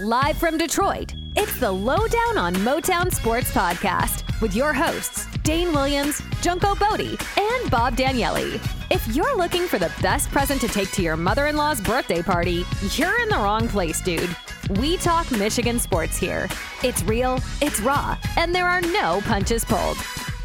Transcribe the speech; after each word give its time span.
Live 0.00 0.36
from 0.38 0.58
Detroit, 0.58 1.14
it's 1.36 1.60
the 1.60 1.70
Lowdown 1.70 2.36
on 2.36 2.52
Motown 2.56 3.14
Sports 3.14 3.52
podcast 3.52 4.40
with 4.40 4.52
your 4.52 4.72
hosts, 4.72 5.26
Dane 5.44 5.72
Williams, 5.72 6.20
Junko 6.42 6.74
Bodie, 6.74 7.16
and 7.38 7.70
Bob 7.70 7.94
Danielli. 7.96 8.54
If 8.90 9.06
you're 9.14 9.36
looking 9.36 9.68
for 9.68 9.78
the 9.78 9.92
best 10.02 10.32
present 10.32 10.60
to 10.62 10.68
take 10.68 10.90
to 10.92 11.02
your 11.02 11.16
mother 11.16 11.46
in 11.46 11.56
law's 11.56 11.80
birthday 11.80 12.22
party, 12.22 12.64
you're 12.96 13.20
in 13.22 13.28
the 13.28 13.36
wrong 13.36 13.68
place, 13.68 14.00
dude. 14.00 14.28
We 14.80 14.96
talk 14.96 15.30
Michigan 15.30 15.78
sports 15.78 16.16
here. 16.16 16.48
It's 16.82 17.04
real, 17.04 17.38
it's 17.62 17.78
raw, 17.78 18.18
and 18.36 18.52
there 18.52 18.66
are 18.66 18.80
no 18.80 19.20
punches 19.26 19.64
pulled. 19.64 19.98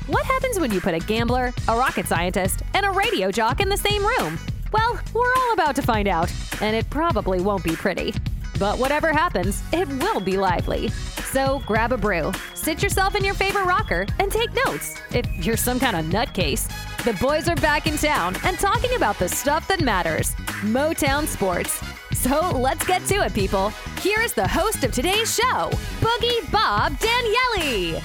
What 0.06 0.26
happens 0.28 0.60
when 0.60 0.72
you 0.72 0.80
put 0.80 0.94
a 0.94 1.00
gambler, 1.00 1.54
a 1.68 1.76
rocket 1.76 2.06
scientist, 2.06 2.62
and 2.76 2.86
a 2.86 2.92
radio 2.92 3.32
jock 3.32 3.62
in 3.62 3.70
the 3.70 3.78
same 3.78 4.06
room? 4.06 4.38
Well, 4.72 5.00
we're 5.12 5.34
all 5.40 5.54
about 5.54 5.76
to 5.78 5.82
find 5.82 6.08
out, 6.08 6.32
and 6.62 6.76
it 6.76 6.88
probably 6.92 7.42
won't 7.42 7.64
be 7.64 7.76
pretty. 7.76 8.14
But 8.60 8.78
whatever 8.78 9.14
happens, 9.14 9.64
it 9.72 9.88
will 9.88 10.20
be 10.20 10.38
lively. 10.38 10.90
So 11.32 11.64
grab 11.66 11.94
a 11.94 11.98
brew, 11.98 12.34
sit 12.56 12.84
yourself 12.84 13.16
in 13.16 13.24
your 13.24 13.34
favorite 13.34 13.66
rocker, 13.66 14.06
and 14.20 14.30
take 14.30 14.50
notes 14.66 15.00
if 15.14 15.26
you're 15.46 15.56
some 15.56 15.80
kind 15.80 15.96
of 15.96 16.06
nutcase. 16.06 16.68
The 17.06 17.14
boys 17.14 17.48
are 17.48 17.56
back 17.56 17.88
in 17.88 17.96
town 17.98 18.36
and 18.44 18.60
talking 18.60 18.96
about 18.98 19.18
the 19.18 19.30
stuff 19.30 19.66
that 19.70 19.80
matters 19.80 20.36
Motown 20.62 21.26
sports. 21.26 21.82
So 22.12 22.52
let's 22.52 22.86
get 22.86 23.06
to 23.06 23.24
it, 23.24 23.34
people. 23.34 23.70
Here 24.02 24.20
is 24.20 24.34
the 24.34 24.48
host 24.48 24.84
of 24.84 24.92
today's 24.92 25.34
show, 25.34 25.70
Boogie 26.02 26.52
Bob 26.52 27.00
Daniele. 27.00 28.02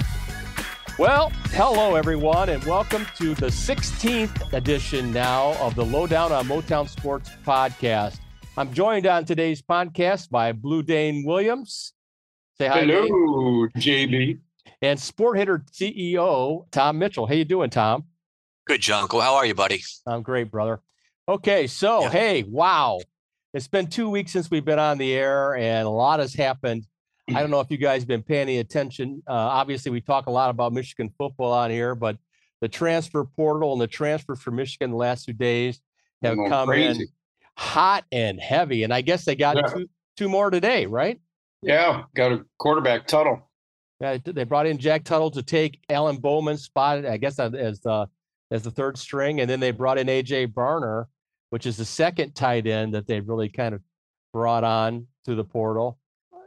Well, 0.97 1.33
hello 1.51 1.95
everyone, 1.95 2.47
and 2.47 2.63
welcome 2.63 3.05
to 3.17 3.35
the 3.35 3.47
16th 3.47 4.53
edition 4.53 5.11
now 5.11 5.57
of 5.59 5.75
the 5.75 5.83
Lowdown 5.83 6.31
on 6.31 6.47
Motown 6.47 6.87
Sports 6.87 7.31
podcast. 7.45 8.19
I'm 8.57 8.73
joined 8.73 9.05
on 9.05 9.25
today's 9.25 9.61
podcast 9.61 10.29
by 10.29 10.53
Blue 10.53 10.81
Dane 10.81 11.25
Williams. 11.25 11.91
Say 12.57 12.67
hi. 12.67 12.85
Hello, 12.85 13.67
Dane. 13.75 13.81
JB. 13.81 14.39
And 14.81 14.97
Sport 14.97 15.37
Hitter 15.37 15.65
CEO 15.73 16.65
Tom 16.71 16.97
Mitchell. 16.97 17.27
How 17.27 17.33
you 17.33 17.43
doing, 17.43 17.69
Tom? 17.69 18.05
Good, 18.65 18.79
Junko. 18.79 19.19
How 19.19 19.35
are 19.35 19.45
you, 19.45 19.53
buddy? 19.53 19.83
I'm 20.07 20.21
great, 20.21 20.49
brother. 20.49 20.79
Okay, 21.27 21.67
so 21.67 22.03
yeah. 22.03 22.09
hey, 22.09 22.43
wow. 22.43 23.01
It's 23.53 23.67
been 23.67 23.87
two 23.87 24.09
weeks 24.09 24.31
since 24.31 24.49
we've 24.49 24.63
been 24.63 24.79
on 24.79 24.99
the 24.99 25.13
air, 25.13 25.57
and 25.57 25.85
a 25.85 25.89
lot 25.89 26.21
has 26.21 26.33
happened. 26.33 26.85
I 27.27 27.41
don't 27.41 27.51
know 27.51 27.59
if 27.59 27.69
you 27.69 27.77
guys 27.77 28.03
have 28.03 28.07
been 28.07 28.23
paying 28.23 28.47
attention. 28.59 29.21
Uh, 29.27 29.33
obviously, 29.33 29.91
we 29.91 29.99
talk 29.99 30.27
a 30.27 30.31
lot 30.31 30.49
about 30.49 30.71
Michigan 30.71 31.11
football 31.17 31.51
on 31.51 31.71
here, 31.71 31.93
but 31.93 32.17
the 32.61 32.69
transfer 32.69 33.25
portal 33.25 33.73
and 33.73 33.81
the 33.81 33.87
transfer 33.87 34.35
for 34.35 34.51
Michigan 34.51 34.91
the 34.91 34.97
last 34.97 35.25
two 35.25 35.33
days 35.33 35.81
have 36.21 36.37
come 36.47 36.67
crazy. 36.69 37.01
in 37.01 37.07
hot 37.57 38.05
and 38.11 38.39
heavy. 38.39 38.83
And 38.83 38.93
I 38.93 39.01
guess 39.01 39.25
they 39.25 39.35
got 39.35 39.55
yeah. 39.55 39.63
two 39.63 39.89
two 40.17 40.29
more 40.29 40.49
today, 40.49 40.85
right? 40.85 41.19
Yeah, 41.61 42.03
got 42.15 42.31
a 42.31 42.45
quarterback 42.57 43.07
Tuttle. 43.07 43.49
Yeah, 43.99 44.17
they 44.23 44.43
brought 44.43 44.67
in 44.67 44.77
Jack 44.77 45.03
Tuttle 45.03 45.31
to 45.31 45.41
take 45.41 45.79
Alan 45.89 46.17
Bowman's 46.17 46.63
spot, 46.63 47.05
I 47.05 47.17
guess, 47.17 47.39
uh, 47.39 47.49
as 47.57 47.79
the 47.79 48.07
as 48.51 48.63
the 48.63 48.71
third 48.71 48.97
string, 48.97 49.41
and 49.41 49.49
then 49.49 49.59
they 49.59 49.71
brought 49.71 49.97
in 49.97 50.07
AJ 50.07 50.53
Barner, 50.53 51.05
which 51.49 51.65
is 51.65 51.77
the 51.77 51.85
second 51.85 52.35
tight 52.35 52.67
end 52.67 52.93
that 52.93 53.07
they 53.07 53.19
really 53.19 53.49
kind 53.49 53.73
of 53.73 53.81
brought 54.33 54.63
on 54.63 55.07
through 55.23 55.35
the 55.35 55.43
portal. 55.43 55.97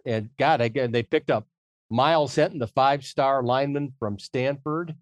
And 0.06 0.30
God, 0.38 0.60
again, 0.60 0.92
they 0.92 1.02
picked 1.02 1.30
up 1.30 1.46
Myles 1.90 2.34
Hinton, 2.34 2.58
the 2.58 2.68
five-star 2.68 3.42
lineman 3.42 3.92
from 3.98 4.18
Stanford, 4.18 4.94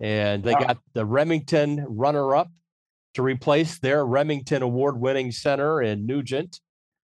and 0.00 0.42
they 0.42 0.52
wow. 0.52 0.60
got 0.60 0.78
the 0.94 1.04
Rimington 1.04 1.84
runner-up 1.88 2.50
to 3.14 3.22
replace 3.22 3.78
their 3.78 4.04
Rimington 4.04 4.62
award 4.62 5.00
winning 5.00 5.32
center 5.32 5.82
in 5.82 6.06
Nugent. 6.06 6.60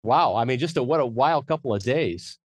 Wow. 0.03 0.35
I 0.35 0.45
mean, 0.45 0.59
just 0.59 0.77
a 0.77 0.83
what 0.83 0.99
a 0.99 1.05
wild 1.05 1.47
couple 1.47 1.73
of 1.73 1.83
days. 1.83 2.37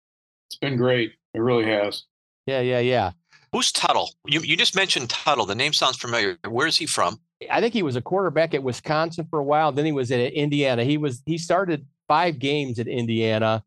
It's 0.49 0.59
been 0.59 0.77
great. 0.77 1.13
It 1.35 1.41
really 1.41 1.65
has. 1.65 2.05
Yeah, 2.47 2.61
yeah, 2.61 2.81
yeah. 2.81 3.13
Who's 3.53 3.73
Tuttle? 3.73 4.11
You, 4.27 4.41
you 4.41 4.57
just 4.57 4.77
mentioned 4.77 5.11
Tuttle. 5.11 5.47
The 5.47 5.55
name 5.55 5.73
sounds 5.73 5.97
familiar. 5.97 6.39
Where 6.49 6.67
is 6.67 6.77
he 6.77 6.87
from? 6.87 7.21
I 7.51 7.61
think 7.61 7.75
he 7.75 7.83
was 7.83 7.97
a 7.97 8.03
quarterback 8.03 8.55
at 8.55 8.63
Wisconsin 8.63 9.27
for 9.29 9.39
a 9.39 9.45
while. 9.45 9.73
Then 9.73 9.87
he 9.87 9.93
was 9.93 10.11
at 10.13 10.21
Indiana. 10.33 10.85
He 10.85 10.99
was 10.99 11.23
he 11.27 11.39
started 11.39 11.87
five 12.07 12.39
games 12.39 12.79
at 12.79 12.87
Indiana. 12.87 13.65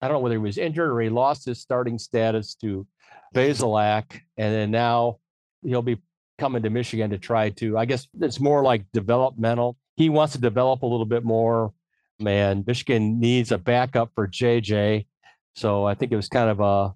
I 0.00 0.06
don't 0.06 0.14
know 0.14 0.20
whether 0.20 0.36
he 0.36 0.38
was 0.38 0.58
injured 0.58 0.90
or 0.90 1.00
he 1.00 1.08
lost 1.08 1.44
his 1.44 1.60
starting 1.60 1.98
status 1.98 2.54
to 2.56 2.86
Bazelak, 3.34 4.20
and 4.36 4.54
then 4.54 4.70
now 4.70 5.18
he'll 5.62 5.82
be 5.82 5.98
coming 6.38 6.62
to 6.62 6.70
Michigan 6.70 7.10
to 7.10 7.18
try 7.18 7.50
to, 7.50 7.76
I 7.76 7.84
guess 7.84 8.06
it's 8.20 8.40
more 8.40 8.62
like 8.62 8.84
developmental. 8.92 9.76
He 9.96 10.08
wants 10.08 10.32
to 10.34 10.40
develop 10.40 10.82
a 10.82 10.86
little 10.86 11.06
bit 11.06 11.24
more. 11.24 11.72
Man, 12.20 12.64
Michigan 12.66 13.20
needs 13.20 13.52
a 13.52 13.58
backup 13.58 14.12
for 14.14 14.26
JJ. 14.26 15.06
So 15.54 15.84
I 15.84 15.94
think 15.94 16.12
it 16.12 16.16
was 16.16 16.28
kind 16.28 16.50
of 16.50 16.60
a 16.60 16.94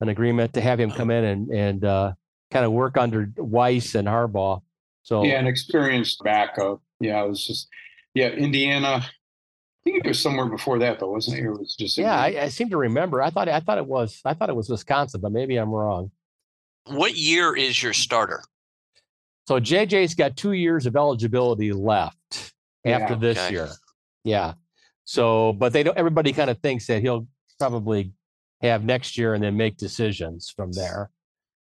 an 0.00 0.10
agreement 0.10 0.52
to 0.52 0.60
have 0.60 0.78
him 0.78 0.90
come 0.90 1.10
in 1.10 1.24
and 1.24 1.50
and 1.50 1.84
uh, 1.84 2.12
kind 2.50 2.64
of 2.64 2.72
work 2.72 2.96
under 2.96 3.30
Weiss 3.36 3.94
and 3.94 4.06
Harbaugh. 4.06 4.62
So 5.02 5.24
yeah, 5.24 5.38
an 5.38 5.46
experienced 5.46 6.22
backup. 6.22 6.82
Yeah, 7.00 7.22
it 7.22 7.28
was 7.28 7.46
just 7.46 7.68
yeah, 8.14 8.28
Indiana. 8.28 9.02
I 9.02 9.10
think 9.84 10.04
it 10.04 10.08
was 10.08 10.20
somewhere 10.20 10.46
before 10.46 10.78
that, 10.80 10.98
though, 10.98 11.10
wasn't 11.10 11.38
it? 11.38 11.44
It 11.44 11.50
was 11.50 11.76
just 11.78 11.96
yeah. 11.96 12.18
I, 12.18 12.26
I, 12.42 12.48
seem 12.48 12.70
to 12.70 12.76
remember. 12.76 13.22
I 13.22 13.30
thought 13.30 13.48
I 13.48 13.60
thought 13.60 13.78
it 13.78 13.86
was 13.86 14.20
I 14.24 14.34
thought 14.34 14.50
it 14.50 14.56
was 14.56 14.68
Wisconsin, 14.68 15.20
but 15.20 15.32
maybe 15.32 15.56
I'm 15.56 15.70
wrong. 15.70 16.10
What 16.86 17.16
year 17.16 17.56
is 17.56 17.82
your 17.82 17.92
starter? 17.92 18.42
So 19.46 19.60
JJ's 19.60 20.14
got 20.14 20.36
two 20.36 20.52
years 20.52 20.86
of 20.86 20.96
eligibility 20.96 21.72
left 21.72 22.52
yeah, 22.84 22.98
after 22.98 23.14
this 23.14 23.38
okay. 23.38 23.52
year. 23.52 23.68
Yeah. 24.24 24.54
So, 25.04 25.52
but 25.52 25.72
they 25.72 25.84
don't. 25.84 25.96
Everybody 25.96 26.32
kind 26.32 26.50
of 26.50 26.58
thinks 26.58 26.86
that 26.88 27.00
he'll 27.00 27.28
probably 27.58 28.12
have 28.60 28.84
next 28.84 29.16
year 29.16 29.34
and 29.34 29.42
then 29.42 29.56
make 29.56 29.76
decisions 29.76 30.52
from 30.54 30.72
there. 30.72 31.10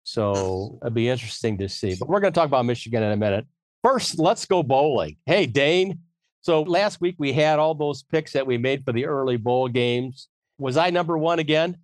So 0.03 0.79
it'd 0.83 0.95
be 0.95 1.09
interesting 1.09 1.59
to 1.59 1.69
see. 1.69 1.95
But 1.95 2.09
we're 2.09 2.21
going 2.21 2.33
to 2.33 2.39
talk 2.39 2.47
about 2.47 2.65
Michigan 2.65 3.03
in 3.03 3.13
a 3.13 3.17
minute. 3.17 3.47
First, 3.83 4.19
let's 4.19 4.47
go 4.47 4.63
bowling. 4.63 5.17
Hey, 5.27 5.47
Dane. 5.47 6.01
So 6.43 6.63
last 6.63 7.01
week 7.01 7.17
we 7.19 7.33
had 7.33 7.59
all 7.59 7.75
those 7.75 8.03
picks 8.03 8.33
that 8.33 8.47
we 8.47 8.59
made 8.59 8.85
for 8.85 8.93
the 8.93 9.07
early 9.07 9.37
bowl 9.37 9.69
games. 9.69 10.29
Was 10.59 10.77
I 10.77 10.91
number 10.91 11.17
one 11.17 11.39
again? 11.39 11.77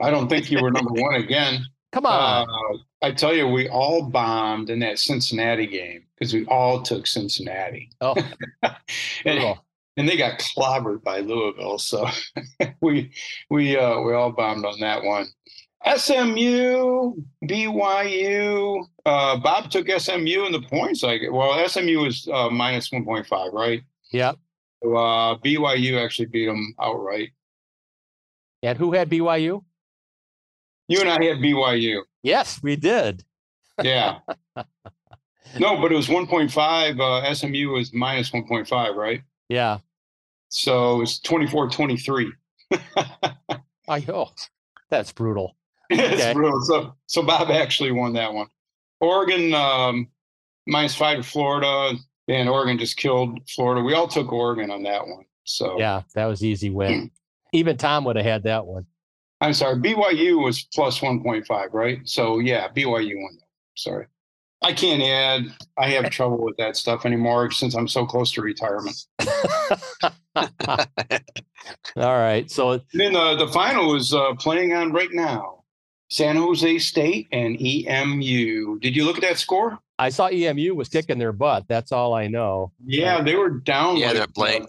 I 0.00 0.10
don't 0.10 0.28
think 0.28 0.50
you 0.50 0.62
were 0.62 0.70
number 0.70 0.92
one 0.92 1.16
again. 1.16 1.66
Come 1.92 2.06
on. 2.06 2.48
Uh, 2.48 2.78
I 3.02 3.12
tell 3.12 3.34
you, 3.34 3.48
we 3.48 3.68
all 3.68 4.02
bombed 4.02 4.68
in 4.68 4.78
that 4.80 4.98
Cincinnati 4.98 5.66
game 5.66 6.04
because 6.14 6.34
we 6.34 6.44
all 6.46 6.82
took 6.82 7.06
Cincinnati. 7.06 7.90
Oh, 8.00 8.14
and, 9.24 9.56
and, 9.96 10.08
they 10.08 10.16
got 10.16 10.38
clobbered 10.38 11.02
by 11.02 11.20
Louisville. 11.20 11.78
So 11.78 12.06
we 12.82 13.10
we 13.48 13.76
uh, 13.76 14.00
we 14.00 14.12
all 14.12 14.32
bombed 14.32 14.66
on 14.66 14.80
that 14.80 15.02
one. 15.02 15.26
SMU, 15.96 17.14
BYU. 17.44 18.84
Uh, 19.06 19.36
Bob 19.38 19.70
took 19.70 19.88
SMU 19.88 20.44
in 20.44 20.52
the 20.52 20.62
points. 20.68 21.02
Like, 21.02 21.22
well, 21.30 21.66
SMU 21.66 22.00
was 22.00 22.28
uh, 22.30 22.50
minus 22.50 22.92
one 22.92 23.04
point 23.04 23.26
five, 23.26 23.52
right? 23.54 23.80
Yep. 24.12 24.36
So, 24.82 24.96
uh, 24.96 25.38
BYU 25.38 26.02
actually 26.02 26.26
beat 26.26 26.46
them 26.46 26.74
outright. 26.80 27.30
And 28.62 28.76
who 28.76 28.92
had 28.92 29.08
BYU? 29.08 29.64
You 30.88 31.00
and 31.00 31.08
I 31.08 31.24
had 31.24 31.38
BYU. 31.38 32.02
Yes, 32.22 32.62
we 32.62 32.76
did. 32.76 33.24
Yeah. 33.82 34.18
no, 35.58 35.76
but 35.80 35.92
it 35.92 35.96
was 35.96 36.08
1.5. 36.08 37.00
Uh, 37.00 37.34
SMU 37.34 37.70
was 37.70 37.92
minus 37.92 38.30
1.5, 38.30 38.94
right? 38.94 39.22
Yeah. 39.48 39.78
So 40.48 40.96
it 40.96 40.98
was 40.98 41.20
24 41.20 41.70
23. 41.70 42.32
I 43.88 44.04
oh, 44.08 44.30
that's 44.90 45.12
brutal. 45.12 45.56
it's 45.90 46.22
okay. 46.22 46.32
brutal. 46.32 46.60
So, 46.62 46.94
so 47.06 47.22
Bob 47.22 47.50
actually 47.50 47.92
won 47.92 48.12
that 48.14 48.32
one. 48.32 48.46
Oregon 49.00 49.54
um, 49.54 50.08
minus 50.66 50.94
five 50.94 51.16
to 51.18 51.22
Florida, 51.22 51.96
and 52.28 52.48
Oregon 52.48 52.78
just 52.78 52.96
killed 52.96 53.40
Florida. 53.48 53.82
We 53.82 53.94
all 53.94 54.06
took 54.06 54.32
Oregon 54.32 54.70
on 54.70 54.82
that 54.84 55.06
one. 55.06 55.24
So 55.44 55.78
yeah, 55.78 56.02
that 56.14 56.26
was 56.26 56.44
easy 56.44 56.70
win. 56.70 57.10
Even 57.52 57.76
Tom 57.76 58.04
would 58.04 58.16
have 58.16 58.24
had 58.24 58.42
that 58.44 58.66
one. 58.66 58.86
I'm 59.40 59.54
sorry, 59.54 59.76
BYU 59.76 60.42
was 60.44 60.64
plus 60.74 61.00
1.5, 61.00 61.72
right? 61.72 62.00
So 62.04 62.38
yeah, 62.38 62.68
BYU 62.68 63.14
won. 63.16 63.38
Sorry. 63.76 64.06
I 64.62 64.74
can't 64.74 65.02
add. 65.02 65.54
I 65.78 65.88
have 65.90 66.10
trouble 66.10 66.42
with 66.42 66.56
that 66.58 66.76
stuff 66.76 67.06
anymore 67.06 67.50
since 67.50 67.74
I'm 67.74 67.88
so 67.88 68.04
close 68.04 68.30
to 68.32 68.42
retirement. 68.42 69.06
All 70.36 70.46
right. 71.96 72.50
So 72.50 72.80
then 72.92 73.16
uh, 73.16 73.36
the 73.36 73.48
final 73.48 73.94
is 73.96 74.12
uh, 74.12 74.34
playing 74.34 74.74
on 74.74 74.92
right 74.92 75.12
now. 75.12 75.64
San 76.10 76.36
Jose 76.36 76.78
State 76.80 77.28
and 77.32 77.56
EMU. 77.60 78.80
Did 78.80 78.96
you 78.96 79.04
look 79.04 79.16
at 79.16 79.22
that 79.22 79.38
score? 79.38 79.78
I 79.98 80.08
saw 80.08 80.28
EMU 80.28 80.74
was 80.74 80.88
kicking 80.88 81.18
their 81.18 81.32
butt. 81.32 81.66
That's 81.68 81.92
all 81.92 82.14
I 82.14 82.26
know. 82.26 82.72
Yeah, 82.84 83.22
they 83.22 83.36
were 83.36 83.50
down. 83.50 83.96
Yeah, 83.96 84.08
like, 84.08 84.16
they're 84.16 84.26
playing. 84.26 84.64
Uh, 84.64 84.66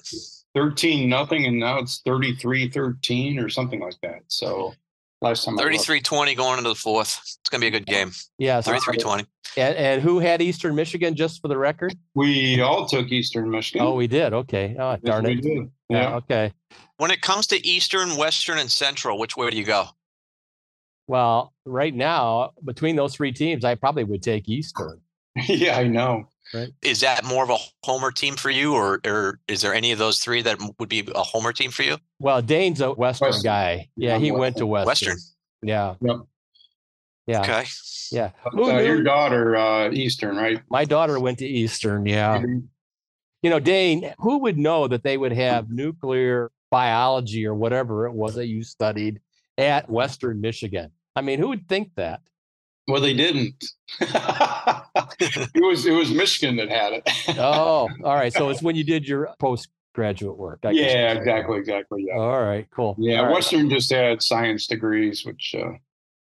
13 0.55 1.09
nothing 1.09 1.45
and 1.45 1.59
now 1.59 1.79
it's 1.79 2.01
33 2.05 2.69
13 2.69 3.39
or 3.39 3.49
something 3.49 3.79
like 3.79 3.95
that 4.01 4.21
so 4.27 4.73
last 5.21 5.45
time 5.45 5.57
33 5.57 6.01
20 6.01 6.35
going 6.35 6.57
into 6.57 6.69
the 6.69 6.75
fourth 6.75 7.19
it's 7.23 7.49
going 7.49 7.61
to 7.61 7.69
be 7.69 7.75
a 7.75 7.79
good 7.79 7.85
game 7.85 8.11
yeah 8.37 8.59
33 8.61 8.97
20 8.97 9.25
and, 9.57 9.75
and, 9.75 10.01
who 10.01 10.19
had 10.19 10.41
eastern 10.41 10.75
michigan 10.75 11.15
just 11.15 11.41
for 11.41 11.47
the 11.47 11.57
record 11.57 11.95
we 12.15 12.59
all 12.61 12.85
took 12.85 13.07
eastern 13.11 13.49
michigan 13.49 13.85
oh 13.85 13.95
we 13.95 14.07
did 14.07 14.33
okay 14.33 14.75
oh 14.77 14.97
darn 15.03 15.25
yes, 15.25 15.31
it 15.31 15.35
we 15.35 15.41
did. 15.41 15.71
Yeah. 15.91 16.15
Okay. 16.15 16.53
When 16.97 17.11
it 17.11 17.21
comes 17.21 17.47
to 17.47 17.67
Eastern, 17.67 18.15
Western, 18.15 18.57
and 18.57 18.71
Central, 18.71 19.19
which 19.19 19.35
way 19.35 19.49
do 19.49 19.57
you 19.57 19.65
go? 19.65 19.87
Well, 21.07 21.53
right 21.65 21.93
now, 21.93 22.51
between 22.63 22.95
those 22.95 23.13
three 23.13 23.33
teams, 23.33 23.65
I 23.65 23.75
probably 23.75 24.05
would 24.05 24.23
take 24.23 24.47
Eastern. 24.47 25.01
yeah, 25.47 25.77
I 25.77 25.87
know. 25.87 26.29
Right. 26.53 26.69
Is 26.81 26.99
that 27.01 27.23
more 27.23 27.43
of 27.43 27.49
a 27.49 27.57
homer 27.83 28.11
team 28.11 28.35
for 28.35 28.49
you, 28.49 28.73
or 28.73 28.99
or 29.05 29.39
is 29.47 29.61
there 29.61 29.73
any 29.73 29.91
of 29.91 29.99
those 29.99 30.19
three 30.19 30.41
that 30.41 30.59
would 30.79 30.89
be 30.89 31.07
a 31.15 31.23
homer 31.23 31.53
team 31.53 31.71
for 31.71 31.83
you? 31.83 31.97
Well, 32.19 32.41
Dane's 32.41 32.81
a 32.81 32.91
Western, 32.91 33.27
Western. 33.29 33.43
guy. 33.43 33.89
Yeah, 33.95 34.13
Yeah, 34.13 34.17
he 34.19 34.29
I'm 34.29 34.37
went 34.37 34.57
to 34.57 34.65
Western. 34.67 35.09
Western. 35.13 35.17
Yeah. 35.63 35.95
Yep. 36.01 36.15
Yeah. 37.27 37.41
Okay. 37.41 37.63
Yeah. 38.11 38.31
But, 38.43 38.53
Who 38.53 38.69
uh, 38.71 38.79
your 38.79 39.03
daughter, 39.03 39.55
uh, 39.55 39.91
Eastern, 39.91 40.35
right? 40.35 40.61
My 40.69 40.83
daughter 40.85 41.19
went 41.19 41.37
to 41.39 41.47
Eastern. 41.47 42.05
Yeah. 42.05 42.39
Mhm. 42.39 42.67
You 43.43 43.49
know, 43.49 43.59
Dane, 43.59 44.13
who 44.19 44.39
would 44.39 44.57
know 44.57 44.87
that 44.87 45.03
they 45.03 45.17
would 45.17 45.31
have 45.31 45.69
nuclear 45.69 46.51
biology 46.69 47.45
or 47.45 47.55
whatever 47.55 48.05
it 48.07 48.13
was 48.13 48.35
that 48.35 48.47
you 48.47 48.63
studied 48.63 49.19
at 49.57 49.89
Western 49.89 50.41
Michigan? 50.41 50.91
I 51.15 51.21
mean, 51.21 51.39
who 51.39 51.47
would 51.49 51.67
think 51.69 51.91
that? 51.95 52.21
Well, 52.87 53.01
they 53.01 53.13
didn't. 53.13 53.63
it 55.19 55.63
was 55.63 55.85
it 55.85 55.91
was 55.91 56.11
Michigan 56.11 56.55
that 56.57 56.69
had 56.69 56.93
it. 56.93 57.03
Oh, 57.37 57.87
all 58.03 58.15
right. 58.15 58.33
So 58.33 58.49
it's 58.49 58.61
when 58.61 58.75
you 58.75 58.83
did 58.83 59.07
your 59.07 59.29
postgraduate 59.39 60.37
work. 60.37 60.59
I 60.63 60.71
yeah, 60.71 61.13
exactly, 61.13 61.57
exactly. 61.57 62.05
Yeah, 62.07 62.17
All 62.17 62.41
right, 62.41 62.67
cool. 62.71 62.95
yeah. 62.99 63.19
All 63.19 63.25
right. 63.25 63.33
Western 63.35 63.69
just 63.69 63.91
had 63.91 64.21
science 64.21 64.67
degrees, 64.67 65.25
which 65.25 65.55
uh, 65.57 65.71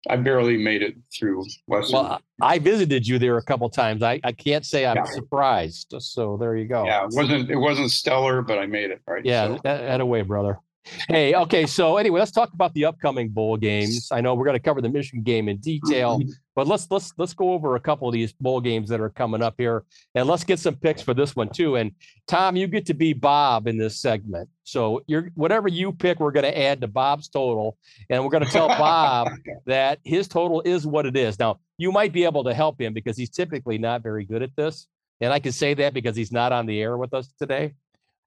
I 0.10 0.18
barely 0.18 0.58
made 0.58 0.82
it 0.84 0.96
through 1.18 1.46
Western. 1.68 2.00
Well, 2.04 2.22
I 2.42 2.60
visited 2.60 3.08
you 3.08 3.18
there 3.18 3.38
a 3.38 3.44
couple 3.44 3.70
times. 3.70 4.04
I, 4.04 4.20
I 4.24 4.32
can't 4.34 4.66
say 4.66 4.86
I'm 4.86 4.98
Yeah. 4.98 5.04
surprised. 5.06 5.96
So 6.00 6.38
there 6.38 6.56
you 6.56 6.66
go. 6.68 6.86
yeah, 6.86 7.06
it 7.06 7.10
wasn't 7.14 7.50
it 7.50 7.56
wasn't 7.58 7.92
stellar, 7.92 8.42
but 8.42 8.60
I 8.60 8.66
made 8.68 8.92
it. 8.92 9.02
Right. 9.08 9.26
Yeah, 9.26 9.48
So, 9.48 9.54
that, 9.64 9.82
that 9.82 10.02
away, 10.02 10.22
brother. 10.22 10.60
Hey, 11.08 11.34
okay. 11.34 11.66
So 11.66 11.98
anyway, 11.98 12.20
let's 12.20 12.32
talk 12.32 12.54
about 12.54 12.74
the 12.74 12.86
upcoming 12.86 13.30
bowl 13.30 13.58
games. 13.58 14.10
I 14.12 14.22
know 14.22 14.36
we're 14.36 14.46
going 14.46 14.58
to 14.58 14.64
cover 14.64 14.82
the 14.82 14.90
Michigan 14.90 15.24
game 15.24 15.50
in 15.50 15.58
detail, 15.58 16.20
mm-hmm. 16.20 16.30
but 16.56 16.68
let's 16.68 16.90
let's 16.92 17.12
let's 17.18 17.34
go 17.34 17.54
over 17.54 17.76
a 17.76 17.80
couple 17.80 18.08
of 18.08 18.14
these 18.14 18.34
bowl 18.34 18.62
games 18.62 18.90
that 18.90 19.02
are 19.02 19.10
coming 19.10 19.42
up 19.42 19.56
here, 19.58 19.84
and 20.14 20.28
let's 20.28 20.44
get 20.44 20.60
some 20.60 20.76
picks 20.76 21.02
for 21.02 21.14
this 21.14 21.36
one 21.36 21.50
too. 21.50 21.76
And 21.76 21.92
Tom, 22.28 22.56
you 22.56 22.68
get 22.68 22.86
to 22.88 22.94
be 22.94 23.14
Bob 23.14 23.68
in 23.68 23.78
this 23.78 24.00
segment. 24.00 24.50
So 24.64 25.02
you're 25.08 25.32
whatever 25.36 25.68
you 25.68 25.92
pick, 25.92 26.20
we're 26.20 26.32
going 26.32 26.46
to 26.46 26.58
add 26.58 26.82
to 26.82 26.88
Bob's 26.88 27.30
total, 27.30 27.78
and 28.10 28.24
we're 28.24 28.32
going 28.32 28.46
to 28.46 28.52
tell 28.52 28.68
Bob 28.68 29.30
that 29.66 30.00
his 30.04 30.28
total 30.28 30.62
is 30.66 30.86
what 30.86 31.06
it 31.06 31.18
is. 31.18 31.40
Now, 31.40 31.60
you 31.78 31.92
might 31.92 32.14
be 32.14 32.26
able 32.26 32.44
to 32.44 32.54
help 32.54 32.80
him 32.80 32.94
because 32.94 33.18
he's 33.18 33.32
typically 33.32 33.78
not 33.78 34.04
very 34.04 34.26
good 34.26 34.44
at 34.44 34.56
this. 34.56 34.88
And 35.22 35.32
I 35.32 35.40
can 35.40 35.54
say 35.54 35.74
that 35.76 35.94
because 35.94 36.16
he's 36.16 36.32
not 36.32 36.52
on 36.52 36.66
the 36.66 36.82
air 36.82 36.98
with 36.98 37.14
us 37.14 37.34
today. 37.40 37.74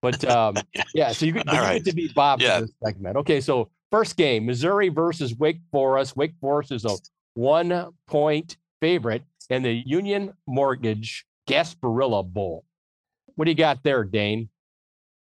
But 0.03 0.25
um, 0.25 0.56
yeah, 0.95 1.12
so 1.12 1.27
you, 1.27 1.33
get- 1.33 1.47
but 1.47 1.55
All 1.55 1.61
you 1.61 1.67
right. 1.67 1.85
get 1.85 1.91
to 1.91 1.97
be 1.97 2.09
Bob 2.09 2.41
Yeah. 2.41 2.61
for 2.61 2.67
this 2.67 2.75
segment. 2.85 3.17
Okay, 3.19 3.41
so 3.41 3.71
first 3.91 4.17
game 4.17 4.47
Missouri 4.47 4.89
versus 4.89 5.35
Wake 5.37 5.61
Forest. 5.73 6.17
Wake 6.17 6.35
Forest 6.41 6.73
is 6.73 6.85
a 6.85 6.97
one 7.35 7.93
point 8.06 8.56
favorite 8.81 9.23
in 9.50 9.62
the 9.62 9.73
Union 9.87 10.33
Mortgage 10.47 11.25
Gasparilla 11.49 12.25
Bowl. 12.25 12.65
What 13.37 13.45
do 13.47 13.50
you 13.50 13.56
got 13.56 13.83
there, 13.83 14.05
Dane? 14.05 14.49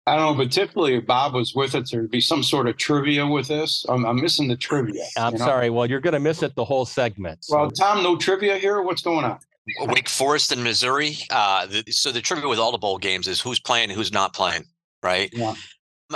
I 0.08 0.14
don't 0.16 0.38
know, 0.38 0.44
but 0.44 0.52
typically 0.52 0.94
if 0.94 1.04
Bob 1.06 1.34
was 1.34 1.52
with 1.56 1.74
us, 1.74 1.90
there'd 1.90 2.10
be 2.12 2.20
some 2.20 2.44
sort 2.44 2.68
of 2.68 2.76
trivia 2.76 3.26
with 3.26 3.48
this. 3.48 3.84
I'm, 3.88 4.06
I'm 4.06 4.20
missing 4.20 4.46
the 4.46 4.56
trivia. 4.56 5.02
I'm 5.18 5.32
you 5.32 5.38
know? 5.40 5.44
sorry. 5.44 5.68
Well, 5.68 5.90
you're 5.90 5.98
going 6.00 6.14
to 6.14 6.20
miss 6.20 6.44
it 6.44 6.54
the 6.54 6.64
whole 6.64 6.84
segment. 6.84 7.44
so- 7.44 7.56
Well, 7.56 7.70
Tom, 7.72 8.04
no 8.04 8.16
trivia 8.16 8.56
here. 8.56 8.80
What's 8.82 9.02
going 9.02 9.24
on? 9.24 9.40
Wake 9.80 10.08
Forest 10.08 10.52
and 10.52 10.62
Missouri. 10.62 11.16
Uh, 11.30 11.66
the, 11.66 11.84
so 11.90 12.12
the 12.12 12.20
trivia 12.20 12.48
with 12.48 12.58
all 12.58 12.72
the 12.72 12.78
bowl 12.78 12.98
games 12.98 13.26
is 13.26 13.40
who's 13.40 13.60
playing, 13.60 13.90
who's 13.90 14.12
not 14.12 14.32
playing, 14.32 14.64
right? 15.02 15.30
Yeah. 15.32 15.54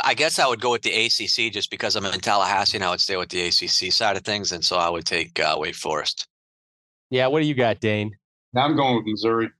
I 0.04 0.14
guess 0.14 0.38
I 0.38 0.46
would 0.46 0.60
go 0.60 0.70
with 0.70 0.82
the 0.82 0.92
ACC 0.92 1.52
just 1.52 1.68
because 1.68 1.96
I'm 1.96 2.04
in 2.04 2.20
Tallahassee 2.20 2.76
and 2.76 2.84
I 2.84 2.90
would 2.90 3.00
stay 3.00 3.16
with 3.16 3.28
the 3.28 3.48
ACC 3.48 3.92
side 3.92 4.16
of 4.16 4.22
things, 4.22 4.52
and 4.52 4.64
so 4.64 4.76
I 4.76 4.88
would 4.88 5.04
take 5.04 5.40
uh, 5.40 5.56
Wake 5.58 5.74
Forest. 5.74 6.28
yeah, 7.10 7.26
what 7.26 7.40
do 7.40 7.46
you 7.46 7.54
got, 7.54 7.80
Dane? 7.80 8.12
I'm 8.56 8.76
going 8.76 8.96
with 8.96 9.06
Missouri. 9.06 9.50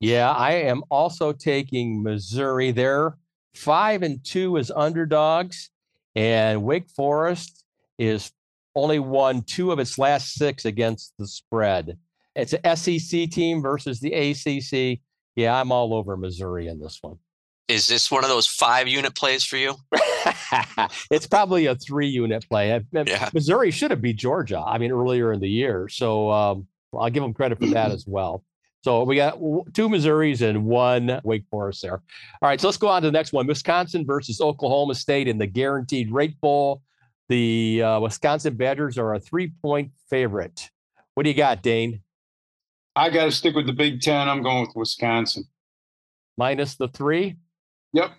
Yeah, 0.00 0.30
I 0.30 0.52
am 0.52 0.82
also 0.90 1.32
taking 1.32 2.02
Missouri. 2.02 2.72
They're 2.72 3.16
five 3.54 4.02
and 4.02 4.24
two 4.24 4.56
as 4.56 4.70
underdogs, 4.74 5.70
and 6.14 6.62
Wake 6.62 6.88
Forest 6.90 7.64
is 7.98 8.32
only 8.74 8.98
won 8.98 9.42
two 9.42 9.70
of 9.70 9.78
its 9.78 9.98
last 9.98 10.34
six 10.34 10.64
against 10.64 11.12
the 11.18 11.26
spread. 11.26 11.98
It's 12.34 12.54
an 12.54 12.76
SEC 12.76 13.30
team 13.30 13.62
versus 13.62 14.00
the 14.00 14.12
ACC. 14.12 15.00
Yeah, 15.36 15.58
I'm 15.58 15.72
all 15.72 15.94
over 15.94 16.16
Missouri 16.16 16.68
in 16.68 16.80
this 16.80 16.98
one. 17.00 17.18
Is 17.66 17.86
this 17.86 18.10
one 18.10 18.24
of 18.24 18.30
those 18.30 18.46
five 18.46 18.88
unit 18.88 19.14
plays 19.14 19.44
for 19.44 19.56
you? 19.56 19.74
it's 21.10 21.26
probably 21.26 21.66
a 21.66 21.74
three 21.74 22.08
unit 22.08 22.46
play. 22.48 22.82
Yeah. 22.92 23.30
Missouri 23.32 23.70
should 23.70 23.90
have 23.90 24.02
beat 24.02 24.16
Georgia. 24.16 24.60
I 24.60 24.76
mean, 24.78 24.92
earlier 24.92 25.32
in 25.32 25.40
the 25.40 25.48
year. 25.48 25.88
So 25.88 26.30
um, 26.30 26.66
I'll 26.92 27.10
give 27.10 27.22
them 27.22 27.32
credit 27.32 27.58
for 27.58 27.66
that 27.68 27.90
as 27.92 28.04
well. 28.06 28.44
So 28.82 29.02
we 29.02 29.16
got 29.16 29.38
two 29.72 29.88
Missouris 29.88 30.42
and 30.42 30.66
one 30.66 31.20
Wake 31.24 31.46
Forest 31.50 31.80
there. 31.80 32.02
All 32.42 32.48
right, 32.50 32.60
so 32.60 32.68
let's 32.68 32.76
go 32.76 32.88
on 32.88 33.00
to 33.00 33.08
the 33.08 33.12
next 33.12 33.32
one: 33.32 33.46
Wisconsin 33.46 34.04
versus 34.04 34.42
Oklahoma 34.42 34.94
State 34.94 35.26
in 35.26 35.38
the 35.38 35.46
Guaranteed 35.46 36.12
Rate 36.12 36.38
Bowl. 36.42 36.82
The 37.30 37.82
uh, 37.82 38.00
Wisconsin 38.00 38.56
Badgers 38.56 38.98
are 38.98 39.14
a 39.14 39.20
three-point 39.20 39.92
favorite. 40.10 40.68
What 41.14 41.22
do 41.22 41.30
you 41.30 41.34
got, 41.34 41.62
Dane? 41.62 42.02
I 42.96 43.10
got 43.10 43.24
to 43.24 43.30
stick 43.32 43.54
with 43.54 43.66
the 43.66 43.72
Big 43.72 44.00
Ten. 44.00 44.28
I'm 44.28 44.42
going 44.42 44.60
with 44.66 44.76
Wisconsin. 44.76 45.44
Minus 46.36 46.76
the 46.76 46.88
three. 46.88 47.36
Yep. 47.92 48.10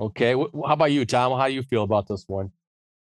Okay. 0.00 0.32
How 0.32 0.46
about 0.74 0.92
you, 0.92 1.04
Tom? 1.04 1.38
How 1.38 1.48
do 1.48 1.54
you 1.54 1.62
feel 1.62 1.82
about 1.82 2.06
this 2.08 2.24
one? 2.26 2.52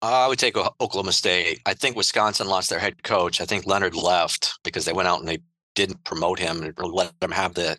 I 0.02 0.28
would 0.28 0.40
take 0.40 0.56
Oklahoma 0.58 1.12
State. 1.12 1.60
I 1.66 1.74
think 1.74 1.96
Wisconsin 1.98 2.48
lost 2.48 2.70
their 2.70 2.80
head 2.80 3.04
coach. 3.04 3.42
I 3.42 3.46
think 3.46 3.66
Leonhard 3.66 3.96
left 3.96 4.58
because 4.64 4.86
they 4.86 4.94
went 4.94 5.10
out 5.10 5.20
and 5.20 5.28
they 5.28 5.40
didn't 5.76 6.04
promote 6.06 6.40
him 6.40 6.74
or 6.78 6.86
let 6.86 7.12
him 7.22 7.31
have 7.31 7.54
the 7.54 7.78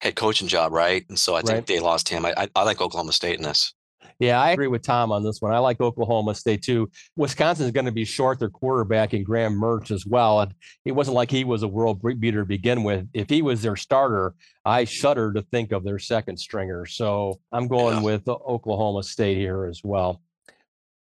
head 0.00 0.16
coaching 0.16 0.48
job, 0.48 0.72
right? 0.72 1.04
And 1.08 1.18
so 1.18 1.34
I 1.34 1.40
think 1.42 1.48
Right. 1.50 1.66
they 1.66 1.80
lost 1.80 2.08
him. 2.08 2.24
I, 2.24 2.32
I, 2.36 2.48
I 2.56 2.62
like 2.64 2.80
Oklahoma 2.80 3.12
State 3.12 3.36
in 3.36 3.42
this. 3.42 3.74
Yeah, 4.20 4.40
I 4.40 4.50
agree 4.50 4.66
with 4.68 4.82
Tom 4.82 5.10
on 5.12 5.24
this 5.24 5.40
one. 5.40 5.52
I 5.54 5.58
like 5.58 5.80
Oklahoma 5.80 6.34
State 6.34 6.62
too. 6.62 6.90
Wisconsin 7.16 7.64
is 7.64 7.72
going 7.72 7.86
to 7.86 7.90
be 7.92 8.04
short 8.04 8.38
their 8.38 8.50
quarterback 8.50 9.14
in 9.14 9.24
Graham 9.24 9.54
Mertz 9.58 9.90
as 9.90 10.04
well. 10.04 10.40
And 10.42 10.54
it 10.84 10.92
wasn't 10.92 11.14
like 11.14 11.30
he 11.30 11.42
was 11.42 11.62
a 11.62 11.68
world 11.68 12.00
bre- 12.02 12.12
beater 12.12 12.40
to 12.40 12.46
begin 12.46 12.82
with. 12.84 13.08
If 13.14 13.30
he 13.30 13.40
was 13.40 13.62
their 13.62 13.76
starter, 13.76 14.34
I 14.66 14.84
shudder 14.84 15.32
to 15.32 15.40
think 15.40 15.72
of 15.72 15.84
their 15.84 15.98
second 15.98 16.36
stringer. 16.36 16.84
So 16.84 17.40
I'm 17.50 17.66
going 17.66 17.96
Yeah. 17.96 18.02
with 18.02 18.28
Oklahoma 18.28 19.02
State 19.04 19.38
here 19.38 19.64
as 19.64 19.80
well. 19.82 20.20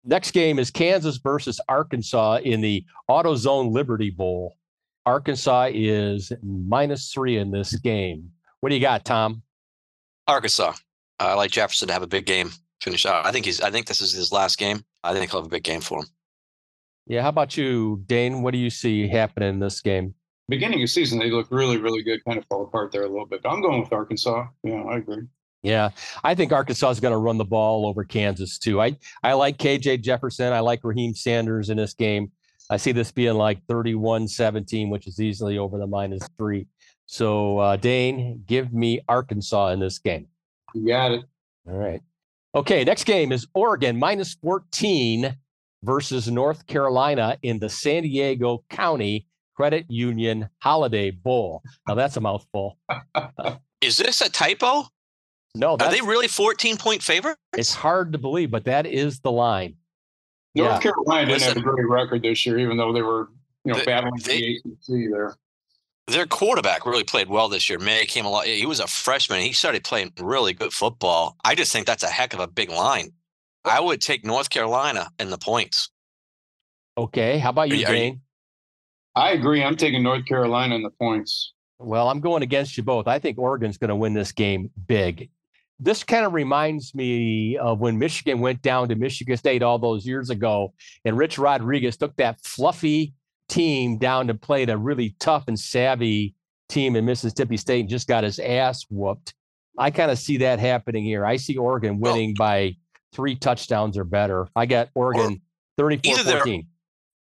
Next 0.05 0.31
game 0.31 0.61
is 0.61 0.71
Kansas 0.71 1.17
versus 1.19 1.61
Arkansas 1.69 2.37
in 2.45 2.61
the 2.61 2.85
AutoZone 3.11 3.73
Liberty 3.73 4.11
Bowl. 4.11 4.57
Arkansas 5.05 5.71
is 5.75 6.33
minus 6.43 7.13
three 7.13 7.37
in 7.37 7.51
this 7.51 7.75
game. 7.81 8.31
What 8.61 8.69
do 8.69 8.77
you 8.77 8.81
got, 8.81 9.05
Tom? 9.05 9.43
Arkansas. 10.29 10.75
I 11.19 11.35
like 11.35 11.51
Jefferson 11.51 11.89
to 11.89 11.95
have 11.95 12.03
a 12.05 12.07
big 12.07 12.25
game. 12.27 12.53
Finish 12.83 13.07
out. 13.07 13.27
I 13.27 13.33
think 13.33 13.47
he's. 13.47 13.61
I 13.61 13.71
think 13.71 13.87
this 13.87 14.01
is 14.01 14.13
his 14.13 14.33
last 14.33 14.59
game. 14.59 14.83
I 15.03 15.13
think 15.13 15.31
he'll 15.31 15.41
have 15.41 15.47
a 15.47 15.51
big 15.51 15.65
game 15.65 15.81
for 15.81 16.01
him. 16.01 16.09
Yeah, 17.07 17.23
how 17.23 17.31
about 17.31 17.57
you, 17.57 18.03
Dane? 18.07 18.43
What 18.43 18.53
do 18.53 18.59
you 18.59 18.71
see 18.71 19.09
happening 19.09 19.49
in 19.49 19.59
this 19.59 19.81
game? 19.81 20.15
Beginning 20.49 20.83
of 20.83 20.91
season, 20.91 21.19
they 21.19 21.31
look 21.31 21.49
really, 21.51 21.79
really 21.79 22.03
good. 22.03 22.25
Kind 22.25 22.39
of 22.39 22.45
fall 22.47 22.65
apart 22.65 22.93
there 22.93 23.03
a 23.03 23.09
little 23.09 23.27
bit. 23.27 23.43
But 23.43 23.51
I'm 23.51 23.63
going 23.63 23.81
with 23.81 23.93
Arkansas. 23.93 24.47
Yeah, 24.63 24.83
I 24.83 24.99
agree. 24.99 25.25
Yeah, 25.63 25.91
I 26.23 26.35
think 26.35 26.53
Arkansas 26.53 26.91
is 26.91 27.01
going 27.01 27.13
to 27.13 27.19
run 27.19 27.37
the 27.37 27.45
ball 27.45 27.87
over 27.87 28.05
Kansas 28.05 28.59
too. 28.59 28.81
I 28.81 28.97
I 29.23 29.33
like 29.33 29.59
KJ 29.59 30.03
Jefferson. 30.03 30.53
I 30.53 30.61
like 30.61 30.83
Raheim 30.83 31.17
Sanders 31.17 31.71
in 31.71 31.77
this 31.77 31.95
game. 31.95 32.31
I 32.71 32.77
see 32.77 32.93
this 32.93 33.11
being 33.11 33.35
like 33.35 33.67
31-17, 33.67 34.91
which 34.91 35.07
is 35.07 35.21
easily 35.21 35.57
over 35.57 35.79
the 35.79 35.87
minus 35.87 36.23
three. 36.37 36.67
So 37.07 37.59
uh, 37.59 37.77
Dane, 37.77 38.45
give 38.47 38.73
me 38.73 39.01
Arkansas 39.09 39.69
in 39.69 39.81
this 39.81 39.99
game. 39.99 40.29
You 40.75 40.87
got 40.87 41.13
it. 41.13 41.25
All 41.67 41.75
right. 41.75 42.03
Okay, 42.55 42.83
next 42.85 43.05
game 43.05 43.31
is 43.33 43.47
Oregon 43.55 43.99
minus 43.99 44.35
14 44.43 45.37
versus 45.83 46.29
North 46.29 46.67
Carolina 46.67 47.37
in 47.43 47.59
the 47.59 47.69
San 47.69 48.03
Diego 48.05 48.65
County 48.71 49.27
Credit 49.55 49.85
Union 49.89 50.49
Holiday 50.63 51.11
Bowl. 51.11 51.63
Now 51.87 51.95
that's 51.95 52.17
a 52.17 52.21
mouthful. 52.21 52.79
Is 53.81 53.97
this 53.97 54.21
a 54.23 54.31
typo? 54.31 54.85
No, 55.55 55.77
Are 55.81 55.91
they 55.91 56.01
really 56.01 56.29
14 56.29 56.77
point 56.77 57.03
favorites? 57.03 57.39
it's 57.57 57.75
hard 57.75 58.13
to 58.13 58.19
believe, 58.19 58.51
but 58.51 58.65
that 58.65 58.87
is 58.87 59.21
the 59.21 59.31
line. 59.33 59.77
North 60.55 60.73
Yeah. 60.73 60.79
Carolina 60.81 61.27
didn't 61.27 61.43
have 61.43 61.57
a 61.57 61.61
great 61.61 61.89
record 61.89 62.23
this 62.23 62.45
year, 62.47 62.59
even 62.59 62.77
though 62.77 62.93
they 62.93 63.03
were, 63.03 63.29
you 63.65 63.73
know, 63.73 63.79
They- 63.79 63.85
battling 63.85 64.21
they- 64.25 64.39
the 64.39 64.57
ACC 64.65 65.11
there. 65.11 65.37
Their 66.09 66.27
quarterback 66.27 66.87
really 66.87 67.05
played 67.05 67.29
well 67.29 67.49
this 67.49 67.69
year. 67.69 67.79
Maye 67.79 68.07
came 68.07 68.25
along. 68.25 68.45
He 68.47 68.65
was 68.67 68.81
a 68.81 68.87
freshman. 68.87 69.43
He 69.43 69.53
started 69.53 69.85
playing 69.85 70.13
really 70.19 70.55
good 70.55 70.73
football. 70.73 71.37
I 71.45 71.55
just 71.55 71.71
think 71.73 71.87
that's 71.87 72.03
a 72.03 72.09
heck 72.09 72.33
of 72.33 72.41
a 72.41 72.47
big 72.49 72.71
line. 72.71 73.11
I 73.65 73.81
would 73.81 74.01
take 74.01 74.25
North 74.25 74.49
Carolina 74.49 75.11
in 75.19 75.29
the 75.31 75.37
points. 75.39 75.91
Okay, 76.97 77.39
how 77.39 77.51
about 77.51 77.69
you, 77.69 77.77
you- 77.77 77.87
are 77.87 77.91
you- 77.95 77.97
Dane? 77.97 78.21
I 79.15 79.33
agree. 79.33 79.63
I'm 79.63 79.77
taking 79.77 80.03
North 80.03 80.25
Carolina 80.27 80.77
in 80.77 80.83
the 80.83 80.91
points. 80.91 81.53
Well, 81.81 82.09
I'm 82.09 82.21
going 82.21 82.43
against 82.43 82.77
you 82.77 82.83
both. 82.85 83.07
I 83.09 83.19
think 83.19 83.37
Oregon's 83.39 83.77
going 83.77 83.89
to 83.89 83.97
win 83.97 84.15
this 84.15 84.33
game 84.33 84.71
big. 84.87 85.31
this 85.81 86.03
kind 86.03 86.27
of 86.27 86.33
reminds 86.33 86.93
me 86.93 87.57
of 87.57 87.79
when 87.79 87.99
Michigan 88.01 88.41
went 88.41 88.63
down 88.63 88.89
to 88.89 88.97
Michigan 88.97 89.37
State 89.37 89.63
all 89.63 89.79
those 89.79 90.05
years 90.05 90.29
ago, 90.29 90.75
and 91.05 91.17
Rich 91.17 91.39
Rodriguez 91.39 91.97
took 91.97 92.17
that 92.17 92.41
fluffy 92.41 93.15
team 93.49 93.99
down 93.99 94.27
to 94.29 94.35
play 94.35 94.65
a 94.65 94.77
really 94.77 95.15
tough 95.19 95.45
and 95.49 95.59
savvy 95.59 96.35
team 96.69 96.97
in 96.97 97.05
Mississippi 97.05 97.57
State 97.57 97.81
and 97.81 97.89
just 97.89 98.09
got 98.09 98.25
his 98.25 98.39
ass 98.39 98.85
whooped. 98.91 99.35
I 99.79 99.91
kind 99.91 100.11
of 100.11 100.19
see 100.19 100.39
that 100.39 100.59
happening 100.59 101.05
here. 101.05 101.25
I 101.25 101.37
see 101.37 101.57
Oregon 101.57 102.01
winning 102.01 102.35
by 102.35 102.77
three 103.13 103.37
touchdowns 103.37 103.97
or 103.97 104.05
better. 104.05 104.49
I 104.57 104.67
got 104.67 104.91
Oregon 104.95 105.41
34 105.77 106.17
14 106.19 106.67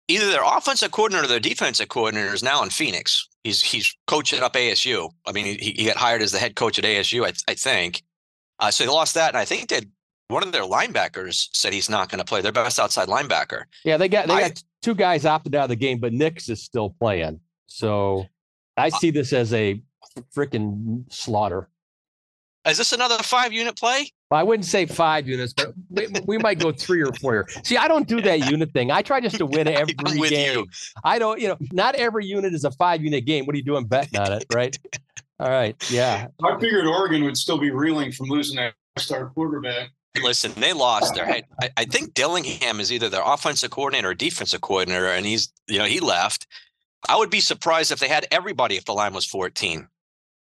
either 0.07 0.29
their 0.29 0.43
offensive 0.43 0.91
coordinator 0.91 1.25
or 1.25 1.27
their 1.27 1.39
defensive 1.39 1.89
coordinator 1.89 2.33
is 2.33 2.43
now 2.43 2.63
in 2.63 2.69
Phoenix. 2.69 3.27
He's 3.43 3.61
he's 3.61 3.95
coaching 4.07 4.41
up 4.41 4.53
ASU. 4.53 5.11
I 5.25 5.31
mean, 5.31 5.45
he, 5.59 5.71
he 5.71 5.85
got 5.85 5.97
hired 5.97 6.21
as 6.21 6.31
the 6.31 6.39
head 6.39 6.55
coach 6.55 6.79
at 6.79 6.85
ASU, 6.85 7.25
I, 7.25 7.33
I 7.51 7.55
think. 7.55 8.03
Uh, 8.59 8.71
so 8.71 8.83
they 8.83 8.89
lost 8.89 9.15
that, 9.15 9.29
and 9.29 9.37
I 9.37 9.45
think 9.45 9.69
that 9.69 9.85
one 10.27 10.43
of 10.43 10.51
their 10.51 10.63
linebackers 10.63 11.49
said 11.53 11.73
he's 11.73 11.89
not 11.89 12.09
going 12.09 12.19
to 12.19 12.25
play. 12.25 12.41
Their 12.41 12.51
best 12.51 12.79
outside 12.79 13.07
linebacker. 13.07 13.63
Yeah, 13.83 13.97
they 13.97 14.07
got 14.07 14.27
they 14.27 14.33
I, 14.33 14.41
got 14.49 14.63
two 14.85 14.93
guys 14.93 15.25
opted 15.25 15.55
out 15.55 15.63
of 15.63 15.69
the 15.69 15.75
game, 15.75 15.97
but 15.97 16.13
Nix 16.13 16.47
is 16.47 16.61
still 16.61 16.91
playing. 16.91 17.39
So 17.65 18.27
I 18.77 18.87
uh 18.87 18.89
see 18.91 19.09
this 19.09 19.33
as 19.33 19.51
a 19.51 19.81
freaking 20.35 21.11
slaughter. 21.11 21.69
Is 22.67 22.77
this 22.77 22.93
another 22.93 23.17
five 23.23 23.51
unit 23.51 23.75
play? 23.75 24.11
Well, 24.29 24.39
I 24.39 24.43
wouldn't 24.43 24.65
say 24.65 24.85
five 24.85 25.27
units, 25.27 25.53
but 25.53 25.73
we, 25.89 26.07
we, 26.25 26.37
might 26.37 26.59
go 26.59 26.71
three 26.71 27.01
or 27.01 27.13
four. 27.13 27.47
See, 27.63 27.77
I 27.77 27.87
don't 27.87 28.07
do 28.07 28.21
that 28.21 28.49
unit 28.51 28.71
thing. 28.73 28.91
I 28.91 29.01
try 29.01 29.19
just 29.19 29.37
to 29.37 29.45
win 29.45 29.67
every 29.67 29.93
game. 29.93 30.59
You. 30.59 30.67
I 31.03 31.19
don't, 31.19 31.39
you 31.39 31.47
know, 31.47 31.57
not 31.71 31.95
every 31.95 32.25
unit 32.25 32.53
is 32.53 32.63
a 32.63 32.71
five 32.71 33.03
unit 33.03 33.25
game. 33.25 33.45
What 33.45 33.53
are 33.53 33.57
you 33.57 33.63
doing 33.63 33.85
betting 33.85 34.19
on 34.19 34.33
it, 34.33 34.45
right? 34.53 34.77
All 35.39 35.49
right. 35.49 35.75
Yeah. 35.91 36.27
I 36.43 36.59
figured 36.59 36.85
Oregon 36.85 37.23
would 37.23 37.37
still 37.37 37.57
be 37.57 37.71
reeling 37.71 38.11
from 38.11 38.27
losing 38.27 38.55
that 38.57 38.73
star 38.97 39.29
quarterback. 39.29 39.89
Listen, 40.23 40.53
they 40.55 40.73
lost 40.73 41.15
their 41.15 41.25
head. 41.25 41.45
I, 41.61 41.69
I 41.77 41.85
think 41.85 42.13
Dillingham 42.13 42.79
is 42.79 42.91
either 42.91 43.09
their 43.09 43.23
offensive 43.23 43.71
coordinator 43.71 44.09
or 44.09 44.13
defensive 44.13 44.61
coordinator, 44.61 45.07
and 45.07 45.25
he's, 45.25 45.51
you 45.67 45.77
know, 45.77 45.85
he 45.85 45.99
left. 45.99 46.47
I 47.07 47.17
would 47.17 47.29
be 47.29 47.39
surprised 47.39 47.91
if 47.91 47.99
they 47.99 48.07
had 48.07 48.25
everybody 48.31 48.75
if 48.75 48.85
the 48.85 48.93
line 48.93 49.13
was 49.13 49.25
14. 49.25 49.87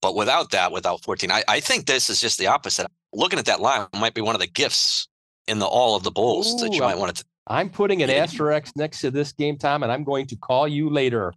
But 0.02 0.16
without 0.16 0.52
that, 0.52 0.72
without 0.72 1.02
14, 1.02 1.32
I, 1.32 1.44
I 1.48 1.60
think 1.60 1.86
this 1.86 2.10
is 2.10 2.20
just 2.20 2.38
the 2.38 2.48
opposite. 2.48 2.88
Looking 3.14 3.40
at 3.40 3.46
that 3.46 3.62
line 3.62 3.88
might 3.94 4.14
be 4.14 4.22
one 4.22 4.36
of 4.36 4.42
the 4.42 4.48
gifts 4.48 5.08
in 5.48 5.60
the 5.60 5.66
all 5.66 5.96
of 5.96 6.04
the 6.04 6.12
bowls 6.12 6.54
Ooh, 6.54 6.66
that 6.66 6.74
you 6.74 6.82
might 6.82 6.98
want 6.98 7.16
to. 7.16 7.26
I'm 7.48 7.70
putting 7.70 8.04
an 8.04 8.10
asterisk 8.10 8.74
next 8.76 9.02
to 9.02 9.12
this 9.12 9.34
game 9.34 9.58
time, 9.58 9.84
and 9.84 9.92
I'm 9.92 10.04
going 10.04 10.28
to 10.28 10.36
call 10.36 10.68
you 10.68 10.90
later. 10.90 11.34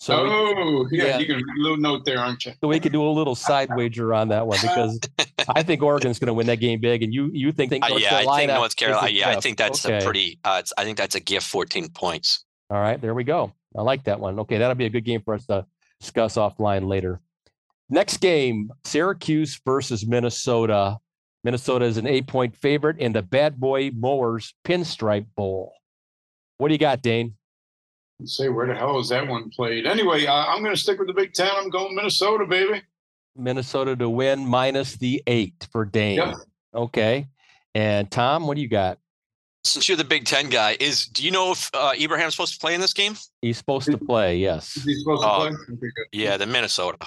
So 0.00 0.14
oh, 0.16 0.88
we, 0.90 0.96
yeah, 0.96 1.04
yeah, 1.04 1.18
you 1.18 1.26
can 1.26 1.36
a 1.36 1.62
little 1.62 1.76
note 1.76 2.06
there, 2.06 2.18
aren't 2.18 2.46
you? 2.46 2.52
So 2.62 2.68
we 2.68 2.80
could 2.80 2.90
do 2.92 3.02
a 3.02 3.10
little 3.10 3.34
side 3.34 3.68
wager 3.76 4.14
on 4.14 4.28
that 4.28 4.46
one 4.46 4.58
because 4.62 4.98
I 5.54 5.62
think 5.62 5.82
Oregon's 5.82 6.18
going 6.18 6.28
to 6.28 6.32
win 6.34 6.46
that 6.46 6.56
game 6.56 6.80
big, 6.80 7.02
and 7.02 7.12
you 7.12 7.28
you 7.34 7.52
think, 7.52 7.70
think 7.70 7.84
uh, 7.84 7.96
yeah, 7.96 8.24
I 8.26 8.38
think 8.38 8.50
North 8.50 8.76
Carolina. 8.76 9.10
Yeah, 9.10 9.28
I 9.28 9.40
think 9.40 9.58
that's 9.58 9.84
okay. 9.84 9.98
a 9.98 10.02
pretty. 10.02 10.38
Uh, 10.42 10.62
I 10.78 10.84
think 10.84 10.96
that's 10.96 11.16
a 11.16 11.20
gift. 11.20 11.46
14 11.48 11.90
points. 11.90 12.46
All 12.70 12.80
right, 12.80 12.98
there 12.98 13.12
we 13.12 13.24
go. 13.24 13.52
I 13.76 13.82
like 13.82 14.04
that 14.04 14.18
one. 14.18 14.40
Okay, 14.40 14.56
that'll 14.56 14.74
be 14.74 14.86
a 14.86 14.90
good 14.90 15.04
game 15.04 15.20
for 15.22 15.34
us 15.34 15.44
to 15.46 15.66
discuss 16.00 16.36
offline 16.36 16.86
later. 16.86 17.20
Next 17.90 18.18
game 18.18 18.70
Syracuse 18.84 19.60
versus 19.66 20.06
Minnesota. 20.06 20.96
Minnesota 21.44 21.84
is 21.84 21.98
an 21.98 22.06
eight 22.06 22.26
point 22.26 22.56
favorite 22.56 22.96
in 22.98 23.12
the 23.12 23.20
Bad 23.20 23.60
Boy 23.60 23.90
Mowers 23.94 24.54
Pinstripe 24.64 25.26
Bowl. 25.36 25.74
What 26.56 26.68
do 26.68 26.74
you 26.74 26.78
got, 26.78 27.02
Dane? 27.02 27.34
Let's 28.20 28.36
say 28.36 28.48
where 28.48 28.66
the 28.66 28.74
hell 28.74 28.98
is 28.98 29.08
that 29.08 29.26
one 29.26 29.50
played? 29.50 29.86
Anyway, 29.86 30.26
uh, 30.26 30.32
I'm 30.32 30.62
going 30.62 30.74
to 30.74 30.80
stick 30.80 30.98
with 30.98 31.08
the 31.08 31.14
Big 31.14 31.32
Ten. 31.32 31.50
I'm 31.52 31.70
going 31.70 31.94
Minnesota, 31.94 32.46
baby. 32.46 32.82
Minnesota 33.36 33.96
to 33.96 34.08
win 34.08 34.46
minus 34.46 34.96
the 34.96 35.22
eight 35.26 35.66
for 35.72 35.84
Dane. 35.84 36.18
Yep. 36.18 36.34
Okay. 36.74 37.28
And 37.74 38.10
Tom, 38.10 38.46
what 38.46 38.56
do 38.56 38.60
you 38.60 38.68
got? 38.68 38.98
Since 39.64 39.88
you're 39.88 39.96
the 39.96 40.04
Big 40.04 40.24
Ten 40.24 40.48
guy, 40.48 40.76
is 40.80 41.06
do 41.06 41.24
you 41.24 41.30
know 41.30 41.52
if 41.52 41.70
uh, 41.74 41.92
Ibrahim's 41.98 42.34
supposed 42.34 42.54
to 42.54 42.60
play 42.60 42.74
in 42.74 42.80
this 42.80 42.92
game? 42.92 43.14
He's 43.42 43.58
supposed 43.58 43.90
to 43.90 43.98
play. 43.98 44.36
Yes. 44.36 44.72
He's 44.72 45.00
supposed 45.00 45.22
to 45.22 45.28
uh, 45.28 45.50
play. 45.50 45.90
Yeah, 46.12 46.36
the 46.36 46.46
Minnesota 46.46 46.98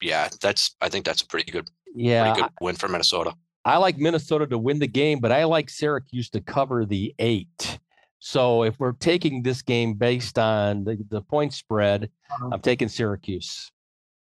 yeah, 0.00 0.28
that's 0.40 0.74
I 0.80 0.88
think 0.88 1.04
that's 1.04 1.22
a 1.22 1.26
pretty 1.26 1.50
good, 1.50 1.70
yeah, 1.94 2.32
pretty 2.32 2.42
good 2.42 2.52
win 2.60 2.76
for 2.76 2.88
Minnesota. 2.88 3.34
I 3.64 3.78
like 3.78 3.98
Minnesota 3.98 4.46
to 4.48 4.58
win 4.58 4.78
the 4.78 4.86
game, 4.86 5.18
but 5.18 5.32
I 5.32 5.44
like 5.44 5.68
Syracuse 5.70 6.30
to 6.30 6.40
cover 6.40 6.84
the 6.84 7.14
eight. 7.18 7.78
So 8.26 8.64
if 8.64 8.80
we're 8.80 8.90
taking 8.90 9.40
this 9.40 9.62
game 9.62 9.94
based 9.94 10.36
on 10.36 10.82
the, 10.82 10.98
the 11.10 11.22
point 11.22 11.54
spread, 11.54 12.10
uh-huh. 12.28 12.50
I'm 12.54 12.60
taking 12.60 12.88
Syracuse. 12.88 13.70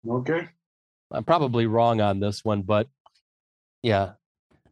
Okay. 0.09 0.47
I'm 1.11 1.23
probably 1.23 1.67
wrong 1.67 2.01
on 2.01 2.19
this 2.19 2.43
one, 2.43 2.63
but 2.63 2.87
yeah, 3.83 4.13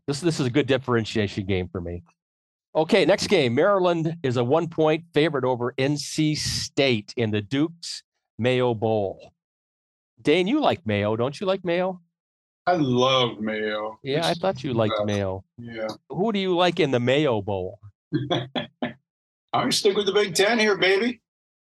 this 0.07 0.19
this 0.19 0.39
is 0.39 0.47
a 0.47 0.49
good 0.49 0.65
differentiation 0.65 1.45
game 1.45 1.69
for 1.71 1.79
me. 1.79 2.01
Okay, 2.75 3.05
next 3.05 3.27
game. 3.27 3.53
Maryland 3.53 4.17
is 4.23 4.37
a 4.37 4.43
one 4.43 4.67
point 4.67 5.03
favorite 5.13 5.45
over 5.45 5.75
NC 5.77 6.35
State 6.35 7.13
in 7.15 7.29
the 7.29 7.41
Dukes 7.41 8.01
Mayo 8.39 8.73
Bowl. 8.73 9.31
Dane, 10.19 10.47
you 10.47 10.59
like 10.59 10.87
mayo, 10.87 11.15
don't 11.15 11.39
you 11.39 11.45
like 11.45 11.63
mayo? 11.63 12.01
I 12.65 12.77
love 12.77 13.39
mayo. 13.39 13.99
Yeah, 14.01 14.25
I 14.25 14.33
thought 14.33 14.63
you 14.63 14.73
liked 14.73 15.05
mayo. 15.05 15.43
Yeah. 15.59 15.89
Who 16.09 16.31
do 16.31 16.39
you 16.39 16.55
like 16.55 16.79
in 16.79 16.89
the 16.89 16.99
mayo 16.99 17.43
bowl? 17.43 17.77
I'm 19.53 19.61
gonna 19.61 19.71
stick 19.71 19.95
with 19.95 20.05
the 20.05 20.11
Big 20.11 20.35
Ten 20.35 20.59
here, 20.59 20.77
baby. 20.77 21.21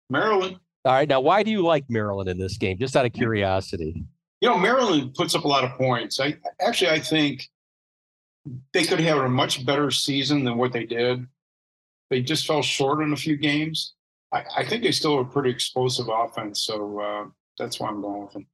Maryland. 0.09 0.57
All 0.85 0.93
right. 0.93 1.09
Now, 1.09 1.19
why 1.19 1.43
do 1.43 1.51
you 1.51 1.63
like 1.63 1.89
Maryland 1.89 2.29
in 2.29 2.37
this 2.37 2.57
game? 2.57 2.77
Just 2.77 2.95
out 2.95 3.05
of 3.05 3.13
curiosity. 3.13 4.03
You 4.41 4.49
know, 4.49 4.57
Maryland 4.57 5.13
puts 5.15 5.33
up 5.33 5.45
a 5.45 5.47
lot 5.47 5.63
of 5.63 5.71
points. 5.71 6.19
I 6.19 6.37
actually 6.61 6.91
I 6.91 6.99
think 6.99 7.49
they 8.73 8.83
could 8.83 8.99
have 8.99 9.17
a 9.17 9.29
much 9.29 9.65
better 9.65 9.89
season 9.91 10.43
than 10.43 10.57
what 10.57 10.71
they 10.71 10.85
did. 10.85 11.25
They 12.09 12.21
just 12.21 12.45
fell 12.45 12.61
short 12.61 13.01
in 13.01 13.13
a 13.13 13.17
few 13.17 13.35
games. 13.37 13.93
I, 14.31 14.43
I 14.57 14.65
think 14.65 14.83
they 14.83 14.91
still 14.91 15.17
have 15.17 15.27
a 15.27 15.29
pretty 15.29 15.49
explosive 15.49 16.07
offense. 16.09 16.61
So 16.61 16.99
uh, 16.99 17.25
that's 17.57 17.79
why 17.79 17.87
I'm 17.87 18.01
going 18.01 18.21
with 18.23 18.33
them. 18.33 18.47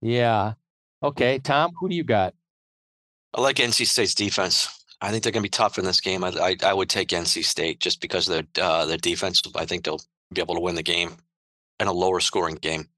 Yeah. 0.00 0.54
Okay, 1.02 1.38
Tom, 1.38 1.72
who 1.78 1.88
do 1.88 1.94
you 1.94 2.04
got? 2.04 2.34
I 3.34 3.40
like 3.40 3.56
NC 3.56 3.86
State's 3.86 4.14
defense. 4.14 4.81
I 5.02 5.10
think 5.10 5.24
they're 5.24 5.32
going 5.32 5.42
to 5.42 5.46
be 5.46 5.50
tough 5.50 5.78
in 5.78 5.84
this 5.84 6.00
game. 6.00 6.22
I, 6.22 6.28
I, 6.28 6.56
I 6.64 6.72
would 6.72 6.88
take 6.88 7.08
NC 7.08 7.44
State 7.44 7.80
just 7.80 8.00
because 8.00 8.28
of 8.28 8.46
their 8.54 8.64
uh, 8.64 8.86
their 8.86 8.96
defense. 8.96 9.42
I 9.56 9.66
think 9.66 9.84
they'll 9.84 10.00
be 10.32 10.40
able 10.40 10.54
to 10.54 10.60
win 10.60 10.76
the 10.76 10.82
game 10.82 11.16
in 11.80 11.88
a 11.88 11.92
lower 11.92 12.20
scoring 12.20 12.54
game. 12.54 12.88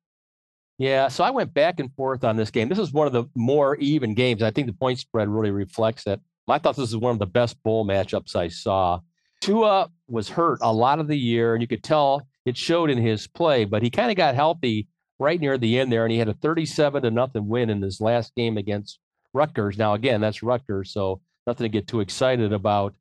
Yeah, 0.76 1.08
so 1.08 1.25
I 1.25 1.30
went 1.30 1.54
back 1.54 1.80
and 1.80 1.94
forth 1.94 2.25
on 2.25 2.37
this 2.37 2.50
game. 2.50 2.68
This 2.68 2.78
is 2.78 2.92
one 2.92 3.06
of 3.06 3.12
the 3.12 3.25
more 3.34 3.76
even 3.76 4.14
games. 4.14 4.42
I 4.42 4.50
think 4.50 4.66
the 4.66 4.73
point 4.73 4.99
spread 4.99 5.28
really 5.28 5.52
reflects 5.52 6.06
it. 6.06 6.20
I 6.46 6.58
thought 6.58 6.76
this 6.76 6.92
was 6.92 6.96
one 6.96 7.12
of 7.12 7.18
the 7.18 7.26
best 7.26 7.62
bowl 7.62 7.87
matchups 7.87 8.37
I 8.37 8.49
saw. 8.49 9.00
Tua 9.40 9.88
was 10.08 10.28
hurt 10.28 10.58
a 10.62 10.73
lot 10.73 10.99
of 10.99 11.08
the 11.08 11.16
year, 11.16 11.54
and 11.54 11.62
you 11.62 11.68
could 11.68 11.82
tell 11.82 12.26
it 12.44 12.56
showed 12.56 12.90
in 12.90 12.99
his 12.99 13.26
play, 13.26 13.64
but 13.64 13.82
he 13.82 13.88
kind 13.88 14.11
of 14.11 14.16
got 14.16 14.34
healthy 14.34 14.88
right 15.18 15.40
near 15.40 15.56
the 15.56 15.78
end 15.78 15.92
there, 15.92 16.04
and 16.04 16.12
he 16.12 16.18
had 16.18 16.28
a 16.28 16.34
37 16.34 17.02
to 17.02 17.11
nothing 17.11 17.49
win 17.49 17.70
in 17.70 17.80
his 17.80 18.00
last 18.00 18.34
game 18.34 18.58
against 18.58 18.99
Rutgers. 19.32 19.78
Now, 19.78 19.94
again, 19.94 20.20
that's 20.20 20.42
Rutgers, 20.42 20.92
so 20.92 21.20
nothing 21.46 21.64
to 21.64 21.68
get 21.68 21.86
too 21.86 22.00
excited 22.00 22.52
about. 22.52 22.94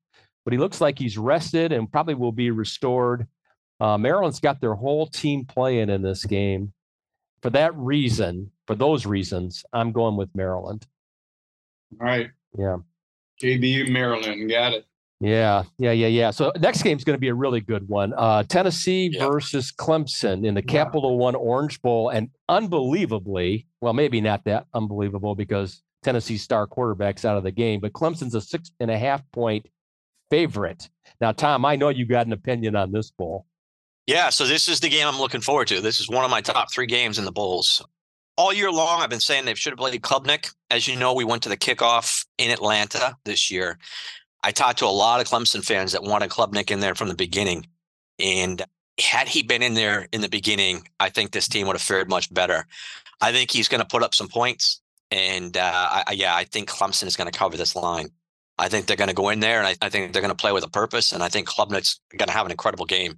But 0.45 0.53
he 0.53 0.59
looks 0.59 0.81
like 0.81 0.99
he's 0.99 1.17
rested 1.17 1.71
and 1.71 1.91
probably 1.91 2.15
will 2.15 2.31
be 2.31 2.51
restored. 2.51 3.27
Uh, 3.79 3.97
Maryland's 3.97 4.39
got 4.39 4.61
their 4.61 4.75
whole 4.75 5.07
team 5.07 5.45
playing 5.45 5.89
in 5.89 6.01
this 6.01 6.25
game. 6.25 6.73
For 7.41 7.49
that 7.51 7.75
reason, 7.75 8.51
for 8.67 8.75
those 8.75 9.05
reasons, 9.05 9.63
I'm 9.73 9.91
going 9.91 10.15
with 10.15 10.29
Maryland. 10.35 10.85
All 11.99 12.07
right. 12.07 12.31
Yeah. 12.57 12.77
JBU 13.41 13.89
Maryland, 13.89 14.49
got 14.49 14.73
it. 14.73 14.85
Yeah, 15.19 15.63
yeah, 15.77 15.91
yeah, 15.91 16.07
yeah. 16.07 16.31
So 16.31 16.51
next 16.59 16.83
game 16.83 16.97
is 16.97 17.05
going 17.05 17.15
to 17.15 17.19
be 17.19 17.29
a 17.29 17.33
really 17.33 17.61
good 17.61 17.87
one. 17.87 18.13
Uh, 18.13 18.43
Tennessee 18.43 19.09
yeah. 19.13 19.25
versus 19.25 19.71
Clemson 19.71 20.45
in 20.45 20.53
the 20.53 20.61
Capital 20.61 21.17
One 21.17 21.35
Orange 21.35 21.81
Bowl, 21.81 22.09
and 22.09 22.29
unbelievably, 22.49 23.65
well, 23.79 23.93
maybe 23.93 24.19
not 24.19 24.43
that 24.45 24.65
unbelievable 24.73 25.33
because 25.33 25.81
Tennessee 26.03 26.37
star 26.37 26.67
quarterbacks 26.67 27.25
out 27.25 27.37
of 27.37 27.43
the 27.43 27.51
game, 27.51 27.79
but 27.79 27.93
Clemson's 27.93 28.35
a 28.35 28.41
six 28.41 28.71
and 28.79 28.91
a 28.91 28.97
half 28.97 29.23
point 29.31 29.67
favorite. 30.29 30.89
Now, 31.21 31.31
Tom, 31.31 31.65
I 31.65 31.75
know 31.75 31.89
you 31.89 32.05
got 32.05 32.27
an 32.27 32.33
opinion 32.33 32.75
on 32.75 32.91
this 32.91 33.11
bowl. 33.11 33.45
Yeah, 34.05 34.29
so 34.29 34.45
this 34.45 34.67
is 34.67 34.79
the 34.79 34.89
game 34.89 35.07
I'm 35.07 35.19
looking 35.19 35.41
forward 35.41 35.67
to. 35.69 35.79
This 35.79 35.99
is 35.99 36.09
one 36.09 36.25
of 36.25 36.31
my 36.31 36.41
top 36.41 36.71
three 36.73 36.87
games 36.87 37.17
in 37.17 37.25
the 37.25 37.31
bowls. 37.31 37.85
All 38.35 38.51
year 38.51 38.71
long, 38.71 39.01
I've 39.01 39.09
been 39.09 39.19
saying 39.19 39.45
they 39.45 39.53
should 39.53 39.71
have 39.71 39.79
played 39.79 40.01
Klubnik. 40.01 40.53
As 40.69 40.87
you 40.87 40.95
know, 40.95 41.13
we 41.13 41.23
went 41.23 41.43
to 41.43 41.49
the 41.49 41.57
kickoff 41.57 42.25
in 42.37 42.51
Atlanta 42.51 43.15
this 43.25 43.49
year. 43.51 43.77
I 44.43 44.51
talked 44.51 44.79
to 44.79 44.85
a 44.85 44.87
lot 44.87 45.21
of 45.21 45.27
Clemson 45.27 45.63
fans 45.63 45.93
that 45.93 46.03
wanted 46.03 46.29
Klubnik 46.29 46.69
in 46.69 46.81
there 46.81 46.95
from 46.95 47.07
the 47.07 47.15
beginning. 47.15 47.67
And 48.19 48.61
had 48.99 49.27
he 49.27 49.41
been 49.41 49.63
in 49.63 49.73
there 49.73 50.07
in 50.11 50.21
the 50.21 50.29
beginning, 50.29 50.87
I 50.99 51.09
think 51.09 51.31
this 51.31 51.47
team 51.47 51.67
would 51.67 51.75
have 51.75 51.81
fared 51.81 52.09
much 52.09 52.33
better. 52.33 52.65
I 53.21 53.31
think 53.31 53.51
he's 53.51 53.69
going 53.69 53.81
to 53.81 53.87
put 53.87 54.03
up 54.03 54.13
some 54.13 54.27
points. 54.27 54.81
And 55.13 55.55
uh, 55.55 56.03
I, 56.07 56.13
yeah, 56.13 56.35
I 56.35 56.43
think 56.43 56.69
Clemson 56.69 57.05
is 57.05 57.15
going 57.15 57.31
to 57.31 57.37
cover 57.37 57.55
this 57.55 57.75
line. 57.75 58.09
I 58.57 58.67
think 58.67 58.87
they're 58.87 58.97
going 58.97 59.09
to 59.09 59.15
go 59.15 59.29
in 59.29 59.39
there 59.39 59.59
and 59.59 59.67
I, 59.67 59.75
I 59.81 59.89
think 59.89 60.11
they're 60.11 60.21
going 60.21 60.35
to 60.35 60.35
play 60.35 60.51
with 60.51 60.63
a 60.63 60.69
purpose. 60.69 61.11
And 61.11 61.21
I 61.21 61.29
think 61.29 61.47
Klubnik's 61.47 61.99
going 62.17 62.27
to 62.27 62.33
have 62.33 62.45
an 62.45 62.51
incredible 62.51 62.85
game. 62.85 63.15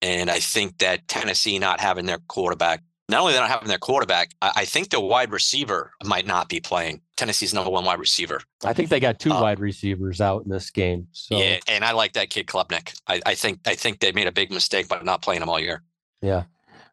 And 0.00 0.30
I 0.30 0.38
think 0.38 0.78
that 0.78 1.08
Tennessee 1.08 1.58
not 1.58 1.80
having 1.80 2.06
their 2.06 2.18
quarterback 2.28 2.82
not 3.08 3.20
only 3.20 3.32
they're 3.32 3.42
not 3.42 3.50
having 3.50 3.68
their 3.68 3.78
quarterback, 3.78 4.32
I, 4.42 4.52
I, 4.56 4.64
think 4.64 4.90
the 4.90 5.00
wide 5.00 5.32
receiver 5.32 5.92
might 6.04 6.26
not 6.26 6.48
be 6.48 6.60
playing. 6.60 7.00
Tennessee's 7.16 7.54
number 7.54 7.70
one 7.70 7.84
wide 7.84 7.98
receiver. 7.98 8.42
I 8.64 8.74
think 8.74 8.90
they 8.90 9.00
got 9.00 9.18
two 9.18 9.32
uh, 9.32 9.40
wide 9.40 9.60
receivers 9.60 10.20
out 10.20 10.44
in 10.44 10.50
this 10.50 10.70
game. 10.70 11.08
So. 11.12 11.38
Yeah, 11.38 11.58
and 11.66 11.84
I 11.84 11.92
like 11.92 12.12
that 12.12 12.28
kid 12.30 12.46
Klubnik. 12.46 12.94
I, 13.06 13.20
I 13.24 13.34
think 13.34 13.60
I 13.66 13.74
think 13.74 14.00
they 14.00 14.12
made 14.12 14.26
a 14.26 14.32
big 14.32 14.50
mistake 14.50 14.88
by 14.88 15.00
not 15.00 15.22
playing 15.22 15.42
him 15.42 15.48
all 15.48 15.58
year. 15.58 15.82
Yeah. 16.20 16.44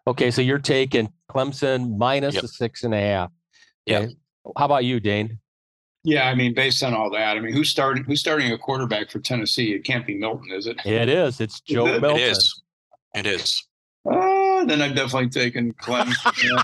Okay, 0.07 0.31
so 0.31 0.41
you're 0.41 0.59
taking 0.59 1.11
Clemson 1.29 1.97
minus 1.97 2.35
yep. 2.35 2.43
the 2.43 2.47
six 2.47 2.83
and 2.83 2.93
a 2.93 2.99
half. 2.99 3.31
Okay. 3.89 4.07
Yeah. 4.07 4.51
How 4.57 4.65
about 4.65 4.85
you, 4.85 4.99
Dane? 4.99 5.39
Yeah, 6.03 6.27
I 6.27 6.35
mean, 6.35 6.53
based 6.53 6.83
on 6.83 6.93
all 6.93 7.09
that, 7.11 7.35
I 7.35 7.39
mean, 7.39 7.51
who's 7.51 7.69
starting? 7.69 8.03
Who's 8.03 8.19
starting 8.19 8.51
a 8.51 8.57
quarterback 8.57 9.09
for 9.09 9.19
Tennessee? 9.19 9.73
It 9.73 9.83
can't 9.83 10.05
be 10.05 10.15
Milton, 10.15 10.51
is 10.51 10.67
it? 10.67 10.79
Yeah, 10.85 11.01
it 11.01 11.09
is. 11.09 11.41
It's 11.41 11.59
Joe 11.67 11.87
it, 11.87 12.01
Milton. 12.01 12.21
It 12.21 12.29
is. 12.29 12.61
It 13.15 13.25
is. 13.25 13.67
Uh, 14.09 14.63
then 14.65 14.83
I'm 14.83 14.93
definitely 14.93 15.29
taking 15.29 15.73
Clemson. 15.73 16.61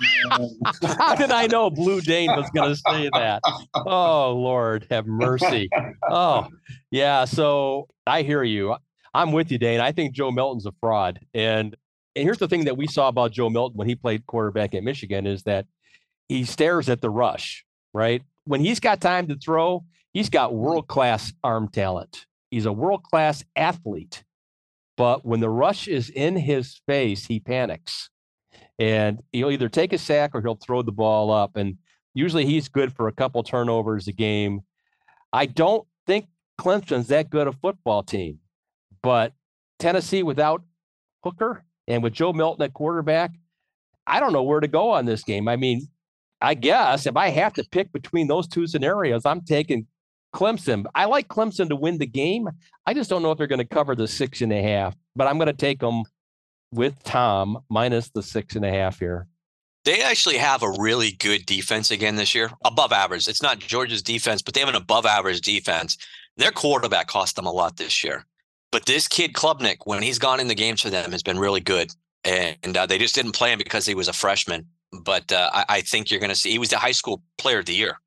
How 0.99 1.15
did 1.15 1.31
I 1.31 1.47
know 1.47 1.71
Blue 1.71 1.99
Dane 2.01 2.29
was 2.35 2.47
going 2.53 2.69
to 2.69 2.75
say 2.75 3.09
that? 3.13 3.41
Oh 3.73 4.33
Lord, 4.33 4.85
have 4.91 5.07
mercy. 5.07 5.67
Oh 6.07 6.47
yeah. 6.91 7.25
So 7.25 7.87
I 8.05 8.21
hear 8.21 8.43
you. 8.43 8.75
I'm 9.15 9.31
with 9.31 9.51
you, 9.51 9.57
Dane. 9.57 9.79
I 9.79 9.91
think 9.91 10.13
Joe 10.13 10.29
Milton's 10.29 10.67
a 10.67 10.71
fraud. 10.79 11.19
And 11.33 11.75
and 12.15 12.23
here's 12.23 12.37
the 12.37 12.47
thing 12.47 12.65
that 12.65 12.77
we 12.77 12.85
saw 12.85 13.07
about 13.07 13.31
Joe 13.31 13.49
Milton 13.49 13.77
when 13.77 13.87
he 13.87 13.95
played 13.95 14.27
quarterback 14.27 14.75
at 14.75 14.83
Michigan 14.83 15.25
is 15.25 15.41
that 15.43 15.65
he 16.37 16.45
stares 16.45 16.89
at 16.89 17.01
the 17.01 17.09
rush, 17.09 17.65
right? 17.93 18.23
when 18.45 18.61
he's 18.61 18.79
got 18.79 19.01
time 19.01 19.27
to 19.27 19.35
throw, 19.35 19.85
he's 20.13 20.29
got 20.29 20.53
world 20.53 20.87
class 20.87 21.33
arm 21.43 21.67
talent. 21.67 22.25
He's 22.49 22.65
a 22.65 22.71
world 22.73 23.03
class 23.03 23.43
athlete. 23.55 24.23
But 24.97 25.25
when 25.25 25.39
the 25.39 25.49
rush 25.49 25.87
is 25.87 26.09
in 26.09 26.35
his 26.35 26.81
face, 26.85 27.25
he 27.25 27.39
panics. 27.39 28.09
And 28.77 29.21
he'll 29.31 29.51
either 29.51 29.69
take 29.69 29.93
a 29.93 29.97
sack 29.97 30.31
or 30.33 30.41
he'll 30.41 30.55
throw 30.55 30.81
the 30.81 30.91
ball 30.91 31.31
up. 31.31 31.55
And 31.55 31.77
usually 32.13 32.45
he's 32.45 32.67
good 32.67 32.93
for 32.93 33.07
a 33.07 33.13
couple 33.13 33.41
turnovers 33.43 34.07
a 34.07 34.11
game. 34.11 34.61
I 35.31 35.45
don't 35.45 35.87
think 36.07 36.27
Clemson's 36.59 37.07
that 37.07 37.29
good 37.29 37.47
a 37.47 37.53
football 37.53 38.03
team. 38.03 38.39
But 39.01 39.33
Tennessee 39.79 40.23
without 40.23 40.63
Hooker 41.23 41.63
and 41.87 42.03
with 42.03 42.13
Joe 42.13 42.33
Milton 42.33 42.63
at 42.63 42.73
quarterback, 42.73 43.31
I 44.05 44.19
don't 44.19 44.33
know 44.33 44.43
where 44.43 44.59
to 44.59 44.67
go 44.67 44.91
on 44.91 45.05
this 45.05 45.23
game. 45.23 45.47
I 45.47 45.55
mean, 45.55 45.87
I 46.41 46.55
guess 46.55 47.05
if 47.05 47.15
I 47.15 47.29
have 47.29 47.53
to 47.53 47.63
pick 47.71 47.91
between 47.91 48.27
those 48.27 48.47
two 48.47 48.65
scenarios, 48.67 49.25
I'm 49.25 49.41
taking 49.41 49.85
Clemson. 50.33 50.85
I 50.95 51.05
like 51.05 51.27
Clemson 51.27 51.69
to 51.69 51.75
win 51.75 51.97
the 51.97 52.07
game. 52.07 52.49
I 52.85 52.93
just 52.93 53.09
don't 53.09 53.21
know 53.21 53.31
if 53.31 53.37
they're 53.37 53.47
going 53.47 53.59
to 53.59 53.65
cover 53.65 53.95
the 53.95 54.07
six 54.07 54.41
and 54.41 54.51
a 54.51 54.61
half, 54.61 54.95
but 55.15 55.27
I'm 55.27 55.37
going 55.37 55.47
to 55.47 55.53
take 55.53 55.79
them 55.79 56.03
with 56.71 57.01
Tom 57.03 57.59
minus 57.69 58.09
the 58.09 58.23
six 58.23 58.55
and 58.55 58.65
a 58.65 58.71
half 58.71 58.99
here. 58.99 59.27
They 59.83 60.01
actually 60.01 60.37
have 60.37 60.63
a 60.63 60.71
really 60.79 61.13
good 61.13 61.45
defense 61.45 61.91
again 61.91 62.15
this 62.15 62.35
year, 62.35 62.51
above 62.63 62.91
average. 62.91 63.27
It's 63.27 63.41
not 63.41 63.59
Georgia's 63.59 64.03
defense, 64.03 64.41
but 64.41 64.53
they 64.53 64.59
have 64.59 64.69
an 64.69 64.75
above 64.75 65.05
average 65.05 65.41
defense. 65.41 65.97
Their 66.37 66.51
quarterback 66.51 67.07
cost 67.07 67.35
them 67.35 67.47
a 67.47 67.51
lot 67.51 67.77
this 67.77 68.03
year. 68.03 68.25
But 68.71 68.85
this 68.85 69.07
kid, 69.07 69.33
Klubnik, 69.33 69.77
when 69.85 70.01
he's 70.01 70.19
gone 70.19 70.39
in 70.39 70.47
the 70.47 70.55
games 70.55 70.81
for 70.81 70.89
them, 70.89 71.11
has 71.11 71.23
been 71.23 71.39
really 71.39 71.59
good. 71.59 71.91
And 72.23 72.77
uh, 72.77 72.85
they 72.85 72.99
just 72.99 73.15
didn't 73.15 73.33
play 73.33 73.51
him 73.51 73.57
because 73.57 73.85
he 73.85 73.95
was 73.95 74.07
a 74.07 74.13
freshman 74.13 74.67
but 75.03 75.31
uh, 75.31 75.49
I, 75.53 75.65
I, 75.69 75.81
think 75.81 76.11
you're 76.11 76.19
going 76.19 76.29
to 76.29 76.35
see 76.35 76.51
he 76.51 76.59
was 76.59 76.69
the 76.69 76.77
high 76.77 76.91
school 76.91 77.21
player 77.37 77.59
of 77.59 77.65
the 77.65 77.73
year 77.73 77.99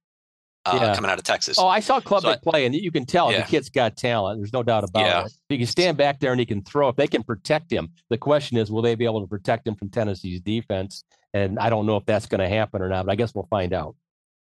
uh, 0.67 0.79
yeah. 0.81 0.95
coming 0.95 1.11
out 1.11 1.19
of 1.19 1.25
Texas. 1.25 1.59
Oh, 1.59 1.69
I 1.69 1.81
saw 1.81 2.01
Klubnik 2.01 2.23
so 2.23 2.51
play, 2.51 2.67
and 2.67 2.75
you 2.75 2.91
can 2.91 3.05
tell 3.05 3.31
yeah. 3.31 3.43
the 3.43 3.47
kid's 3.47 3.69
got 3.69 3.97
talent. 3.97 4.41
There's 4.41 4.53
no 4.53 4.63
doubt 4.63 4.85
about 4.85 5.07
yeah. 5.07 5.25
it. 5.27 5.33
He 5.49 5.59
can 5.59 5.67
stand 5.67 5.97
back 5.97 6.21
there 6.21 6.33
and 6.33 6.41
he 6.41 6.47
can 6.47 6.63
throw. 6.63 6.89
If 6.89 6.97
they 6.97 7.07
can 7.07 7.23
protect 7.23 7.73
him, 7.73 7.91
the 8.11 8.19
question 8.19 8.57
is, 8.57 8.71
will 8.71 8.83
they 8.83 8.95
be 8.95 9.05
able 9.05 9.21
to 9.21 9.27
protect 9.27 9.67
him 9.67 9.75
from 9.75 9.91
Tennessee's 9.91 10.41
defense? 10.41 11.05
And 11.33 11.59
I 11.59 11.69
don't 11.69 11.87
know 11.87 11.97
if 11.97 12.07
that's 12.07 12.27
going 12.27 12.41
to 12.41 12.49
happen 12.49 12.81
or 12.81 12.89
not, 12.89 13.07
but 13.07 13.13
I 13.13 13.17
guess 13.17 13.35
we'll 13.35 13.49
find 13.51 13.73
out. 13.73 13.97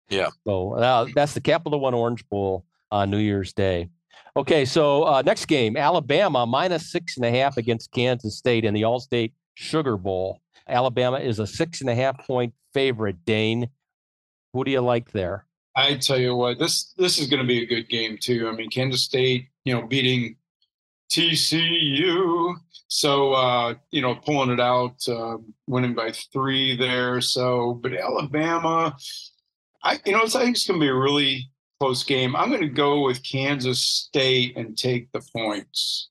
Yeah. 0.09 0.29
So 0.45 0.75
uh, 0.75 1.07
that's 1.15 1.35
the 1.35 1.41
Capital 1.41 1.79
One 1.81 1.95
Orange 1.95 2.29
Bowl 2.29 2.65
on 2.91 3.11
New 3.11 3.19
Year's 3.19 3.53
Day. 3.53 3.89
Okay, 4.37 4.65
so 4.65 5.05
uh, 5.05 5.23
next 5.23 5.47
game, 5.47 5.77
Alabama 5.77 6.47
minus 6.47 6.93
six 6.93 7.17
and 7.17 7.25
a 7.25 7.31
half 7.31 7.57
against 7.57 7.91
Kansas 7.91 8.37
State 8.37 8.65
in 8.65 8.75
the 8.75 8.83
Allstate 8.83 9.33
Sugar 9.55 9.97
Bowl. 9.97 10.41
Alabama 10.71 11.19
is 11.19 11.39
a 11.39 11.47
six 11.47 11.81
and 11.81 11.91
a 11.91 11.95
half 11.95 12.27
point 12.27 12.55
favorite. 12.73 13.25
Dane, 13.25 13.69
who 14.53 14.65
do 14.65 14.71
you 14.71 14.81
like 14.81 15.13
there? 15.13 15.47
I 15.77 15.97
tell 15.97 16.19
you 16.19 16.35
what, 16.35 16.59
this 16.59 16.93
this 16.97 17.19
is 17.19 17.29
going 17.29 17.41
to 17.41 17.47
be 17.47 17.63
a 17.63 17.67
good 17.67 17.89
game 17.89 18.19
too. 18.21 18.49
I 18.49 18.53
mean, 18.53 18.71
Kansas 18.71 19.05
State, 19.05 19.49
you 19.65 19.75
know, 19.75 19.87
beating 19.87 20.37
TCU, 21.11 22.55
so 22.89 23.33
uh, 23.33 23.75
you 23.91 24.03
know, 24.03 24.15
pulling 24.15 24.51
it 24.51 24.61
out, 24.61 24.97
uh, 25.09 25.37
winning 25.67 25.95
by 25.95 26.13
three 26.33 26.77
there. 26.77 27.21
So, 27.21 27.75
but 27.75 27.95
Alabama, 27.95 28.97
I 29.83 29.99
you 30.05 30.13
know, 30.13 30.23
I 30.23 30.29
think 30.29 30.57
it's 30.57 30.67
going 30.67 30.81
to 30.81 30.85
be 30.85 30.89
a 30.89 30.95
really 30.95 31.51
close 31.81 32.05
game. 32.05 32.37
I'm 32.37 32.49
going 32.49 32.61
to 32.61 32.69
go 32.69 33.03
with 33.03 33.23
Kansas 33.23 33.81
State 33.81 34.57
and 34.57 34.77
take 34.77 35.11
the 35.13 35.23
points. 35.35 36.09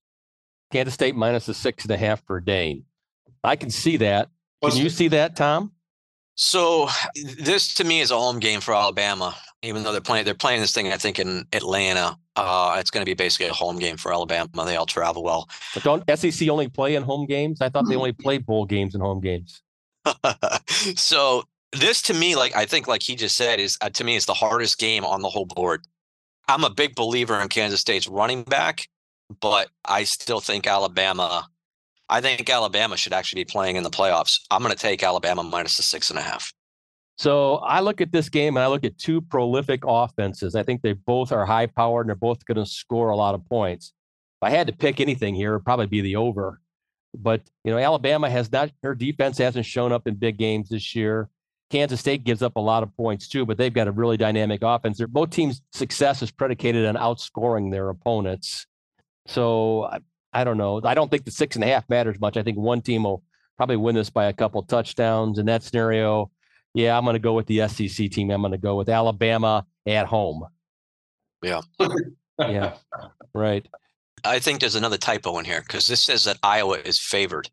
Kansas 0.72 0.94
State 0.94 1.16
minus 1.16 1.46
the 1.46 1.54
six 1.54 1.84
and 1.84 1.92
a 1.92 1.98
half 1.98 2.26
for 2.26 2.40
Dane. 2.40 2.86
I 3.44 3.56
can 3.56 3.70
see 3.70 3.98
that. 3.98 4.30
Can 4.62 4.78
you 4.78 4.90
see 4.90 5.08
that, 5.10 5.36
Tom? 5.36 5.72
So 6.36 6.88
this 7.38 7.74
to 7.76 7.84
me 7.84 8.00
is 8.00 8.12
a 8.12 8.18
home 8.18 8.40
game 8.40 8.62
for 8.62 8.74
Alabama, 8.74 9.36
even 9.62 9.84
though 9.84 9.92
they're 9.92 10.02
playing 10.02 10.26
they're 10.26 10.34
playing 10.34 10.62
this 10.62 10.72
thing 10.72 10.92
I 10.92 10.98
think 10.98 11.20
in 11.20 11.46
Atlanta. 11.52 12.18
Uh, 12.36 12.78
it's 12.80 12.90
going 12.90 13.02
to 13.02 13.10
be 13.10 13.14
basically 13.14 13.48
a 13.48 13.54
home 13.54 13.78
game 13.78 13.98
for 13.98 14.14
Alabama. 14.14 14.48
They 14.66 14.78
all 14.78 14.86
travel 14.86 15.24
well. 15.24 15.50
But 15.74 15.84
don't 15.84 16.04
SEC 16.18 16.48
only 16.48 16.70
play 16.70 16.96
in 16.96 17.04
home 17.04 17.26
games? 17.26 17.60
I 17.60 17.68
thought 17.68 17.90
they 17.90 17.98
only 17.98 18.14
played 18.14 18.46
bowl 18.46 18.66
games 18.66 18.96
in 18.96 19.02
home 19.02 19.20
games. 19.20 19.62
so 20.96 21.44
this 21.74 22.02
to 22.04 22.14
me, 22.14 22.38
like 22.38 22.56
I 22.56 22.66
think, 22.66 22.88
like 22.88 23.04
he 23.04 23.16
just 23.16 23.36
said, 23.36 23.60
is 23.60 23.78
uh, 23.82 23.90
to 23.90 24.04
me 24.04 24.16
is 24.16 24.26
the 24.26 24.34
hardest 24.34 24.80
game 24.80 25.04
on 25.04 25.22
the 25.22 25.30
whole 25.30 25.46
board. 25.46 25.82
I'm 26.48 26.64
a 26.64 26.70
big 26.70 26.96
believer 26.96 27.40
in 27.40 27.50
Kansas 27.50 27.82
State's 27.82 28.08
running 28.08 28.44
back, 28.44 28.88
but 29.42 29.70
I 29.86 30.06
still 30.06 30.40
think 30.40 30.66
Alabama 30.66 31.50
I 32.10 32.22
think 32.22 32.50
Alabama 32.50 32.98
should 32.98 33.14
actually 33.14 33.44
be 33.44 33.52
playing 33.52 33.76
in 33.76 33.84
the 33.84 33.90
playoffs. 33.90 34.40
I'm 34.50 34.64
going 34.64 34.74
to 34.74 34.80
take 34.80 35.04
Alabama 35.04 35.44
minus 35.44 35.78
the 35.78 35.84
six 35.84 36.10
and 36.10 36.18
a 36.18 36.22
half. 36.22 36.52
So 37.18 37.56
I 37.56 37.82
look 37.82 38.02
at 38.02 38.12
this 38.12 38.30
game 38.30 38.56
and 38.56 38.64
I 38.64 38.68
look 38.68 38.86
at 38.86 38.98
two 38.98 39.22
prolific 39.22 39.84
offenses. 39.86 40.56
I 40.56 40.64
think 40.64 40.82
they 40.82 40.94
both 40.94 41.32
are 41.32 41.46
high 41.46 41.68
powered 41.68 42.06
and 42.06 42.10
they're 42.10 42.16
both 42.16 42.46
going 42.46 42.58
to 42.58 42.66
score 42.66 43.10
a 43.10 43.16
lot 43.16 43.36
of 43.36 43.46
points. 43.46 43.94
If 44.42 44.48
I 44.48 44.50
had 44.52 44.68
to 44.68 44.74
pick 44.74 45.02
anything 45.02 45.36
here, 45.36 45.54
it'd 45.54 45.66
probably 45.66 45.88
be 45.88 46.00
the 46.02 46.16
over. 46.16 46.62
But 47.14 47.42
you 47.64 47.72
know, 47.72 47.78
Alabama 47.78 48.30
has 48.30 48.52
not 48.52 48.72
her 48.84 48.96
defense 48.96 49.38
hasn't 49.38 49.66
shown 49.66 49.92
up 49.92 50.08
in 50.08 50.16
big 50.16 50.38
games 50.38 50.70
this 50.70 50.96
year. 50.96 51.30
Kansas 51.70 52.00
State 52.00 52.24
gives 52.24 52.42
up 52.42 52.56
a 52.56 52.62
lot 52.62 52.84
of 52.84 52.96
points 52.96 53.28
too, 53.28 53.46
but 53.46 53.58
they've 53.58 53.74
got 53.74 53.88
a 53.88 53.92
really 53.92 54.18
dynamic 54.18 54.62
offense. 54.64 54.98
They're, 54.98 55.08
both 55.08 55.30
teams' 55.30 55.62
success 55.74 56.22
is 56.22 56.32
predicated 56.32 56.86
on 56.86 56.96
outscoring 56.96 57.70
their 57.70 57.90
opponents. 57.90 58.66
So 59.28 59.90
I 60.34 60.44
don't 60.44 60.58
know. 60.58 60.82
I 60.84 60.94
don't 60.94 61.10
think 61.10 61.26
the 61.26 61.32
six 61.32 61.56
and 61.56 61.64
a 61.64 61.68
half 61.68 61.90
matters 61.90 62.20
much. 62.20 62.38
I 62.38 62.44
think 62.44 62.58
one 62.58 62.82
team 62.82 63.04
will 63.04 63.24
probably 63.58 63.78
win 63.78 63.96
this 63.96 64.10
by 64.10 64.26
a 64.26 64.34
couple 64.34 64.62
touchdowns. 64.64 65.40
In 65.40 65.46
that 65.48 65.64
scenario, 65.64 66.32
yeah, 66.74 66.98
I'm 66.98 67.04
going 67.04 67.16
to 67.16 67.20
go 67.20 67.34
with 67.34 67.48
the 67.48 67.68
SEC 67.68 68.12
team. 68.12 68.30
I'm 68.30 68.42
going 68.42 68.52
to 68.52 68.58
go 68.58 68.76
with 68.76 68.90
Alabama 68.90 69.66
at 69.88 70.06
home. 70.06 70.46
Yeah. 71.42 71.62
yeah. 72.40 72.76
Right. 73.34 73.68
I 74.24 74.40
think 74.40 74.60
there's 74.60 74.76
another 74.76 74.98
typo 74.98 75.38
in 75.40 75.46
here 75.46 75.62
because 75.62 75.88
this 75.88 76.02
says 76.02 76.26
that 76.26 76.38
Iowa 76.44 76.78
is 76.78 77.00
favored. 77.00 77.50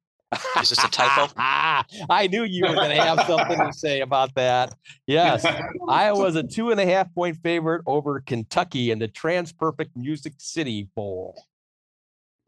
Is 0.60 0.70
this 0.70 0.82
a 0.82 0.88
typo? 0.88 1.32
Ah, 1.36 1.84
I 2.10 2.26
knew 2.26 2.42
you 2.42 2.66
were 2.66 2.74
going 2.74 2.90
to 2.90 3.02
have 3.02 3.26
something 3.26 3.58
to 3.58 3.72
say 3.72 4.00
about 4.00 4.34
that. 4.34 4.74
Yes. 5.06 5.46
Iowa's 5.88 6.34
a 6.34 6.42
two 6.42 6.70
and 6.70 6.80
a 6.80 6.86
half 6.86 7.12
point 7.14 7.36
favorite 7.42 7.82
over 7.86 8.20
Kentucky 8.20 8.90
in 8.90 8.98
the 8.98 9.08
TransPerfect 9.08 9.90
Music 9.94 10.34
City 10.38 10.88
Bowl. 10.96 11.44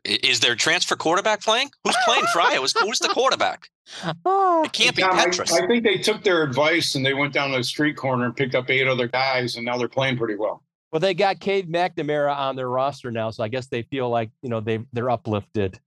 Is 0.08 0.40
there 0.40 0.54
transfer 0.54 0.96
quarterback 0.96 1.42
playing? 1.42 1.70
Who's 1.84 1.96
playing 2.06 2.24
for 2.32 2.40
Iowa? 2.40 2.66
Who's 2.80 2.98
the 2.98 3.08
quarterback? 3.08 3.68
Oh, 4.24 4.62
it 4.64 4.72
can't 4.72 4.96
be 4.96 5.02
Petras. 5.02 5.52
I, 5.52 5.64
I, 5.64 5.66
think 5.66 5.84
they 5.84 5.98
took 5.98 6.22
their 6.24 6.42
advice 6.42 6.94
and 6.94 7.04
they 7.04 7.14
went 7.14 7.34
down 7.34 7.52
the 7.52 7.62
street 7.62 7.96
corner 7.96 8.24
and 8.24 8.36
picked 8.36 8.54
up 8.54 8.70
eight 8.70 8.86
other 8.86 9.06
guys, 9.06 9.56
and 9.56 9.64
now 9.64 9.76
they're 9.76 9.88
playing 9.88 10.16
pretty 10.16 10.36
well. 10.36 10.62
Well, 10.90 11.00
they 11.00 11.12
got 11.12 11.40
Cade 11.40 11.70
McNamara 11.70 12.34
on 12.34 12.56
their 12.56 12.68
roster 12.68 13.10
now, 13.10 13.30
so 13.30 13.44
I 13.44 13.48
guess 13.48 13.66
they 13.66 13.82
feel 13.82 14.08
like 14.08 14.30
you 14.42 14.48
know 14.48 14.60
they 14.60 14.80
they're 14.92 15.10
uplifted. 15.10 15.78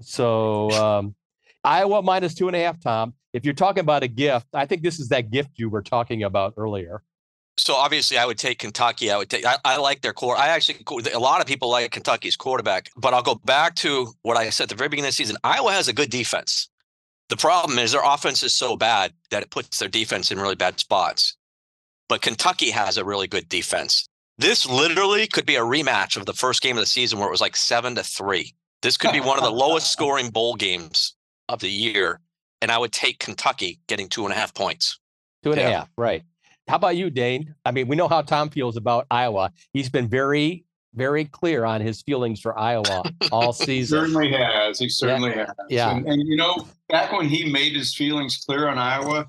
So 0.00 0.70
um, 0.70 1.14
Iowa 1.62 2.02
minus 2.02 2.34
two 2.34 2.48
and 2.48 2.56
a 2.56 2.60
half, 2.60 2.80
Tom. 2.80 3.14
If 3.32 3.44
you're 3.44 3.54
talking 3.54 3.80
about 3.80 4.02
a 4.02 4.08
gift, 4.08 4.46
I 4.52 4.66
think 4.66 4.82
this 4.82 5.00
is 5.00 5.08
that 5.08 5.30
gift 5.30 5.52
you 5.56 5.68
were 5.70 5.82
talking 5.82 6.22
about 6.22 6.54
earlier 6.56 7.02
so 7.64 7.74
obviously 7.74 8.18
I 8.18 8.26
would 8.26 8.36
take 8.36 8.58
Kentucky. 8.58 9.10
I 9.10 9.16
would 9.16 9.30
take. 9.30 9.46
I, 9.46 9.56
I, 9.64 9.78
like 9.78 10.02
their 10.02 10.12
core. 10.12 10.36
I 10.36 10.48
actually 10.48 10.84
a 11.14 11.18
lot 11.18 11.40
of 11.40 11.46
people 11.46 11.70
like 11.70 11.90
Kentucky's 11.90 12.36
quarterback, 12.36 12.90
but 12.94 13.14
I'll 13.14 13.22
go 13.22 13.36
back 13.36 13.74
to 13.76 14.12
what 14.20 14.36
I 14.36 14.50
said 14.50 14.64
at 14.64 14.68
the 14.68 14.74
very 14.74 14.90
beginning 14.90 15.08
of 15.08 15.12
the 15.12 15.16
season. 15.16 15.38
Iowa 15.42 15.72
has 15.72 15.88
a 15.88 15.94
good 15.94 16.10
defense. 16.10 16.68
The 17.30 17.38
problem 17.38 17.78
is 17.78 17.92
their 17.92 18.02
offense 18.04 18.42
is 18.42 18.52
so 18.52 18.76
bad 18.76 19.14
that 19.30 19.42
it 19.42 19.50
puts 19.50 19.78
their 19.78 19.88
defense 19.88 20.30
in 20.30 20.38
really 20.38 20.56
bad 20.56 20.78
spots. 20.78 21.38
But 22.06 22.20
Kentucky 22.20 22.70
has 22.70 22.98
a 22.98 23.04
really 23.04 23.26
good 23.26 23.48
defense. 23.48 24.06
This 24.36 24.66
literally 24.66 25.26
could 25.26 25.46
be 25.46 25.56
a 25.56 25.62
rematch 25.62 26.18
of 26.18 26.26
the 26.26 26.34
first 26.34 26.60
game 26.60 26.76
of 26.76 26.82
the 26.82 26.86
season 26.86 27.18
where 27.18 27.28
it 27.28 27.30
was 27.30 27.40
like 27.40 27.56
seven 27.56 27.94
to 27.94 28.02
three. 28.02 28.54
This 28.82 28.98
could 28.98 29.12
be 29.12 29.20
one 29.20 29.38
of 29.38 29.44
the 29.44 29.50
lowest 29.50 29.90
scoring 29.92 30.28
bowl 30.28 30.54
games 30.54 31.14
of 31.48 31.60
the 31.60 31.70
year 31.70 32.20
and 32.60 32.70
I 32.70 32.76
would 32.76 32.92
take 32.92 33.18
Kentucky 33.18 33.80
getting 33.86 34.08
two 34.08 34.24
and 34.24 34.32
a 34.32 34.36
half 34.36 34.52
points. 34.52 34.98
Two 35.42 35.52
and 35.52 35.60
yeah. 35.60 35.68
a 35.68 35.72
half, 35.72 35.90
right. 35.96 36.22
How 36.68 36.76
about 36.76 36.96
you, 36.96 37.10
Dane? 37.10 37.54
I 37.64 37.72
mean, 37.72 37.88
we 37.88 37.96
know 37.96 38.08
how 38.08 38.22
Tom 38.22 38.48
feels 38.50 38.76
about 38.76 39.06
Iowa. 39.10 39.52
He's 39.72 39.90
been 39.90 40.08
very, 40.08 40.64
very 40.94 41.26
clear 41.26 41.64
on 41.64 41.80
his 41.80 42.00
feelings 42.02 42.40
for 42.40 42.58
Iowa 42.58 43.02
all 43.30 43.52
season. 43.52 43.74
he 43.74 43.84
certainly 43.84 44.32
has. 44.32 44.78
He 44.78 44.88
certainly 44.88 45.30
yeah. 45.30 45.46
has. 45.46 45.54
Yeah. 45.68 45.96
And, 45.96 46.06
and, 46.06 46.26
you 46.26 46.36
know, 46.36 46.66
back 46.88 47.12
when 47.12 47.28
he 47.28 47.52
made 47.52 47.74
his 47.74 47.94
feelings 47.94 48.42
clear 48.46 48.68
on 48.68 48.78
Iowa, 48.78 49.28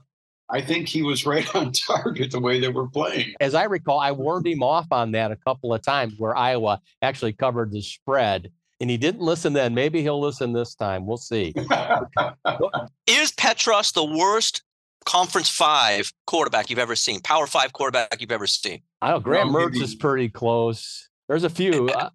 I 0.50 0.62
think 0.62 0.88
he 0.88 1.02
was 1.02 1.26
right 1.26 1.54
on 1.56 1.74
target 1.74 2.32
the 2.32 2.40
way 2.40 2.60
they 2.60 2.70
were 2.70 2.88
playing. 2.88 3.34
As 3.42 3.54
I 3.54 3.66
recall, 3.66 4.00
I 4.00 4.12
warned 4.12 4.48
him 4.48 4.64
off 4.64 4.88
on 4.92 5.12
that 5.12 5.32
a 5.32 5.36
couple 5.36 5.74
of 5.74 5.82
times 5.82 6.14
where 6.18 6.36
Iowa 6.36 6.80
actually 7.02 7.34
covered 7.34 7.72
the 7.72 7.82
spread. 7.82 8.52
And 8.82 8.90
he 8.90 8.98
didn't 8.98 9.22
listen 9.22 9.54
then. 9.54 9.74
Maybe 9.74 10.02
he'll 10.02 10.20
listen 10.20 10.52
this 10.52 10.76
time. 10.76 11.06
We'll 11.06 11.16
see. 11.16 11.54
Is 13.08 13.32
Petras 13.32 13.94
the 13.94 14.04
worst 14.04 14.64
Conference 15.06 15.50
Five 15.50 16.12
quarterback 16.28 16.70
you've 16.70 16.80
ever 16.80 16.96
seen? 16.96 17.22
Power 17.22 17.48
Five 17.48 17.74
quarterback 17.74 18.20
you've 18.20 18.32
ever 18.32 18.48
seen? 18.48 18.82
I 19.02 19.10
don't 19.10 19.20
know 19.20 19.24
Graham 19.24 19.52
no, 19.52 19.60
Mertz 19.60 19.82
is 19.82 19.96
pretty 19.96 20.30
close. 20.30 21.10
There's 21.28 21.44
a 21.44 21.50
few. 21.50 21.90
I, 21.90 21.94
uh, 21.94 22.10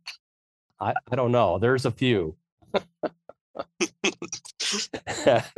I, 0.81 0.95
I 1.11 1.17
don't 1.17 1.33
know. 1.33 1.59
There's 1.59 1.87
a 1.87 1.91
few. 1.91 2.37
well, 2.75 2.85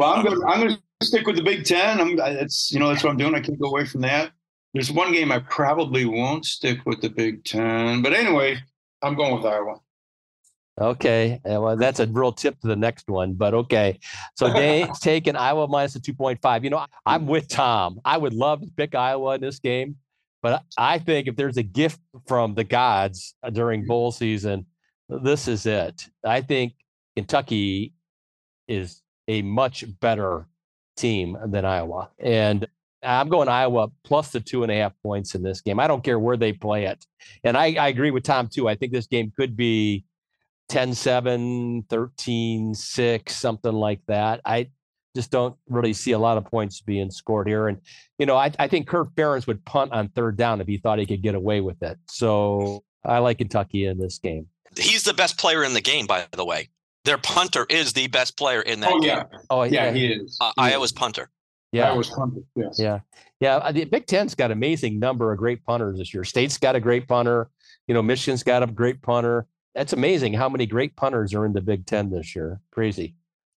I'm 0.01 0.25
going. 0.25 0.42
I'm 0.47 0.61
going 0.61 0.77
to 0.77 1.07
stick 1.07 1.27
with 1.27 1.37
the 1.37 1.42
Big 1.42 1.64
Ten. 1.64 2.01
I'm. 2.01 2.18
It's 2.21 2.73
you 2.73 2.79
know 2.79 2.88
that's 2.88 3.03
what 3.03 3.11
I'm 3.11 3.16
doing. 3.16 3.35
I 3.35 3.40
can't 3.40 3.59
go 3.59 3.68
away 3.68 3.87
from 3.87 4.01
that. 4.03 4.33
There's 4.75 4.90
one 4.90 5.12
game 5.12 5.31
I 5.31 5.38
probably 5.40 6.07
won't 6.07 6.47
stick 6.47 6.79
with 6.87 7.03
the 7.03 7.11
Big 7.11 7.45
Ten, 7.45 8.03
but 8.03 8.14
anyway, 8.14 8.59
I'm 9.03 9.14
going 9.14 9.35
with 9.35 9.45
Iowa. 9.45 9.81
Okay, 10.81 11.39
well, 11.45 11.77
that's 11.77 12.01
a 12.01 12.07
real 12.07 12.33
tip 12.33 12.59
to 12.61 12.67
the 12.67 12.77
next 12.77 13.09
one, 13.09 13.35
but 13.35 13.53
okay. 13.53 13.99
So 14.37 14.53
Dane's 14.53 14.99
taking 15.01 15.37
Iowa 15.37 15.69
minus 15.69 15.93
the 15.93 16.01
2.5. 16.01 16.65
You 16.65 16.71
know, 16.71 16.87
I'm 17.05 17.27
with 17.27 17.49
Tom. 17.49 18.01
I 18.05 18.17
would 18.17 18.33
love 18.33 18.63
to 18.63 18.69
pick 18.75 18.95
Iowa 18.95 19.35
in 19.35 19.43
this 19.43 19.59
game, 19.59 19.97
but 20.43 20.63
I 20.79 20.99
think 20.99 21.29
if 21.29 21.37
there's 21.37 21.59
a 21.59 21.63
gift 21.63 22.01
from 22.27 22.55
the 22.55 22.65
gods 22.65 23.35
during 23.53 23.85
mm. 23.85 23.87
bowl 23.87 24.13
season, 24.13 24.65
this 25.09 25.47
is 25.47 25.67
it. 25.67 26.09
I 26.25 26.41
think 26.41 26.73
Kentucky 27.17 27.93
is 28.67 29.03
a 29.29 29.43
much 29.43 29.85
better 30.01 30.47
team 30.97 31.37
than 31.47 31.67
Iowa. 31.67 32.11
And 32.19 32.67
I'm 33.03 33.29
going 33.29 33.49
Iowa 33.49 33.89
plus 34.05 34.31
the 34.31 34.41
two 34.41 34.63
and 34.63 34.73
a 34.73 34.77
half 34.77 34.93
points 35.03 35.35
in 35.35 35.43
this 35.43 35.61
game. 35.61 35.81
I 35.81 35.87
don't 35.87 36.05
care 36.05 36.19
where 36.19 36.37
they 36.37 36.53
play 36.53 36.87
it. 36.87 37.05
And 37.45 37.57
I, 37.57 37.75
I 37.75 37.89
agree 37.89 38.11
with 38.11 38.23
Tom 38.23 38.49
too. 38.49 38.69
I 38.69 38.75
think 38.75 38.93
this 38.93 39.07
game 39.07 39.33
could 39.37 39.57
be 39.57 40.05
10 40.68 40.94
7, 40.94 41.85
13 41.88 42.75
6, 42.75 43.37
something 43.37 43.72
like 43.72 44.01
that. 44.09 44.40
I 44.44 44.70
just 45.14 45.31
don't 45.31 45.57
really 45.68 45.92
see 45.92 46.12
a 46.12 46.18
lot 46.18 46.38
of 46.38 46.44
points 46.44 46.81
being 46.81 47.11
scored 47.11 47.46
here. 47.46 47.68
And, 47.68 47.81
you 48.18 48.27
know, 48.27 48.37
I, 48.37 48.51
I 48.59 48.68
think 48.68 48.87
Kirk 48.87 49.14
Ferentz 49.14 49.46
would 49.46 49.64
punt 49.64 49.92
on 49.92 50.09
third 50.09 50.37
down 50.37 50.61
if 50.61 50.66
he 50.66 50.79
thought 50.79 50.98
he 50.98 51.07
could 51.07 51.22
get 51.22 51.35
away 51.35 51.61
with 51.61 51.83
it. 51.83 51.98
So 52.09 52.85
I 53.05 53.18
like 53.18 53.38
Kentucky 53.38 53.87
in 53.87 53.98
this 53.98 54.18
game. 54.18 54.46
He's 54.77 55.03
the 55.03 55.14
best 55.14 55.38
player 55.38 55.64
in 55.64 55.75
the 55.75 55.81
game, 55.81 56.07
by 56.07 56.27
the 56.33 56.44
way. 56.44 56.70
Their 57.05 57.18
punter 57.18 57.66
is 57.68 57.92
the 57.92 58.07
best 58.07 58.38
player 58.38 58.62
in 58.62 58.81
that 58.81 58.92
oh, 58.92 59.01
game. 59.01 59.09
Yeah. 59.09 59.25
Oh, 59.51 59.62
yeah, 59.64 59.87
yeah 59.87 59.92
he 59.92 60.07
is. 60.07 60.38
Uh, 60.40 60.53
he 60.57 60.62
Iowa's 60.62 60.90
is. 60.90 60.92
punter. 60.92 61.31
Yeah. 61.72 61.90
Iowa's 61.90 62.11
punter, 62.11 62.40
yes. 62.55 62.79
Yeah. 62.79 63.01
Yeah. 63.40 63.57
Uh, 63.57 63.72
the 63.72 63.85
Big 63.85 64.07
Ten's 64.07 64.35
got 64.35 64.46
an 64.46 64.53
amazing 64.53 64.98
number 64.98 65.33
of 65.33 65.38
great 65.38 65.64
punters 65.64 65.98
this 65.98 66.14
year. 66.14 66.25
State's 66.25 66.59
got 66.59 66.77
a 66.77 66.81
great 66.81 67.09
punter. 67.09 67.51
You 67.88 67.94
know, 67.94 68.03
Michigan's 68.03 68.44
got 68.44 68.62
a 68.62 68.66
great 68.66 69.03
punter. 69.03 69.46
That's 69.75 69.93
amazing 69.93 70.35
how 70.35 70.49
many 70.49 70.67
great 70.67 70.97
punters 70.97 71.35
are 71.35 71.47
in 71.47 71.53
the 71.53 71.61
Big 71.61 71.87
Ten 71.87 72.11
this 72.11 72.37
year. 72.37 72.61
Crazy. 72.71 73.15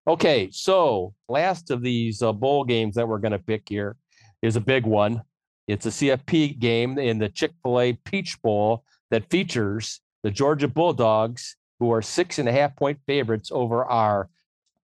Okay, 0.08 0.49
so 0.52 1.13
last 1.30 1.71
of 1.71 1.82
these 1.82 2.21
uh, 2.21 2.34
bowl 2.34 2.65
games 2.65 2.95
that 2.95 3.08
we're 3.08 3.19
going 3.19 3.32
to 3.32 3.39
pick 3.39 3.69
here 3.69 3.95
is 4.41 4.56
a 4.56 4.62
big 4.62 4.86
one. 4.86 5.21
It's 5.67 5.86
a 5.86 5.89
CFP 5.89 6.60
game 6.60 6.99
in 6.99 7.19
the 7.19 7.30
Chick 7.30 7.54
fil 7.63 7.80
A 7.80 7.93
Peach 7.93 8.41
Bowl 8.41 8.84
that 9.12 9.30
features 9.30 10.02
the 10.23 10.32
Georgia 10.32 10.67
Bulldogs, 10.67 11.56
who 11.80 11.91
are 11.91 12.02
six 12.02 12.38
and 12.38 12.49
a 12.49 12.52
half 12.52 12.76
point 12.76 12.99
favorites 13.08 13.49
over 13.54 13.86
our 13.86 14.30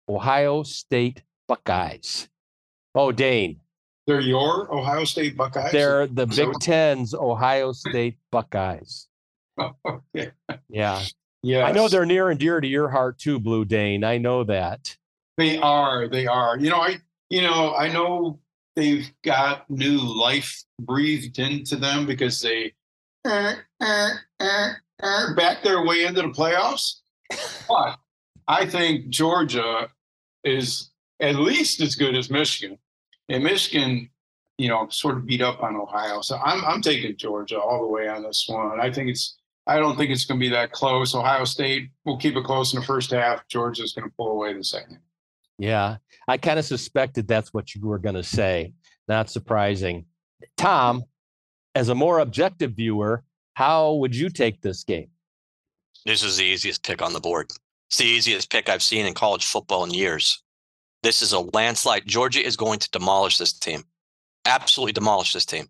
Ohio 0.09 0.65
State 0.65 1.23
Buckeyes. 1.47 2.29
Oh, 2.95 3.13
Dane. 3.13 3.61
They're 4.07 4.21
your 4.21 4.73
Ohio 4.73 5.05
State 5.05 5.37
Buckeyes? 5.37 5.73
They're 5.73 6.07
the 6.07 6.27
Big 6.27 6.53
Ten's 6.61 7.15
Ohio 7.15 7.73
State 7.73 8.19
Buckeyes. 8.31 9.09
Okay. 9.59 10.33
Yeah. 10.69 11.03
Yeah. 11.43 11.65
I 11.65 11.73
know 11.73 11.89
they're 11.89 12.07
near 12.07 12.31
and 12.31 12.39
dear 12.39 12.61
to 12.61 12.67
your 12.67 12.89
heart 12.89 13.19
too, 13.19 13.39
Blue 13.39 13.65
Dane. 13.65 14.05
I 14.05 14.19
know 14.19 14.45
that. 14.45 14.97
They 15.37 15.59
are. 15.59 16.09
They 16.09 16.27
are. 16.27 16.59
You 16.59 16.71
know, 16.71 16.81
I 16.81 16.97
you 17.31 17.43
know, 17.43 17.75
I 17.75 17.89
know 17.89 18.41
they've 18.75 19.11
got 19.23 19.69
new 19.71 19.99
life 19.99 20.65
breathed 20.81 21.39
into 21.39 21.77
them 21.77 22.07
because 22.07 22.41
they 22.41 22.73
uh, 23.25 23.55
uh, 23.81 24.09
uh, 24.41 24.69
uh 25.03 25.35
back 25.35 25.63
their 25.63 25.85
way 25.85 26.05
into 26.05 26.23
the 26.23 26.29
playoffs. 26.29 27.01
But 27.69 27.99
I 28.49 28.67
think 28.67 29.09
Georgia 29.09 29.89
is 30.45 30.91
at 31.21 31.37
least 31.37 31.81
as 31.81 31.97
good 31.97 32.15
as 32.15 32.31
Michigan. 32.31 32.79
And 33.29 33.43
Michigan 33.43 34.09
you 34.59 34.69
know, 34.69 34.89
sort 34.91 35.17
of 35.17 35.27
beat 35.27 35.43
up 35.43 35.63
on 35.63 35.77
Ohio. 35.77 36.21
So 36.23 36.39
I'm 36.39 36.65
I'm 36.65 36.81
taking 36.81 37.17
Georgia 37.17 37.61
all 37.61 37.83
the 37.83 37.89
way 37.89 38.09
on 38.09 38.23
this 38.23 38.47
one. 38.49 38.81
I 38.81 38.91
think 38.91 39.11
it's 39.11 39.37
I 39.67 39.79
don't 39.79 39.97
think 39.97 40.11
it's 40.11 40.25
going 40.25 40.39
to 40.39 40.45
be 40.45 40.51
that 40.51 40.73
close. 40.73 41.15
Ohio 41.15 41.45
State 41.45 41.91
will 42.05 42.17
keep 42.17 42.37
it 42.37 42.45
close 42.45 42.73
in 42.73 42.81
the 42.81 42.87
first 42.87 43.11
half. 43.11 43.47
Georgia's 43.49 43.93
going 43.93 44.09
to 44.09 44.15
pull 44.17 44.31
away 44.31 44.51
in 44.51 44.59
the 44.59 44.65
second. 44.65 44.99
Yeah, 45.59 45.97
I 46.29 46.37
kind 46.37 46.59
of 46.59 46.65
suspected 46.65 47.27
that's 47.27 47.53
what 47.53 47.75
you 47.75 47.87
were 47.87 47.99
going 47.99 48.15
to 48.15 48.23
say. 48.23 48.75
Not 49.09 49.31
surprising. 49.31 50.07
Tom, 50.57 51.05
as 51.75 51.89
a 51.89 51.95
more 51.95 52.19
objective 52.21 52.73
viewer, 52.73 53.25
how 53.55 53.95
would 53.95 54.15
you 54.15 54.29
take 54.29 54.61
this 54.61 54.85
game? 54.85 55.09
This 56.05 56.23
is 56.23 56.37
the 56.37 56.45
easiest 56.45 56.85
pick 56.85 57.03
on 57.03 57.13
the 57.13 57.21
board. 57.21 57.51
It's 57.89 57.99
the 57.99 58.05
easiest 58.05 58.51
pick 58.51 58.69
I've 58.69 58.83
seen 58.83 59.07
in 59.07 59.15
college 59.15 59.47
football 59.47 59.85
in 59.85 59.93
years. 59.93 60.43
This 61.03 61.23
is 61.23 61.33
a 61.33 61.41
landslide. 61.41 62.07
Georgia 62.07 62.45
is 62.45 62.57
going 62.57 62.79
to 62.81 62.91
demolish 62.91 63.39
this 63.39 63.53
team 63.53 63.85
absolutely 64.47 64.93
demolish 64.93 65.33
this 65.33 65.45
team. 65.45 65.69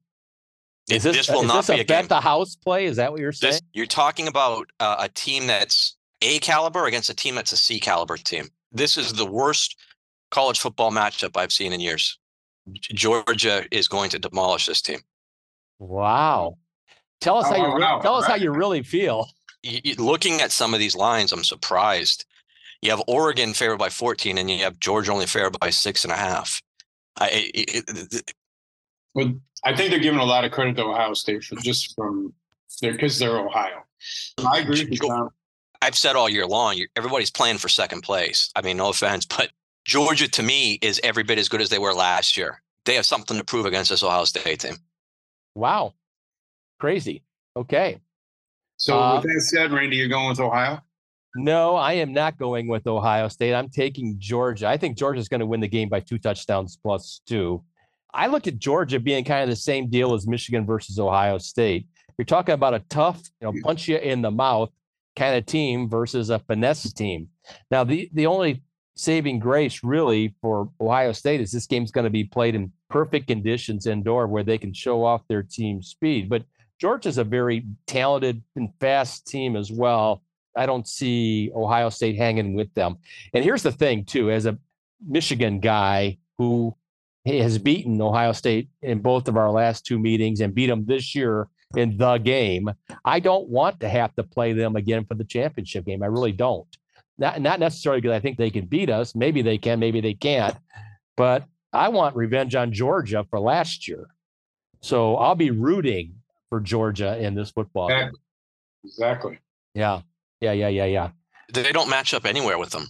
Is 0.89 1.03
this, 1.03 1.17
this 1.17 1.29
will 1.29 1.43
is 1.43 1.49
not 1.49 1.67
this 1.67 1.77
be 1.77 1.81
a 1.81 1.85
bet 1.85 2.03
game. 2.03 2.09
the 2.09 2.21
house 2.21 2.55
play? 2.55 2.87
Is 2.87 2.97
that 2.97 3.11
what 3.11 3.21
you're 3.21 3.33
saying? 3.33 3.53
This, 3.53 3.63
you're 3.73 3.87
talking 3.87 4.29
about 4.29 4.71
uh, 4.79 4.97
a 5.01 5.09
team 5.09 5.47
that's 5.47 5.97
A 6.23 6.39
caliber 6.39 6.87
against 6.87 7.11
a 7.11 7.15
team 7.15 7.35
that's 7.35 7.53
a 7.53 7.57
C 7.57 7.81
caliber 7.81 8.17
team. 8.17 8.49
This 8.71 8.97
is 8.97 9.13
the 9.13 9.27
worst 9.27 9.77
college 10.31 10.61
football 10.61 10.93
matchup 10.93 11.37
I've 11.37 11.53
seen 11.53 11.73
in 11.73 11.81
years. 11.81 12.19
Georgia 12.81 13.65
is 13.71 13.89
going 13.89 14.11
to 14.11 14.19
demolish 14.19 14.67
this 14.67 14.81
team. 14.81 15.01
Wow. 15.79 16.59
Tell 17.21 17.39
us 17.39 17.47
oh, 17.49 17.51
how 17.51 17.57
you 17.57 17.81
wow, 17.81 18.01
tell 18.01 18.15
us 18.15 18.27
how 18.27 18.35
you 18.35 18.51
really 18.55 18.83
feel. 18.83 19.29
You, 19.63 19.81
you, 19.83 19.95
looking 19.97 20.41
at 20.41 20.53
some 20.53 20.75
of 20.75 20.81
these 20.81 20.95
lines, 20.95 21.33
I'm 21.33 21.45
surprised. 21.45 22.25
You 22.83 22.91
have 22.91 23.03
Oregon 23.09 23.55
favored 23.55 23.79
by 23.79 23.89
14, 23.89 24.39
and 24.39 24.51
you 24.51 24.59
have 24.59 24.79
Georgia 24.79 25.13
only 25.13 25.27
favored 25.27 25.59
by 25.59 25.71
six 25.71 26.05
and 26.05 26.13
a 26.13 26.17
half. 26.17 26.63
I, 27.19 27.51
it, 27.55 27.85
it, 28.13 28.33
well, 29.15 29.35
I 29.65 29.75
think 29.75 29.91
they're 29.91 29.99
giving 29.99 30.21
a 30.21 30.25
lot 30.25 30.45
of 30.45 30.53
credit 30.53 30.77
to 30.77 30.85
Ohio 30.85 31.15
State 31.15 31.45
for 31.45 31.57
just 31.57 31.95
from 31.95 32.33
there 32.81 32.93
because 32.93 33.19
they're 33.19 33.39
Ohio. 33.39 33.85
I 34.47 34.59
agree 34.59 34.85
with 34.85 35.03
you. 35.03 35.31
I've 35.83 35.97
said 35.97 36.17
all 36.17 36.29
year 36.29 36.47
long, 36.47 36.81
everybody's 36.97 37.31
playing 37.31 37.59
for 37.59 37.69
second 37.69 38.03
place. 38.03 38.51
I 38.57 38.63
mean, 38.63 38.77
no 38.77 38.91
offense, 38.91 39.27
but 39.37 39.51
Georgia 39.85 40.29
to 40.29 40.43
me 40.43 40.79
is 40.83 41.01
every 41.05 41.23
bit 41.23 41.39
as 41.39 41.49
good 41.49 41.61
as 41.61 41.69
they 41.69 41.79
were 41.79 41.95
last 41.95 42.37
year. 42.37 42.63
They 42.85 42.95
have 42.95 43.07
something 43.07 43.37
to 43.37 43.45
prove 43.45 43.67
against 43.67 43.91
this 43.91 44.03
Ohio 44.03 44.25
State 44.25 44.61
team. 44.61 44.77
Wow, 45.55 45.95
crazy. 46.79 47.23
Okay. 47.57 47.99
So 48.77 48.99
uh, 48.99 49.17
with 49.17 49.33
that 49.33 49.41
said, 49.41 49.73
Randy, 49.73 49.97
you're 49.97 50.09
going 50.09 50.29
with 50.29 50.41
Ohio? 50.41 50.81
No, 51.35 51.77
I 51.77 51.95
am 51.95 52.13
not 52.13 52.39
going 52.39 52.67
with 52.69 52.87
Ohio 52.87 53.29
State. 53.29 53.55
I'm 53.55 53.69
taking 53.69 54.17
Georgia. 54.19 54.69
I 54.69 54.77
think 54.77 54.97
Georgia's 54.97 55.29
going 55.29 55.41
to 55.41 55.47
win 55.47 55.61
the 55.61 55.69
game 55.69 55.89
by 55.89 56.01
two 56.01 56.19
touchdowns 56.19 56.79
plus 56.83 57.21
two. 57.27 57.63
I 58.17 58.29
look 58.29 58.47
at 58.47 58.59
Georgia 58.59 58.99
being 58.99 59.25
kind 59.25 59.43
of 59.43 59.51
the 59.51 59.57
same 59.57 59.91
deal 59.91 60.15
as 60.15 60.27
Michigan 60.27 60.65
versus 60.65 60.99
Ohio 60.99 61.37
State. 61.37 61.87
You're 62.17 62.25
talking 62.25 62.55
about 62.55 62.73
a 62.73 62.79
tough, 62.89 63.23
you 63.41 63.47
know, 63.47 63.61
punch 63.63 63.89
you 63.89 63.99
in 63.99 64.23
the 64.23 64.31
mouth 64.31 64.71
kind 65.17 65.37
of 65.37 65.45
team 65.45 65.89
versus 65.89 66.31
a 66.31 66.39
finesse 66.39 66.93
team. 66.95 67.29
Now, 67.71 67.85
the 67.85 68.11
the 68.15 68.27
only 68.27 68.63
saving 68.97 69.39
grace 69.39 69.85
really 69.85 70.35
for 70.41 70.71
Ohio 70.81 71.13
State 71.13 71.43
is 71.43 71.53
this 71.53 71.67
game's 71.67 71.91
going 71.91 72.05
to 72.05 72.11
be 72.11 72.25
played 72.25 72.55
in 72.55 72.73
perfect 72.89 73.27
conditions 73.27 73.87
indoor 73.87 74.27
where 74.27 74.43
they 74.43 74.57
can 74.57 74.73
show 74.73 75.05
off 75.05 75.29
their 75.29 75.43
team 75.43 75.83
speed. 75.83 76.31
But 76.31 76.45
Georgia's 76.81 77.19
a 77.19 77.25
very 77.25 77.67
talented 77.87 78.43
and 78.57 78.71
fast 78.81 79.27
team 79.27 79.57
as 79.57 79.71
well. 79.71 80.23
I 80.57 80.65
don't 80.65 80.89
see 80.89 81.51
Ohio 81.55 81.91
State 81.91 82.17
hanging 82.17 82.55
with 82.55 82.73
them. 82.73 82.97
And 83.35 83.45
here's 83.45 83.63
the 83.63 83.73
thing, 83.73 84.07
too, 84.07 84.31
as 84.31 84.47
a 84.47 84.59
Michigan 85.07 85.61
guy 85.61 86.17
who 86.39 86.75
has 87.27 87.59
beaten 87.59 88.01
Ohio 88.01 88.33
State 88.33 88.69
in 88.83 89.01
both 89.01 89.29
of 89.29 89.37
our 89.37 89.51
last 89.51 89.85
two 89.85 89.99
meetings 89.99 90.41
and 90.41 90.55
beat 90.55 90.69
them 90.69 90.87
this 90.87 91.15
year 91.15 91.49
in 91.77 91.97
the 91.97 92.19
game. 92.19 92.71
I 93.05 93.21
don't 93.21 93.49
want 93.49 93.81
to 93.81 93.89
have 93.89 94.15
to 94.15 94.23
play 94.23 94.53
them 94.53 94.77
again 94.77 95.05
for 95.05 95.15
the 95.15 95.25
championship 95.25 95.87
game. 95.87 96.03
I 96.03 96.07
really 96.07 96.33
don't. 96.33 96.69
Not, 97.19 97.41
not 97.41 97.61
necessarily 97.61 98.01
because 98.01 98.15
I 98.15 98.21
think 98.21 98.37
they 98.37 98.51
can 98.51 98.67
beat 98.67 98.91
us. 98.91 99.15
Maybe 99.15 99.43
they 99.43 99.59
can, 99.59 99.81
maybe 99.81 100.01
they 100.01 100.15
can't. 100.15 100.57
but 101.17 101.45
I 101.73 101.89
want 101.89 102.15
revenge 102.17 102.55
on 102.55 102.73
Georgia 102.73 103.27
for 103.29 103.41
last 103.41 103.89
year. 103.89 104.07
So 104.81 105.17
I'll 105.17 105.35
be 105.35 105.51
rooting 105.51 106.15
for 106.49 106.61
Georgia 106.61 107.19
in 107.19 107.35
this 107.35 107.51
football 107.51 107.89
exactly. 107.89 108.11
game. 108.11 108.85
Exactly. 108.85 109.39
Yeah. 109.75 110.01
Yeah. 110.41 110.53
Yeah. 110.53 110.69
Yeah. 110.69 110.85
Yeah. 110.85 111.11
They 111.53 111.73
don't 111.73 111.91
match 111.91 112.15
up 112.15 112.25
anywhere 112.25 112.59
with 112.59 112.71
them. 112.71 112.87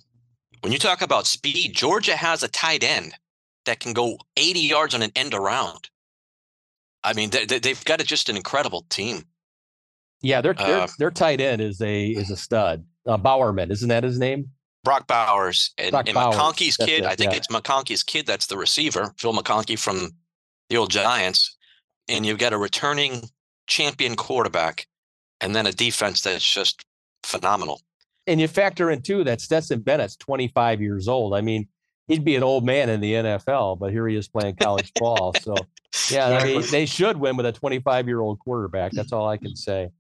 When 0.60 0.72
you 0.72 0.78
talk 0.78 1.00
about 1.00 1.26
speed, 1.26 1.74
Georgia 1.74 2.16
has 2.16 2.42
a 2.42 2.48
tight 2.48 2.82
end 2.82 3.14
that 3.66 3.80
can 3.80 3.92
go 3.92 4.18
80 4.36 4.60
yards 4.60 4.94
on 4.94 5.02
an 5.02 5.12
end 5.14 5.34
around. 5.34 5.90
I 7.04 7.12
mean, 7.12 7.30
they, 7.30 7.68
have 7.68 7.84
got 7.84 8.00
a, 8.00 8.04
just 8.04 8.28
an 8.28 8.36
incredible 8.36 8.86
team. 8.88 9.22
Yeah, 10.22 10.40
their 10.40 10.54
their, 10.54 10.80
uh, 10.80 10.88
their 10.98 11.10
tight 11.10 11.40
end 11.40 11.60
is 11.60 11.80
a 11.80 12.08
is 12.08 12.30
a 12.30 12.36
stud. 12.36 12.84
Uh, 13.06 13.16
Bowerman, 13.16 13.70
isn't 13.70 13.88
that 13.88 14.02
his 14.02 14.18
name? 14.18 14.50
Brock 14.82 15.06
Bowers 15.06 15.72
and, 15.78 15.90
Brock 15.90 16.08
and 16.08 16.14
Bowers. 16.14 16.34
McConkey's 16.34 16.76
kid. 16.76 17.00
It, 17.00 17.04
I 17.04 17.14
think 17.14 17.32
yeah. 17.32 17.38
it's 17.38 17.48
McConkey's 17.48 18.02
kid 18.02 18.26
that's 18.26 18.46
the 18.46 18.56
receiver, 18.56 19.12
Phil 19.18 19.32
McConkey 19.32 19.78
from 19.78 20.12
the 20.70 20.76
old 20.76 20.90
Giants. 20.90 21.56
And 22.08 22.24
you've 22.24 22.38
got 22.38 22.52
a 22.52 22.58
returning 22.58 23.22
champion 23.66 24.16
quarterback, 24.16 24.86
and 25.40 25.54
then 25.54 25.66
a 25.66 25.72
defense 25.72 26.22
that's 26.22 26.48
just 26.48 26.84
phenomenal. 27.24 27.82
And 28.26 28.40
you 28.40 28.48
factor 28.48 28.90
in 28.90 29.02
too 29.02 29.24
that 29.24 29.40
Stetson 29.40 29.80
Bennett's 29.80 30.16
25 30.16 30.80
years 30.80 31.08
old. 31.08 31.34
I 31.34 31.40
mean, 31.40 31.68
he'd 32.08 32.24
be 32.24 32.36
an 32.36 32.42
old 32.42 32.64
man 32.64 32.88
in 32.88 33.00
the 33.00 33.12
NFL, 33.12 33.78
but 33.78 33.92
here 33.92 34.06
he 34.06 34.16
is 34.16 34.28
playing 34.28 34.56
college 34.56 34.92
ball. 34.94 35.34
So, 35.40 35.54
yeah, 36.10 36.28
I 36.28 36.44
mean, 36.44 36.62
they 36.70 36.86
should 36.86 37.16
win 37.16 37.36
with 37.36 37.46
a 37.46 37.52
25 37.52 38.06
year 38.06 38.20
old 38.20 38.38
quarterback. 38.38 38.92
That's 38.92 39.12
all 39.12 39.28
I 39.28 39.36
can 39.36 39.56
say. 39.56 39.90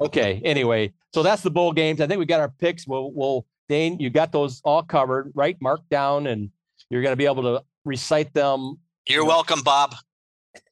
Okay. 0.00 0.40
Anyway, 0.44 0.92
so 1.14 1.22
that's 1.22 1.42
the 1.42 1.50
bowl 1.50 1.72
games. 1.72 2.00
I 2.00 2.06
think 2.06 2.18
we 2.18 2.26
got 2.26 2.40
our 2.40 2.48
picks. 2.48 2.86
We'll, 2.86 3.12
we'll 3.12 3.46
Dane, 3.68 3.98
you 3.98 4.10
got 4.10 4.32
those 4.32 4.60
all 4.64 4.82
covered, 4.82 5.32
right? 5.34 5.56
Marked 5.60 5.88
down, 5.90 6.26
and 6.26 6.50
you're 6.90 7.02
going 7.02 7.12
to 7.12 7.16
be 7.16 7.26
able 7.26 7.42
to 7.42 7.64
recite 7.84 8.32
them. 8.32 8.78
You're 9.08 9.24
welcome, 9.24 9.62
Bob. 9.62 9.94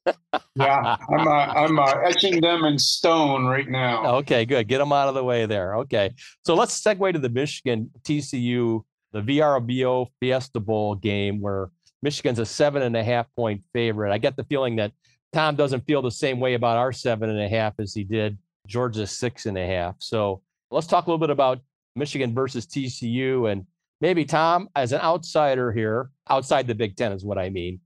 yeah, 0.55 0.95
I'm 1.09 1.27
uh, 1.27 1.31
I'm 1.31 1.79
uh, 1.79 1.93
etching 2.03 2.39
them 2.41 2.63
in 2.63 2.77
stone 2.79 3.45
right 3.45 3.67
now. 3.67 4.17
Okay, 4.17 4.45
good. 4.45 4.67
Get 4.67 4.77
them 4.77 4.91
out 4.91 5.09
of 5.09 5.15
the 5.15 5.23
way 5.23 5.45
there. 5.45 5.77
Okay, 5.77 6.11
so 6.45 6.55
let's 6.55 6.79
segue 6.81 7.13
to 7.13 7.19
the 7.19 7.29
Michigan 7.29 7.89
TCU 8.03 8.83
the 9.15 9.21
VRBO 9.21 10.07
Fiesta 10.19 10.59
Bowl 10.59 10.95
game 10.95 11.39
where 11.39 11.69
Michigan's 12.01 12.39
a 12.39 12.45
seven 12.45 12.81
and 12.81 12.97
a 12.97 13.03
half 13.03 13.27
point 13.33 13.63
favorite. 13.71 14.11
I 14.11 14.17
get 14.17 14.35
the 14.35 14.43
feeling 14.43 14.75
that 14.75 14.91
Tom 15.31 15.55
doesn't 15.55 15.87
feel 15.87 16.01
the 16.01 16.11
same 16.11 16.41
way 16.41 16.55
about 16.55 16.75
our 16.75 16.91
seven 16.91 17.29
and 17.29 17.39
a 17.39 17.47
half 17.47 17.75
as 17.79 17.93
he 17.93 18.03
did 18.03 18.37
Georgia's 18.67 19.17
six 19.17 19.45
and 19.45 19.57
a 19.57 19.65
half. 19.65 19.95
So 19.99 20.41
let's 20.69 20.85
talk 20.85 21.07
a 21.07 21.09
little 21.09 21.19
bit 21.19 21.29
about 21.29 21.61
Michigan 21.95 22.35
versus 22.35 22.65
TCU 22.65 23.49
and 23.49 23.65
maybe 24.01 24.25
Tom, 24.25 24.67
as 24.75 24.91
an 24.91 24.99
outsider 24.99 25.71
here, 25.71 26.09
outside 26.29 26.67
the 26.67 26.75
Big 26.75 26.97
Ten 26.97 27.13
is 27.13 27.23
what 27.23 27.37
I 27.37 27.49
mean, 27.49 27.79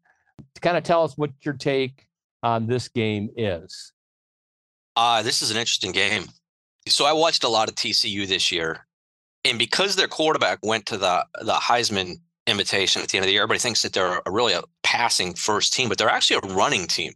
to 0.56 0.62
kind 0.62 0.78
of 0.78 0.84
tell 0.84 1.04
us 1.04 1.16
what 1.16 1.30
your 1.44 1.54
take 1.54 2.08
on 2.42 2.66
this 2.66 2.88
game 2.88 3.30
is. 3.38 3.94
Uh, 4.96 5.22
this 5.22 5.44
is 5.44 5.52
an 5.52 5.58
interesting 5.58 5.92
game. 5.92 6.26
So 6.88 7.06
I 7.06 7.14
watched 7.14 7.44
a 7.44 7.50
lot 7.50 7.70
of 7.70 7.76
TCU 7.76 8.28
this 8.28 8.52
year, 8.52 8.88
and 9.50 9.60
because 9.60 9.96
their 9.96 10.08
quarterback 10.08 10.60
went 10.64 10.86
to 10.88 10.98
the 10.98 11.26
the 11.42 11.54
Heisman 11.54 12.16
invitation 12.48 13.02
at 13.02 13.10
the 13.10 13.18
end 13.18 13.24
of 13.24 13.28
the 13.28 13.34
year, 13.34 13.42
everybody 13.44 13.60
thinks 13.60 13.82
that 13.82 13.94
they're 13.94 14.22
a 14.26 14.32
really 14.32 14.54
a 14.54 14.64
passing 14.84 15.34
first 15.34 15.74
team, 15.74 15.90
but 15.90 15.98
they're 15.98 16.10
actually 16.10 16.40
a 16.44 16.54
running 16.54 16.88
team. 16.88 17.14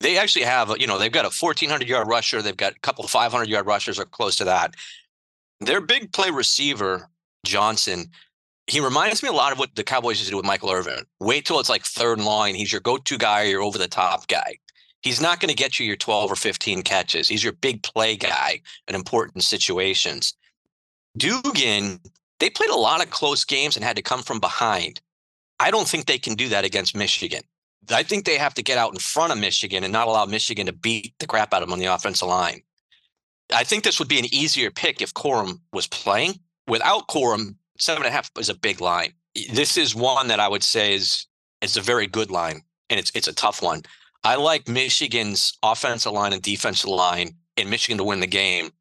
They 0.00 0.18
actually 0.18 0.44
have, 0.44 0.74
you 0.78 0.86
know, 0.86 0.98
they've 0.98 1.12
got 1.12 1.24
a 1.24 1.30
1400 1.30 1.88
yard 1.88 2.08
rusher, 2.08 2.42
they've 2.42 2.56
got 2.56 2.72
a 2.72 2.80
couple 2.80 3.06
500 3.06 3.48
yard 3.48 3.66
rushers 3.66 3.98
or 3.98 4.04
close 4.04 4.36
to 4.36 4.44
that. 4.44 4.74
Their 5.60 5.80
big 5.80 6.12
play 6.12 6.30
receiver, 6.30 7.08
Johnston, 7.46 8.10
he 8.66 8.80
reminds 8.80 9.22
me 9.22 9.28
a 9.28 9.32
lot 9.32 9.52
of 9.52 9.58
what 9.58 9.74
the 9.74 9.84
Cowboys 9.84 10.18
used 10.18 10.26
to 10.26 10.30
do 10.32 10.36
with 10.36 10.46
Michael 10.46 10.70
Irvin. 10.70 11.04
Wait 11.20 11.44
till 11.44 11.60
it's 11.60 11.68
like 11.68 11.84
third 11.84 12.20
line. 12.20 12.54
He's 12.54 12.72
your 12.72 12.80
go-to 12.80 13.18
guy, 13.18 13.44
your 13.44 13.62
over 13.62 13.78
the 13.78 13.88
top 13.88 14.26
guy. 14.26 14.58
He's 15.02 15.20
not 15.20 15.38
going 15.38 15.50
to 15.50 15.54
get 15.54 15.78
you 15.78 15.86
your 15.86 15.96
12 15.96 16.32
or 16.32 16.36
15 16.36 16.82
catches. 16.82 17.28
He's 17.28 17.44
your 17.44 17.52
big 17.52 17.82
play 17.82 18.16
guy 18.16 18.60
in 18.88 18.94
important 18.94 19.44
situations. 19.44 20.34
Duggan, 21.16 22.00
they 22.40 22.50
played 22.50 22.70
a 22.70 22.76
lot 22.76 23.02
of 23.02 23.10
close 23.10 23.44
games 23.44 23.76
and 23.76 23.84
had 23.84 23.96
to 23.96 24.02
come 24.02 24.22
from 24.22 24.40
behind. 24.40 25.00
I 25.60 25.70
don't 25.70 25.88
think 25.88 26.06
they 26.06 26.18
can 26.18 26.34
do 26.34 26.48
that 26.48 26.64
against 26.64 26.96
Michigan. 26.96 27.42
I 27.90 28.02
think 28.02 28.24
they 28.24 28.38
have 28.38 28.54
to 28.54 28.62
get 28.62 28.78
out 28.78 28.92
in 28.92 28.98
front 28.98 29.32
of 29.32 29.38
Michigan 29.38 29.84
and 29.84 29.92
not 29.92 30.08
allow 30.08 30.24
Michigan 30.24 30.66
to 30.66 30.72
beat 30.72 31.14
the 31.18 31.26
crap 31.26 31.52
out 31.52 31.62
of 31.62 31.68
them 31.68 31.72
on 31.72 31.78
the 31.78 31.86
offensive 31.86 32.28
line. 32.28 32.62
I 33.54 33.62
think 33.62 33.84
this 33.84 33.98
would 33.98 34.08
be 34.08 34.18
an 34.18 34.32
easier 34.34 34.70
pick 34.70 35.02
if 35.02 35.12
Corum 35.14 35.60
was 35.72 35.86
playing. 35.86 36.40
Without 36.66 37.08
Corum, 37.08 37.56
seven 37.78 38.04
and 38.04 38.08
a 38.08 38.16
half 38.16 38.30
is 38.38 38.48
a 38.48 38.54
big 38.54 38.80
line. 38.80 39.12
This 39.52 39.76
is 39.76 39.94
one 39.94 40.28
that 40.28 40.40
I 40.40 40.48
would 40.48 40.62
say 40.62 40.94
is 40.94 41.26
is 41.60 41.76
a 41.76 41.82
very 41.82 42.06
good 42.06 42.30
line, 42.30 42.62
and 42.88 42.98
it's 42.98 43.12
it's 43.14 43.28
a 43.28 43.34
tough 43.34 43.62
one. 43.62 43.82
I 44.22 44.36
like 44.36 44.66
Michigan's 44.66 45.58
offensive 45.62 46.12
line 46.12 46.32
and 46.32 46.40
defensive 46.40 46.88
line 46.88 47.34
in 47.56 47.68
Michigan 47.68 47.98
to 47.98 48.04
win 48.04 48.20
the 48.20 48.26
game 48.26 48.72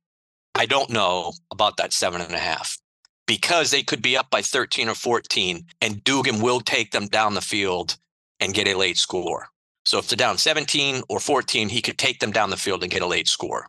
I 0.55 0.65
don't 0.65 0.89
know 0.89 1.33
about 1.51 1.77
that 1.77 1.93
seven 1.93 2.21
and 2.21 2.33
a 2.33 2.39
half 2.39 2.77
because 3.25 3.71
they 3.71 3.83
could 3.83 4.01
be 4.01 4.17
up 4.17 4.29
by 4.29 4.41
13 4.41 4.89
or 4.89 4.95
14 4.95 5.65
and 5.81 6.03
Duggan 6.03 6.41
will 6.41 6.59
take 6.59 6.91
them 6.91 7.07
down 7.07 7.33
the 7.33 7.41
field 7.41 7.97
and 8.39 8.53
get 8.53 8.67
a 8.67 8.77
late 8.77 8.97
score. 8.97 9.47
So 9.85 9.97
if 9.97 10.07
they're 10.07 10.17
down 10.17 10.37
17 10.37 11.03
or 11.09 11.19
14, 11.19 11.69
he 11.69 11.81
could 11.81 11.97
take 11.97 12.19
them 12.19 12.31
down 12.31 12.49
the 12.49 12.57
field 12.57 12.83
and 12.83 12.91
get 12.91 13.01
a 13.01 13.07
late 13.07 13.27
score. 13.27 13.67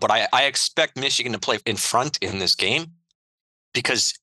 But 0.00 0.10
I, 0.10 0.28
I 0.32 0.44
expect 0.44 0.96
Michigan 0.96 1.32
to 1.32 1.38
play 1.38 1.58
in 1.66 1.76
front 1.76 2.18
in 2.18 2.38
this 2.38 2.54
game 2.54 2.86
because 3.74 4.14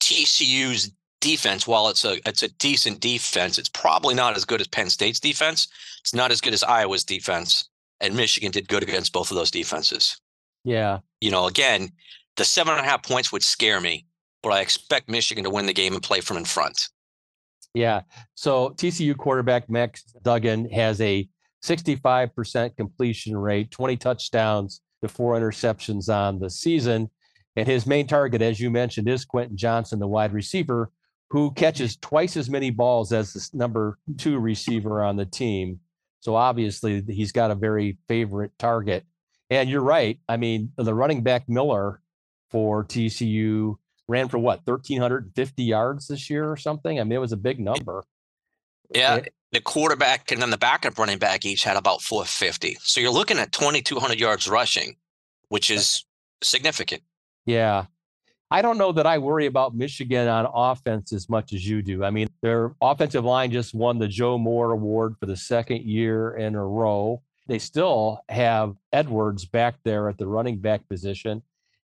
TCU's 0.00 0.92
defense, 1.20 1.66
while 1.66 1.88
it's 1.88 2.04
a 2.04 2.16
it's 2.26 2.42
a 2.42 2.48
decent 2.48 3.00
defense, 3.00 3.58
it's 3.58 3.68
probably 3.68 4.14
not 4.14 4.36
as 4.36 4.44
good 4.44 4.60
as 4.60 4.68
Penn 4.68 4.90
State's 4.90 5.20
defense. 5.20 5.68
It's 6.00 6.14
not 6.14 6.32
as 6.32 6.40
good 6.40 6.54
as 6.54 6.62
Iowa's 6.62 7.04
defense. 7.04 7.68
And 8.00 8.16
Michigan 8.16 8.50
did 8.50 8.68
good 8.68 8.82
against 8.82 9.12
both 9.12 9.30
of 9.30 9.36
those 9.36 9.50
defenses. 9.50 10.19
Yeah. 10.64 10.98
You 11.20 11.30
know, 11.30 11.46
again, 11.46 11.90
the 12.36 12.44
seven 12.44 12.74
and 12.74 12.84
a 12.84 12.88
half 12.88 13.02
points 13.02 13.32
would 13.32 13.42
scare 13.42 13.80
me, 13.80 14.06
but 14.42 14.50
I 14.50 14.60
expect 14.60 15.08
Michigan 15.08 15.44
to 15.44 15.50
win 15.50 15.66
the 15.66 15.72
game 15.72 15.94
and 15.94 16.02
play 16.02 16.20
from 16.20 16.36
in 16.36 16.44
front. 16.44 16.88
Yeah. 17.74 18.02
So 18.34 18.70
TCU 18.70 19.16
quarterback 19.16 19.70
Max 19.70 20.02
Duggan 20.22 20.68
has 20.70 21.00
a 21.00 21.28
65% 21.64 22.76
completion 22.76 23.36
rate, 23.36 23.70
20 23.70 23.96
touchdowns 23.96 24.80
to 25.02 25.08
four 25.08 25.38
interceptions 25.38 26.12
on 26.12 26.38
the 26.38 26.50
season. 26.50 27.10
And 27.56 27.66
his 27.66 27.86
main 27.86 28.06
target, 28.06 28.42
as 28.42 28.60
you 28.60 28.70
mentioned, 28.70 29.08
is 29.08 29.24
Quentin 29.24 29.56
Johnston, 29.56 29.98
the 29.98 30.08
wide 30.08 30.32
receiver, 30.32 30.90
who 31.30 31.52
catches 31.52 31.96
twice 31.96 32.36
as 32.36 32.50
many 32.50 32.70
balls 32.70 33.12
as 33.12 33.32
the 33.32 33.48
number 33.52 33.98
two 34.16 34.38
receiver 34.38 35.02
on 35.02 35.16
the 35.16 35.26
team. 35.26 35.80
So 36.20 36.34
obviously, 36.34 37.02
he's 37.08 37.32
got 37.32 37.50
a 37.50 37.54
very 37.54 37.98
favorite 38.08 38.52
target. 38.58 39.04
And 39.50 39.68
you're 39.68 39.82
right. 39.82 40.18
I 40.28 40.36
mean, 40.36 40.72
the 40.76 40.94
running 40.94 41.22
back 41.22 41.48
Miller 41.48 42.00
for 42.50 42.84
TCU 42.84 43.76
ran 44.08 44.28
for 44.28 44.38
what 44.38 44.60
1350 44.64 45.62
yards 45.62 46.08
this 46.08 46.30
year 46.30 46.50
or 46.50 46.56
something. 46.56 47.00
I 47.00 47.04
mean, 47.04 47.12
it 47.12 47.20
was 47.20 47.32
a 47.32 47.36
big 47.36 47.58
number. 47.58 48.04
Yeah, 48.94 49.16
it, 49.16 49.34
the 49.52 49.60
quarterback 49.60 50.30
and 50.30 50.40
then 50.40 50.50
the 50.50 50.58
backup 50.58 50.98
running 50.98 51.18
back 51.18 51.44
each 51.44 51.64
had 51.64 51.76
about 51.76 52.02
450. 52.02 52.78
So 52.80 53.00
you're 53.00 53.10
looking 53.10 53.38
at 53.38 53.52
2200 53.52 54.18
yards 54.18 54.48
rushing, 54.48 54.96
which 55.48 55.70
is 55.70 56.04
significant. 56.42 57.02
Yeah. 57.46 57.86
I 58.52 58.62
don't 58.62 58.78
know 58.78 58.90
that 58.92 59.06
I 59.06 59.18
worry 59.18 59.46
about 59.46 59.76
Michigan 59.76 60.26
on 60.26 60.46
offense 60.52 61.12
as 61.12 61.28
much 61.28 61.52
as 61.52 61.66
you 61.66 61.82
do. 61.82 62.02
I 62.02 62.10
mean, 62.10 62.28
their 62.42 62.74
offensive 62.80 63.24
line 63.24 63.52
just 63.52 63.74
won 63.74 63.98
the 63.98 64.08
Joe 64.08 64.38
Moore 64.38 64.72
Award 64.72 65.14
for 65.20 65.26
the 65.26 65.36
second 65.36 65.82
year 65.84 66.36
in 66.36 66.56
a 66.56 66.64
row 66.64 67.22
they 67.50 67.58
still 67.58 68.20
have 68.28 68.76
Edwards 68.92 69.44
back 69.44 69.74
there 69.84 70.08
at 70.08 70.18
the 70.18 70.26
running 70.26 70.58
back 70.58 70.88
position. 70.88 71.42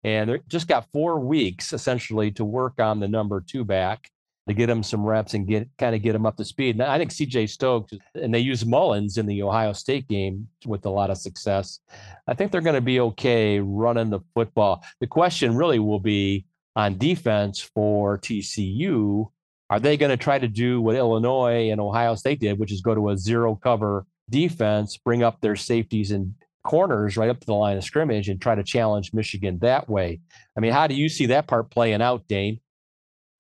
And 0.04 0.30
they 0.32 0.40
just 0.48 0.68
got 0.68 0.88
four 0.92 1.20
weeks 1.20 1.72
essentially 1.72 2.32
to 2.32 2.44
work 2.44 2.80
on 2.80 3.00
the 3.00 3.08
number 3.08 3.44
two 3.46 3.64
back 3.64 4.10
to 4.48 4.56
get 4.56 4.72
him 4.72 4.82
some 4.82 5.06
reps 5.06 5.36
and 5.36 5.48
get 5.48 5.70
kind 5.78 5.96
of 5.96 6.02
get 6.02 6.16
him 6.16 6.26
up 6.26 6.36
to 6.38 6.46
speed. 6.46 6.76
And 6.76 6.84
I 6.84 6.98
think 6.98 7.12
CJ 7.12 7.48
Stokes 7.50 7.94
and 8.16 8.34
they 8.34 8.40
use 8.40 8.64
Mullings 8.64 9.20
in 9.20 9.28
the 9.28 9.44
Ohio 9.44 9.72
State 9.74 10.08
game 10.08 10.48
with 10.66 10.84
a 10.88 10.90
lot 10.90 11.12
of 11.12 11.20
success. 11.20 11.80
I 12.28 12.34
think 12.34 12.52
they're 12.52 12.62
going 12.62 12.74
to 12.74 12.82
be 12.82 13.00
okay 13.00 13.60
running 13.60 14.10
the 14.10 14.22
football. 14.34 14.84
The 15.00 15.06
question 15.06 15.56
really 15.56 15.78
will 15.78 16.00
be 16.00 16.48
on 16.76 16.98
defense 16.98 17.60
for 17.60 18.18
TCU. 18.18 19.30
Are 19.70 19.80
they 19.80 19.96
going 19.96 20.10
to 20.10 20.18
try 20.18 20.40
to 20.40 20.48
do 20.48 20.82
what 20.82 20.96
Illinois 20.96 21.70
and 21.70 21.80
Ohio 21.80 22.16
State 22.16 22.40
did, 22.40 22.58
which 22.58 22.72
is 22.72 22.82
go 22.82 22.96
to 22.96 23.10
a 23.12 23.18
zero 23.18 23.56
cover 23.56 24.08
defense 24.32 24.98
bring 24.98 25.22
up 25.22 25.42
their 25.42 25.56
safeties 25.56 26.12
and 26.12 26.34
corners 26.64 27.18
right 27.18 27.30
up 27.30 27.40
to 27.40 27.46
the 27.46 27.54
line 27.54 27.78
of 27.78 27.84
scrimmage 27.84 28.30
and 28.30 28.42
try 28.42 28.56
to 28.56 28.64
challenge 28.64 29.14
Michigan 29.14 29.60
that 29.60 29.90
way. 29.90 30.20
I 30.58 30.60
mean, 30.60 30.72
how 30.72 30.88
do 30.88 30.96
you 30.96 31.10
see 31.10 31.28
that 31.28 31.48
part 31.48 31.70
playing 31.70 32.02
out, 32.02 32.28
Dane? 32.28 32.60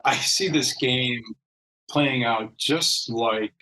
I 0.03 0.15
see 0.15 0.49
this 0.49 0.73
game 0.73 1.21
playing 1.89 2.23
out 2.23 2.57
just 2.57 3.09
like 3.09 3.53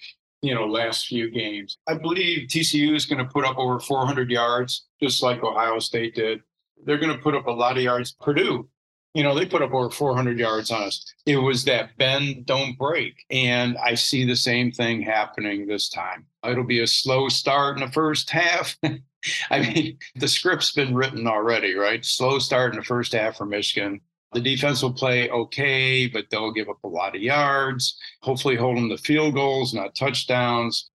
you 0.41 0.55
know 0.55 0.65
last 0.65 1.07
few 1.07 1.29
games. 1.29 1.77
I 1.87 1.95
believe 1.95 2.47
TCU 2.47 2.95
is 2.95 3.05
going 3.05 3.23
to 3.23 3.31
put 3.31 3.45
up 3.45 3.57
over 3.57 3.79
400 3.79 4.29
yards, 4.29 4.87
just 5.01 5.21
like 5.21 5.43
Ohio 5.43 5.79
State 5.79 6.15
did. 6.15 6.41
They're 6.85 6.97
going 6.97 7.15
to 7.15 7.21
put 7.21 7.35
up 7.35 7.47
a 7.47 7.51
lot 7.51 7.77
of 7.77 7.83
yards. 7.83 8.13
Purdue 8.13 8.69
You 9.13 9.23
know, 9.23 9.33
they 9.33 9.45
put 9.45 9.61
up 9.61 9.73
over 9.73 9.89
400 9.89 10.37
yards 10.37 10.69
on 10.69 10.83
us. 10.83 11.03
It 11.25 11.37
was 11.37 11.65
that 11.65 11.97
bend, 11.97 12.45
don't 12.45 12.77
break. 12.77 13.25
And 13.31 13.77
I 13.77 13.95
see 13.95 14.23
the 14.23 14.35
same 14.35 14.71
thing 14.71 15.01
happening 15.01 15.65
this 15.65 15.89
time. 15.89 16.25
It'll 16.47 16.63
be 16.63 16.81
a 16.81 16.87
slow 16.87 17.27
start 17.27 17.77
in 17.77 17.85
the 17.85 17.91
first 17.91 18.29
half. 18.29 18.77
I 19.49 19.59
mean, 19.59 19.97
the 20.15 20.27
script's 20.27 20.71
been 20.71 20.95
written 20.95 21.27
already, 21.27 21.73
right? 21.73 22.05
Slow 22.05 22.39
start 22.39 22.73
in 22.73 22.79
the 22.79 22.85
first 22.85 23.13
half 23.13 23.37
for 23.37 23.45
Michigan. 23.45 23.99
The 24.33 24.41
defense 24.41 24.83
will 24.83 24.93
play 24.93 25.29
okay, 25.29 26.07
but 26.07 26.29
they'll 26.29 26.51
give 26.51 26.69
up 26.69 26.83
a 26.83 26.87
lot 26.87 27.15
of 27.15 27.21
yards, 27.21 27.97
hopefully 28.21 28.55
hold 28.55 28.77
them 28.77 28.89
to 28.89 28.97
field 28.97 29.33
goals, 29.33 29.73
not 29.73 29.95
touchdowns. 29.95 30.91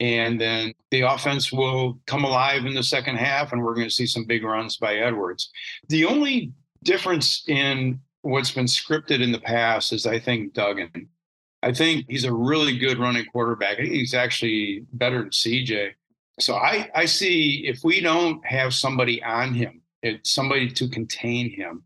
And 0.00 0.40
then 0.40 0.72
the 0.90 1.02
offense 1.02 1.52
will 1.52 2.00
come 2.06 2.24
alive 2.24 2.64
in 2.64 2.74
the 2.74 2.82
second 2.82 3.16
half, 3.16 3.52
and 3.52 3.62
we're 3.62 3.74
going 3.74 3.88
to 3.88 3.94
see 3.94 4.06
some 4.06 4.24
big 4.24 4.44
runs 4.44 4.76
by 4.76 4.96
Edwards. 4.96 5.50
The 5.88 6.04
only 6.04 6.52
difference 6.82 7.44
in 7.48 8.00
what's 8.22 8.50
been 8.50 8.66
scripted 8.66 9.22
in 9.22 9.32
the 9.32 9.40
past 9.40 9.92
is, 9.92 10.06
I 10.06 10.18
think, 10.18 10.52
Duggan. 10.52 11.08
I 11.62 11.72
think 11.72 12.06
he's 12.08 12.24
a 12.24 12.32
really 12.32 12.78
good 12.78 12.98
running 12.98 13.26
quarterback. 13.26 13.74
I 13.74 13.82
think 13.82 13.92
he's 13.92 14.14
actually 14.14 14.86
better 14.92 15.20
than 15.20 15.30
CJ. 15.30 15.92
So 16.40 16.54
I, 16.54 16.88
I 16.94 17.04
see 17.06 17.66
if 17.66 17.82
we 17.82 18.00
don't 18.00 18.44
have 18.46 18.72
somebody 18.74 19.22
on 19.22 19.54
him, 19.54 19.82
it's 20.02 20.30
somebody 20.30 20.70
to 20.70 20.88
contain 20.88 21.50
him, 21.50 21.82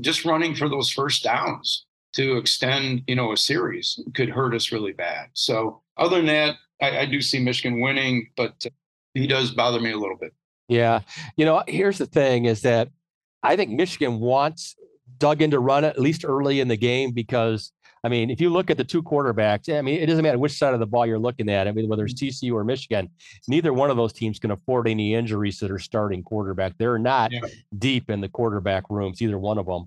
just 0.00 0.24
running 0.24 0.54
for 0.54 0.68
those 0.68 0.90
first 0.90 1.22
downs 1.22 1.86
to 2.14 2.36
extend, 2.36 3.02
you 3.06 3.16
know, 3.16 3.32
a 3.32 3.36
series 3.36 3.98
could 4.14 4.28
hurt 4.28 4.54
us 4.54 4.72
really 4.72 4.92
bad. 4.92 5.28
So 5.32 5.80
other 5.96 6.18
than 6.18 6.26
that, 6.26 6.56
I, 6.80 6.98
I 7.00 7.06
do 7.06 7.20
see 7.20 7.40
Michigan 7.40 7.80
winning, 7.80 8.28
but 8.36 8.64
he 9.14 9.26
does 9.26 9.52
bother 9.52 9.80
me 9.80 9.92
a 9.92 9.98
little 9.98 10.16
bit. 10.16 10.34
Yeah. 10.68 11.00
You 11.36 11.44
know, 11.44 11.62
here's 11.66 11.98
the 11.98 12.06
thing 12.06 12.44
is 12.44 12.62
that 12.62 12.90
I 13.44 13.56
think 13.56 13.70
Michigan 13.70 14.18
wants 14.18 14.76
Duggan 15.18 15.50
to 15.52 15.60
run 15.60 15.84
at 15.84 15.98
least 15.98 16.24
early 16.24 16.60
in 16.60 16.68
the 16.68 16.76
game 16.76 17.12
because 17.12 17.72
I 18.04 18.08
mean, 18.08 18.28
if 18.28 18.38
you 18.38 18.50
look 18.50 18.70
at 18.70 18.76
the 18.76 18.84
two 18.84 19.02
quarterbacks, 19.02 19.74
I 19.74 19.80
mean, 19.80 19.98
it 19.98 20.06
doesn't 20.06 20.22
matter 20.22 20.38
which 20.38 20.52
side 20.52 20.74
of 20.74 20.80
the 20.80 20.86
ball 20.86 21.06
you're 21.06 21.18
looking 21.18 21.48
at. 21.48 21.66
I 21.66 21.72
mean, 21.72 21.88
whether 21.88 22.04
it's 22.04 22.12
TCU 22.12 22.52
or 22.52 22.62
Michigan, 22.62 23.08
neither 23.48 23.72
one 23.72 23.90
of 23.90 23.96
those 23.96 24.12
teams 24.12 24.38
can 24.38 24.50
afford 24.50 24.86
any 24.86 25.14
injuries 25.14 25.58
to 25.60 25.68
their 25.68 25.78
starting 25.78 26.22
quarterback. 26.22 26.74
They're 26.76 26.98
not 26.98 27.32
yeah. 27.32 27.40
deep 27.78 28.10
in 28.10 28.20
the 28.20 28.28
quarterback 28.28 28.90
rooms, 28.90 29.22
either 29.22 29.38
one 29.38 29.56
of 29.56 29.64
them. 29.64 29.86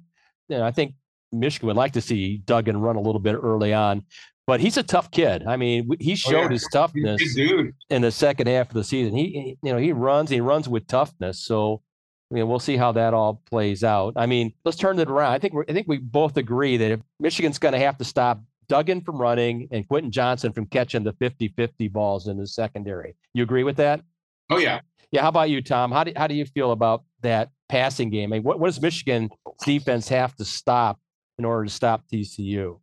Know, 0.49 0.63
I 0.63 0.71
think 0.71 0.95
Michigan 1.31 1.67
would 1.67 1.75
like 1.75 1.93
to 1.93 2.01
see 2.01 2.37
Duggan 2.37 2.77
run 2.77 2.95
a 2.95 3.01
little 3.01 3.19
bit 3.19 3.35
early 3.35 3.71
on, 3.71 4.03
but 4.47 4.61
he's 4.61 4.77
a 4.77 4.83
tough 4.83 5.11
kid. 5.11 5.43
I 5.45 5.55
mean, 5.55 5.87
he 5.99 6.15
showed 6.15 6.35
oh, 6.35 6.41
yeah. 6.43 6.49
his 6.49 6.67
toughness 6.73 7.37
in 7.37 8.01
the 8.01 8.11
second 8.11 8.47
half 8.47 8.69
of 8.69 8.73
the 8.73 8.83
season. 8.83 9.15
He, 9.15 9.57
you 9.61 9.71
know, 9.71 9.77
he 9.77 9.91
runs, 9.91 10.31
he 10.31 10.41
runs 10.41 10.67
with 10.67 10.87
toughness. 10.87 11.39
So, 11.39 11.83
I 12.29 12.35
mean, 12.35 12.47
we'll 12.47 12.59
see 12.59 12.75
how 12.75 12.91
that 12.93 13.13
all 13.13 13.41
plays 13.49 13.83
out. 13.83 14.13
I 14.17 14.25
mean, 14.25 14.53
let's 14.65 14.77
turn 14.77 14.99
it 14.99 15.09
around. 15.09 15.31
I 15.31 15.39
think 15.39 15.53
I 15.69 15.73
think 15.73 15.87
we 15.87 15.97
both 15.97 16.35
agree 16.37 16.77
that 16.77 16.91
if 16.91 16.99
Michigan's 17.19 17.57
going 17.57 17.73
to 17.73 17.79
have 17.79 17.97
to 17.99 18.03
stop 18.03 18.41
Duggan 18.67 19.01
from 19.01 19.17
running 19.17 19.67
and 19.71 19.87
Quentin 19.87 20.11
Johnston 20.11 20.51
from 20.51 20.65
catching 20.65 21.03
the 21.03 21.13
50-50 21.13 21.91
balls 21.91 22.27
in 22.27 22.37
the 22.37 22.45
secondary. 22.45 23.15
You 23.33 23.43
agree 23.43 23.63
with 23.63 23.77
that? 23.77 24.01
Oh 24.49 24.57
yeah. 24.57 24.81
Yeah. 25.11 25.21
How 25.21 25.29
about 25.29 25.49
you, 25.49 25.61
Tom? 25.61 25.91
How 25.91 26.03
do 26.03 26.11
how 26.15 26.27
do 26.27 26.35
you 26.35 26.45
feel 26.45 26.71
about 26.71 27.03
that 27.21 27.49
passing 27.69 28.09
game? 28.09 28.33
I 28.33 28.37
mean, 28.37 28.43
what, 28.43 28.59
what 28.59 28.67
does 28.67 28.81
Michigan 28.81 29.29
defense 29.63 30.09
have 30.09 30.35
to 30.35 30.45
stop 30.45 30.99
in 31.37 31.45
order 31.45 31.65
to 31.65 31.71
stop 31.71 32.03
TCU? 32.11 32.79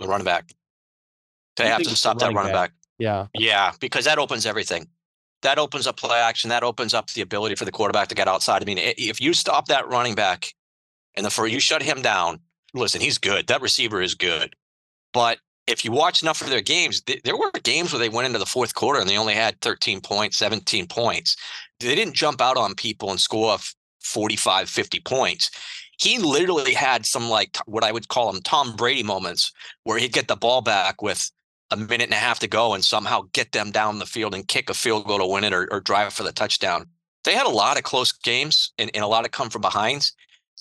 The 0.00 0.06
running 0.06 0.24
back. 0.24 0.52
They 1.56 1.68
have 1.68 1.82
to 1.82 1.96
stop 1.96 2.18
that 2.18 2.32
running 2.32 2.52
back. 2.52 2.70
back. 2.70 2.72
Yeah. 2.98 3.26
Yeah, 3.34 3.72
because 3.80 4.04
that 4.04 4.18
opens 4.18 4.46
everything. 4.46 4.88
That 5.42 5.58
opens 5.58 5.86
up 5.86 5.96
play 5.96 6.18
action. 6.18 6.50
That 6.50 6.64
opens 6.64 6.94
up 6.94 7.10
the 7.10 7.22
ability 7.22 7.54
for 7.54 7.64
the 7.64 7.72
quarterback 7.72 8.08
to 8.08 8.14
get 8.14 8.28
outside. 8.28 8.62
I 8.62 8.64
mean, 8.64 8.78
if 8.78 9.20
you 9.20 9.32
stop 9.32 9.68
that 9.68 9.88
running 9.88 10.14
back 10.14 10.52
and 11.16 11.24
the 11.24 11.30
for 11.30 11.46
you 11.46 11.60
shut 11.60 11.82
him 11.82 12.02
down, 12.02 12.40
listen, 12.74 13.00
he's 13.00 13.18
good. 13.18 13.46
That 13.46 13.62
receiver 13.62 14.02
is 14.02 14.14
good. 14.14 14.54
But 15.12 15.38
if 15.66 15.84
you 15.84 15.92
watch 15.92 16.22
enough 16.22 16.40
of 16.40 16.48
their 16.48 16.60
games, 16.60 17.02
there 17.24 17.36
were 17.36 17.50
games 17.62 17.92
where 17.92 18.00
they 18.00 18.08
went 18.08 18.26
into 18.26 18.38
the 18.38 18.46
fourth 18.46 18.74
quarter 18.74 19.00
and 19.00 19.08
they 19.08 19.18
only 19.18 19.34
had 19.34 19.60
13 19.60 20.00
points, 20.00 20.38
17 20.38 20.86
points. 20.86 21.36
They 21.78 21.94
didn't 21.94 22.14
jump 22.14 22.40
out 22.40 22.56
on 22.56 22.74
people 22.74 23.10
and 23.10 23.20
score 23.20 23.56
45, 24.00 24.68
50 24.68 25.00
points. 25.00 25.50
He 26.00 26.18
literally 26.18 26.74
had 26.74 27.04
some 27.04 27.28
like 27.28 27.58
what 27.66 27.84
I 27.84 27.92
would 27.92 28.08
call 28.08 28.32
them 28.32 28.42
Tom 28.42 28.76
Brady 28.76 29.02
moments 29.02 29.52
where 29.84 29.98
he'd 29.98 30.12
get 30.12 30.28
the 30.28 30.36
ball 30.36 30.62
back 30.62 31.02
with 31.02 31.30
a 31.70 31.76
minute 31.76 32.04
and 32.04 32.14
a 32.14 32.16
half 32.16 32.38
to 32.40 32.48
go 32.48 32.74
and 32.74 32.84
somehow 32.84 33.22
get 33.32 33.52
them 33.52 33.70
down 33.70 33.98
the 33.98 34.06
field 34.06 34.34
and 34.34 34.48
kick 34.48 34.70
a 34.70 34.74
field 34.74 35.06
goal 35.06 35.18
to 35.18 35.26
win 35.26 35.44
it 35.44 35.52
or, 35.52 35.68
or 35.70 35.80
drive 35.80 36.12
for 36.12 36.22
the 36.22 36.32
touchdown. 36.32 36.86
They 37.24 37.34
had 37.34 37.46
a 37.46 37.50
lot 37.50 37.76
of 37.76 37.82
close 37.82 38.12
games 38.12 38.72
and, 38.78 38.90
and 38.94 39.04
a 39.04 39.08
lot 39.08 39.24
of 39.24 39.32
come 39.32 39.50
from 39.50 39.62
behinds, 39.62 40.14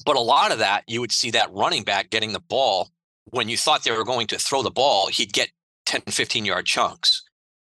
but 0.06 0.16
a 0.16 0.22
lot 0.22 0.52
of 0.52 0.60
that 0.60 0.84
you 0.88 1.00
would 1.00 1.12
see 1.12 1.32
that 1.32 1.54
running 1.54 1.84
back 1.84 2.10
getting 2.10 2.34
the 2.34 2.40
ball 2.40 2.90
when 3.32 3.50
you 3.50 3.58
thought 3.58 3.84
they 3.84 3.92
were 3.92 4.04
going 4.04 4.28
to 4.28 4.38
throw 4.38 4.62
the 4.62 4.72
ball, 4.72 5.08
he'd 5.08 5.34
get 5.34 5.50
10, 5.86 6.02
15 6.08 6.46
yard 6.46 6.66
chunks 6.66 7.24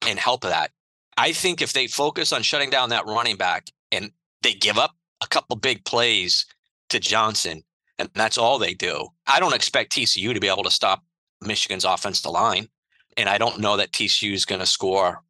and 0.07 0.19
help 0.19 0.41
that. 0.41 0.71
I 1.17 1.33
think 1.33 1.61
if 1.61 1.73
they 1.73 1.87
focus 1.87 2.31
on 2.31 2.43
shutting 2.43 2.69
down 2.69 2.89
that 2.89 3.05
running 3.05 3.37
back 3.37 3.67
and 3.91 4.11
they 4.43 4.53
give 4.53 4.77
up 4.77 4.95
a 5.23 5.27
couple 5.27 5.55
big 5.55 5.83
plays 5.85 6.45
to 6.89 6.99
Johnston, 6.99 7.63
and 7.99 8.09
that's 8.13 8.37
all 8.37 8.59
they 8.59 8.75
do, 8.75 9.07
I 9.25 9.39
don't 9.39 9.55
expect 9.55 9.91
TCU 9.91 10.33
to 10.33 10.39
be 10.39 10.47
able 10.47 10.63
to 10.63 10.71
stop 10.71 11.03
Michigan's 11.41 11.85
offensive 11.85 12.31
line. 12.31 12.69
And 13.17 13.27
I 13.27 13.37
don't 13.37 13.59
know 13.59 13.77
that 13.77 13.91
TCU 13.91 14.33
is 14.33 14.45
going 14.45 14.61
to 14.61 14.67
score 14.67 15.23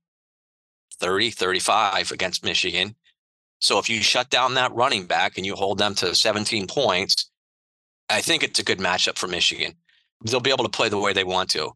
30, 1.00 1.32
35 1.32 2.12
against 2.12 2.44
Michigan. 2.44 2.96
So 3.60 3.80
if 3.80 3.90
you 3.90 4.02
shut 4.02 4.30
down 4.30 4.54
that 4.54 4.76
running 4.76 5.06
back 5.06 5.38
and 5.38 5.46
you 5.46 5.56
hold 5.56 5.78
them 5.78 5.96
to 5.96 6.14
17 6.14 6.68
points, 6.68 7.32
I 8.10 8.22
think 8.22 8.44
it's 8.44 8.60
a 8.60 8.64
good 8.64 8.80
matchup 8.80 9.18
for 9.18 9.28
Michigan. 9.28 9.74
They'll 10.24 10.40
be 10.40 10.52
able 10.52 10.64
to 10.64 10.70
play 10.70 10.90
the 10.90 10.98
way 10.98 11.14
they 11.14 11.24
want 11.24 11.50
to. 11.52 11.72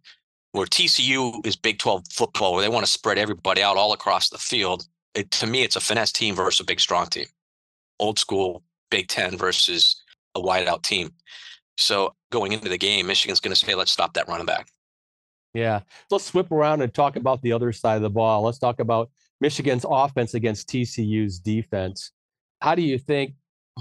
Where 0.51 0.67
TCU 0.67 1.45
is 1.45 1.55
Big 1.55 1.79
12 1.79 2.03
football, 2.11 2.53
where 2.53 2.61
they 2.61 2.69
want 2.69 2.85
to 2.85 2.91
spread 2.91 3.17
everybody 3.17 3.61
out 3.61 3.77
all 3.77 3.93
across 3.93 4.29
the 4.29 4.37
field. 4.37 4.85
It, 5.15 5.31
to 5.31 5.47
me, 5.47 5.63
it's 5.63 5.75
a 5.75 5.81
finesse 5.81 6.11
team 6.11 6.35
versus 6.35 6.59
a 6.59 6.65
big 6.65 6.79
strong 6.79 7.07
team. 7.07 7.27
Old 7.99 8.19
school 8.19 8.63
Big 8.89 9.07
10 9.07 9.37
versus 9.37 10.03
a 10.35 10.41
wide 10.41 10.67
out 10.67 10.83
team. 10.83 11.11
So 11.77 12.13
going 12.31 12.51
into 12.51 12.69
the 12.69 12.77
game, 12.77 13.07
Michigan's 13.07 13.39
going 13.39 13.53
to 13.53 13.65
say, 13.65 13.73
let's 13.73 13.91
stop 13.91 14.13
that 14.13 14.27
running 14.27 14.45
back. 14.45 14.67
Yeah. 15.53 15.81
Let's 16.09 16.33
whip 16.33 16.51
around 16.51 16.81
and 16.81 16.93
talk 16.93 17.15
about 17.15 17.41
the 17.41 17.51
other 17.51 17.71
side 17.71 17.97
of 17.97 18.01
the 18.01 18.09
ball. 18.09 18.43
Let's 18.43 18.59
talk 18.59 18.79
about 18.79 19.09
Michigan's 19.39 19.85
offense 19.87 20.33
against 20.33 20.69
TCU's 20.69 21.39
defense. 21.39 22.11
How 22.61 22.75
do 22.75 22.81
you 22.81 22.97
think, 22.97 23.33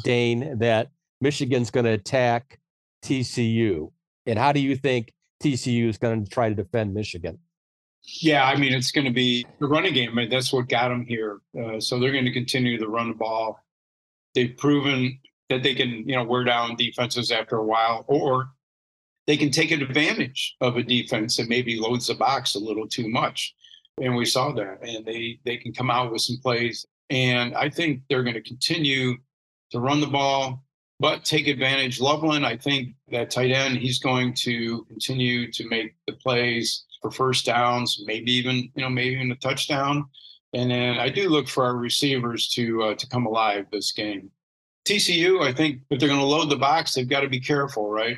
Dane, 0.04 0.58
that 0.58 0.88
Michigan's 1.20 1.70
going 1.70 1.84
to 1.84 1.92
attack 1.92 2.58
TCU? 3.04 3.92
And 4.26 4.38
how 4.38 4.52
do 4.52 4.60
you 4.60 4.74
think 4.76 5.12
TCU 5.42 5.88
is 5.88 5.98
going 5.98 6.24
to 6.24 6.30
try 6.30 6.48
to 6.48 6.54
defend 6.54 6.94
Michigan? 6.94 7.38
Yeah, 8.02 8.44
I 8.44 8.56
mean, 8.56 8.72
it's 8.72 8.92
going 8.92 9.04
to 9.04 9.12
be 9.12 9.46
the 9.60 9.66
running 9.66 9.92
game. 9.92 10.10
I 10.10 10.14
mean, 10.14 10.30
that's 10.30 10.52
what 10.52 10.68
got 10.68 10.88
them 10.88 11.04
here. 11.06 11.40
Uh, 11.58 11.78
so 11.78 11.98
they're 11.98 12.12
going 12.12 12.24
to 12.24 12.32
continue 12.32 12.78
to 12.78 12.88
run 12.88 13.08
the 13.08 13.14
ball. 13.14 13.62
They've 14.34 14.56
proven 14.56 15.18
that 15.50 15.62
they 15.62 15.74
can, 15.74 16.08
you 16.08 16.16
know, 16.16 16.24
wear 16.24 16.44
down 16.44 16.76
defenses 16.76 17.30
after 17.30 17.56
a 17.56 17.64
while, 17.64 18.04
or 18.08 18.50
they 19.30 19.36
can 19.36 19.52
take 19.52 19.70
advantage 19.70 20.56
of 20.60 20.76
a 20.76 20.82
defense 20.82 21.36
that 21.36 21.48
maybe 21.48 21.78
loads 21.78 22.08
the 22.08 22.14
box 22.14 22.56
a 22.56 22.58
little 22.58 22.88
too 22.88 23.08
much. 23.08 23.54
And 24.02 24.16
we 24.16 24.24
saw 24.24 24.50
that. 24.54 24.78
And 24.82 25.06
they 25.06 25.38
they 25.44 25.56
can 25.56 25.72
come 25.72 25.88
out 25.88 26.10
with 26.10 26.22
some 26.22 26.38
plays. 26.42 26.84
And 27.10 27.54
I 27.54 27.70
think 27.70 28.00
they're 28.08 28.24
going 28.24 28.34
to 28.34 28.42
continue 28.42 29.14
to 29.70 29.78
run 29.78 30.00
the 30.00 30.08
ball, 30.08 30.64
but 30.98 31.24
take 31.24 31.46
advantage. 31.46 32.00
Loveland, 32.00 32.44
I 32.44 32.56
think 32.56 32.96
that 33.12 33.30
tight 33.30 33.52
end, 33.52 33.78
he's 33.78 34.00
going 34.00 34.34
to 34.46 34.84
continue 34.86 35.52
to 35.52 35.68
make 35.68 35.94
the 36.08 36.14
plays 36.14 36.86
for 37.00 37.12
first 37.12 37.46
downs, 37.46 38.02
maybe 38.06 38.32
even, 38.32 38.56
you 38.74 38.82
know, 38.82 38.90
maybe 38.90 39.14
even 39.14 39.30
a 39.30 39.36
touchdown. 39.36 40.06
And 40.54 40.72
then 40.72 40.98
I 40.98 41.08
do 41.08 41.28
look 41.28 41.46
for 41.46 41.64
our 41.64 41.76
receivers 41.76 42.48
to 42.54 42.82
uh, 42.82 42.94
to 42.96 43.06
come 43.06 43.26
alive 43.26 43.66
this 43.70 43.92
game. 43.92 44.32
TCU, 44.88 45.40
I 45.46 45.52
think 45.52 45.82
if 45.88 46.00
they're 46.00 46.08
going 46.08 46.18
to 46.18 46.26
load 46.26 46.50
the 46.50 46.56
box, 46.56 46.94
they've 46.94 47.08
got 47.08 47.20
to 47.20 47.28
be 47.28 47.38
careful, 47.38 47.92
right? 47.92 48.16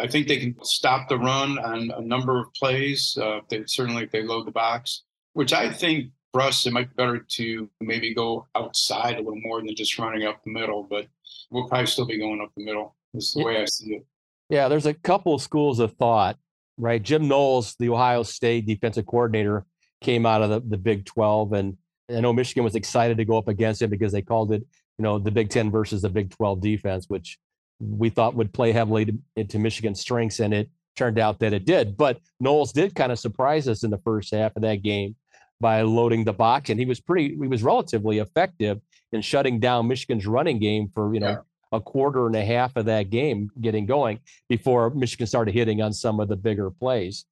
I 0.00 0.06
think 0.08 0.28
they 0.28 0.38
can 0.38 0.56
stop 0.62 1.08
the 1.08 1.18
run 1.18 1.58
on 1.58 1.90
a 1.96 2.00
number 2.00 2.40
of 2.40 2.52
plays. 2.54 3.16
Uh, 3.20 3.40
they, 3.48 3.64
certainly, 3.66 4.04
if 4.04 4.10
they 4.10 4.22
load 4.22 4.46
the 4.46 4.52
box, 4.52 5.02
which 5.34 5.52
I 5.52 5.70
think 5.70 6.10
for 6.32 6.40
us, 6.40 6.66
it 6.66 6.72
might 6.72 6.88
be 6.88 6.94
better 6.96 7.18
to 7.18 7.70
maybe 7.80 8.12
go 8.12 8.46
outside 8.56 9.14
a 9.14 9.18
little 9.18 9.40
more 9.40 9.60
than 9.60 9.74
just 9.76 9.98
running 9.98 10.26
up 10.26 10.42
the 10.42 10.50
middle. 10.50 10.82
But 10.82 11.06
we'll 11.50 11.68
probably 11.68 11.86
still 11.86 12.06
be 12.06 12.18
going 12.18 12.40
up 12.40 12.50
the 12.56 12.64
middle. 12.64 12.96
This 13.12 13.28
is 13.28 13.34
the 13.34 13.40
yeah. 13.40 13.46
way 13.46 13.62
I 13.62 13.64
see 13.66 13.94
it. 13.94 14.06
Yeah, 14.50 14.68
there's 14.68 14.86
a 14.86 14.94
couple 14.94 15.34
of 15.34 15.42
schools 15.42 15.78
of 15.78 15.92
thought, 15.92 16.36
right? 16.76 17.02
Jim 17.02 17.28
Knowles, 17.28 17.76
the 17.78 17.88
Ohio 17.88 18.22
State 18.24 18.66
defensive 18.66 19.06
coordinator, 19.06 19.64
came 20.00 20.26
out 20.26 20.42
of 20.42 20.50
the, 20.50 20.60
the 20.60 20.76
Big 20.76 21.04
12. 21.06 21.52
And 21.52 21.76
I 22.10 22.20
know 22.20 22.32
Michigan 22.32 22.64
was 22.64 22.74
excited 22.74 23.16
to 23.18 23.24
go 23.24 23.38
up 23.38 23.48
against 23.48 23.80
him 23.80 23.90
because 23.90 24.12
they 24.12 24.22
called 24.22 24.52
it, 24.52 24.62
you 24.98 25.02
know, 25.02 25.18
the 25.18 25.30
Big 25.30 25.50
10 25.50 25.70
versus 25.70 26.02
the 26.02 26.10
Big 26.10 26.30
12 26.30 26.60
defense, 26.60 27.08
which 27.08 27.38
we 27.80 28.10
thought 28.10 28.34
would 28.34 28.52
play 28.52 28.72
heavily 28.72 29.06
to, 29.06 29.18
into 29.36 29.58
Michigan's 29.58 30.00
strengths, 30.00 30.40
and 30.40 30.54
it 30.54 30.68
turned 30.96 31.18
out 31.18 31.40
that 31.40 31.52
it 31.52 31.64
did. 31.64 31.96
But 31.96 32.20
Knowles 32.40 32.72
did 32.72 32.94
kind 32.94 33.12
of 33.12 33.18
surprise 33.18 33.68
us 33.68 33.82
in 33.82 33.90
the 33.90 33.98
first 33.98 34.32
half 34.32 34.56
of 34.56 34.62
that 34.62 34.82
game 34.82 35.16
by 35.60 35.82
loading 35.82 36.24
the 36.24 36.32
box, 36.32 36.70
and 36.70 36.78
he 36.78 36.86
was 36.86 37.00
pretty, 37.00 37.30
he 37.30 37.48
was 37.48 37.62
relatively 37.62 38.18
effective 38.18 38.80
in 39.12 39.22
shutting 39.22 39.60
down 39.60 39.88
Michigan's 39.88 40.26
running 40.26 40.58
game 40.58 40.90
for 40.92 41.14
you 41.14 41.20
know 41.20 41.28
yeah. 41.28 41.38
a 41.72 41.80
quarter 41.80 42.26
and 42.26 42.36
a 42.36 42.44
half 42.44 42.76
of 42.76 42.86
that 42.86 43.10
game 43.10 43.50
getting 43.60 43.86
going 43.86 44.20
before 44.48 44.90
Michigan 44.90 45.26
started 45.26 45.54
hitting 45.54 45.80
on 45.80 45.92
some 45.92 46.20
of 46.20 46.28
the 46.28 46.36
bigger 46.36 46.70
plays. 46.70 47.24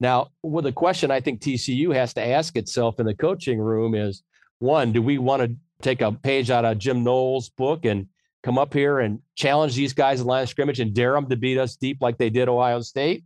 Now, 0.00 0.28
well, 0.42 0.62
the 0.62 0.72
question 0.72 1.10
I 1.10 1.20
think 1.20 1.40
TCU 1.40 1.94
has 1.94 2.14
to 2.14 2.24
ask 2.24 2.56
itself 2.56 3.00
in 3.00 3.06
the 3.06 3.14
coaching 3.14 3.58
room 3.58 3.94
is 3.94 4.22
one, 4.60 4.92
do 4.92 5.02
we 5.02 5.18
want 5.18 5.42
to 5.42 5.56
take 5.82 6.00
a 6.00 6.12
page 6.12 6.50
out 6.50 6.64
of 6.64 6.78
Jim 6.78 7.04
Knowles' 7.04 7.48
book 7.48 7.84
and 7.84 8.06
come 8.48 8.56
up 8.56 8.72
here 8.72 9.00
and 9.00 9.20
challenge 9.34 9.76
these 9.76 9.92
guys 9.92 10.22
in 10.22 10.26
line 10.26 10.42
of 10.42 10.48
scrimmage 10.48 10.80
and 10.80 10.94
dare 10.94 11.12
them 11.12 11.28
to 11.28 11.36
beat 11.36 11.58
us 11.58 11.76
deep 11.76 11.98
like 12.00 12.16
they 12.16 12.30
did 12.30 12.48
Ohio 12.48 12.80
State? 12.80 13.22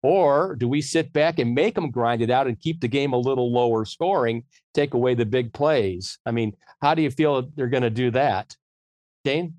Or 0.00 0.54
do 0.54 0.68
we 0.68 0.80
sit 0.80 1.12
back 1.12 1.40
and 1.40 1.56
make 1.56 1.74
them 1.74 1.90
grind 1.90 2.22
it 2.22 2.30
out 2.30 2.46
and 2.46 2.58
keep 2.58 2.80
the 2.80 2.86
game 2.86 3.12
a 3.12 3.18
little 3.18 3.52
lower 3.52 3.84
scoring, 3.84 4.44
take 4.72 4.94
away 4.94 5.14
the 5.14 5.26
big 5.26 5.52
plays? 5.52 6.20
I 6.24 6.30
mean, 6.30 6.54
how 6.80 6.94
do 6.94 7.02
you 7.02 7.10
feel 7.10 7.50
they're 7.56 7.66
going 7.66 7.82
to 7.82 7.90
do 7.90 8.12
that? 8.12 8.54
Dane? 9.24 9.54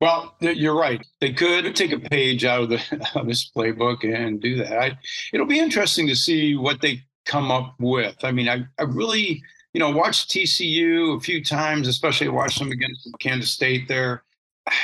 Well, 0.00 0.34
you're 0.40 0.74
right. 0.74 1.06
They 1.20 1.34
could 1.34 1.76
take 1.76 1.92
a 1.92 1.98
page 1.98 2.46
out 2.46 2.62
of, 2.62 2.68
the, 2.70 3.10
of 3.16 3.26
this 3.26 3.50
playbook 3.54 4.02
and 4.02 4.40
do 4.40 4.56
that. 4.64 4.78
I, 4.78 4.98
it'll 5.34 5.46
be 5.46 5.58
interesting 5.58 6.06
to 6.08 6.16
see 6.16 6.56
what 6.56 6.80
they 6.80 7.02
come 7.26 7.50
up 7.50 7.74
with. 7.78 8.16
I 8.24 8.32
mean, 8.32 8.48
I, 8.48 8.64
I 8.78 8.84
really, 8.84 9.42
you 9.74 9.78
know, 9.78 9.90
watched 9.90 10.30
TCU 10.30 11.18
a 11.18 11.20
few 11.20 11.44
times, 11.44 11.86
especially 11.86 12.28
watched 12.28 12.60
them 12.60 12.72
against 12.72 13.10
Kansas 13.20 13.50
State 13.50 13.86
there. 13.88 14.22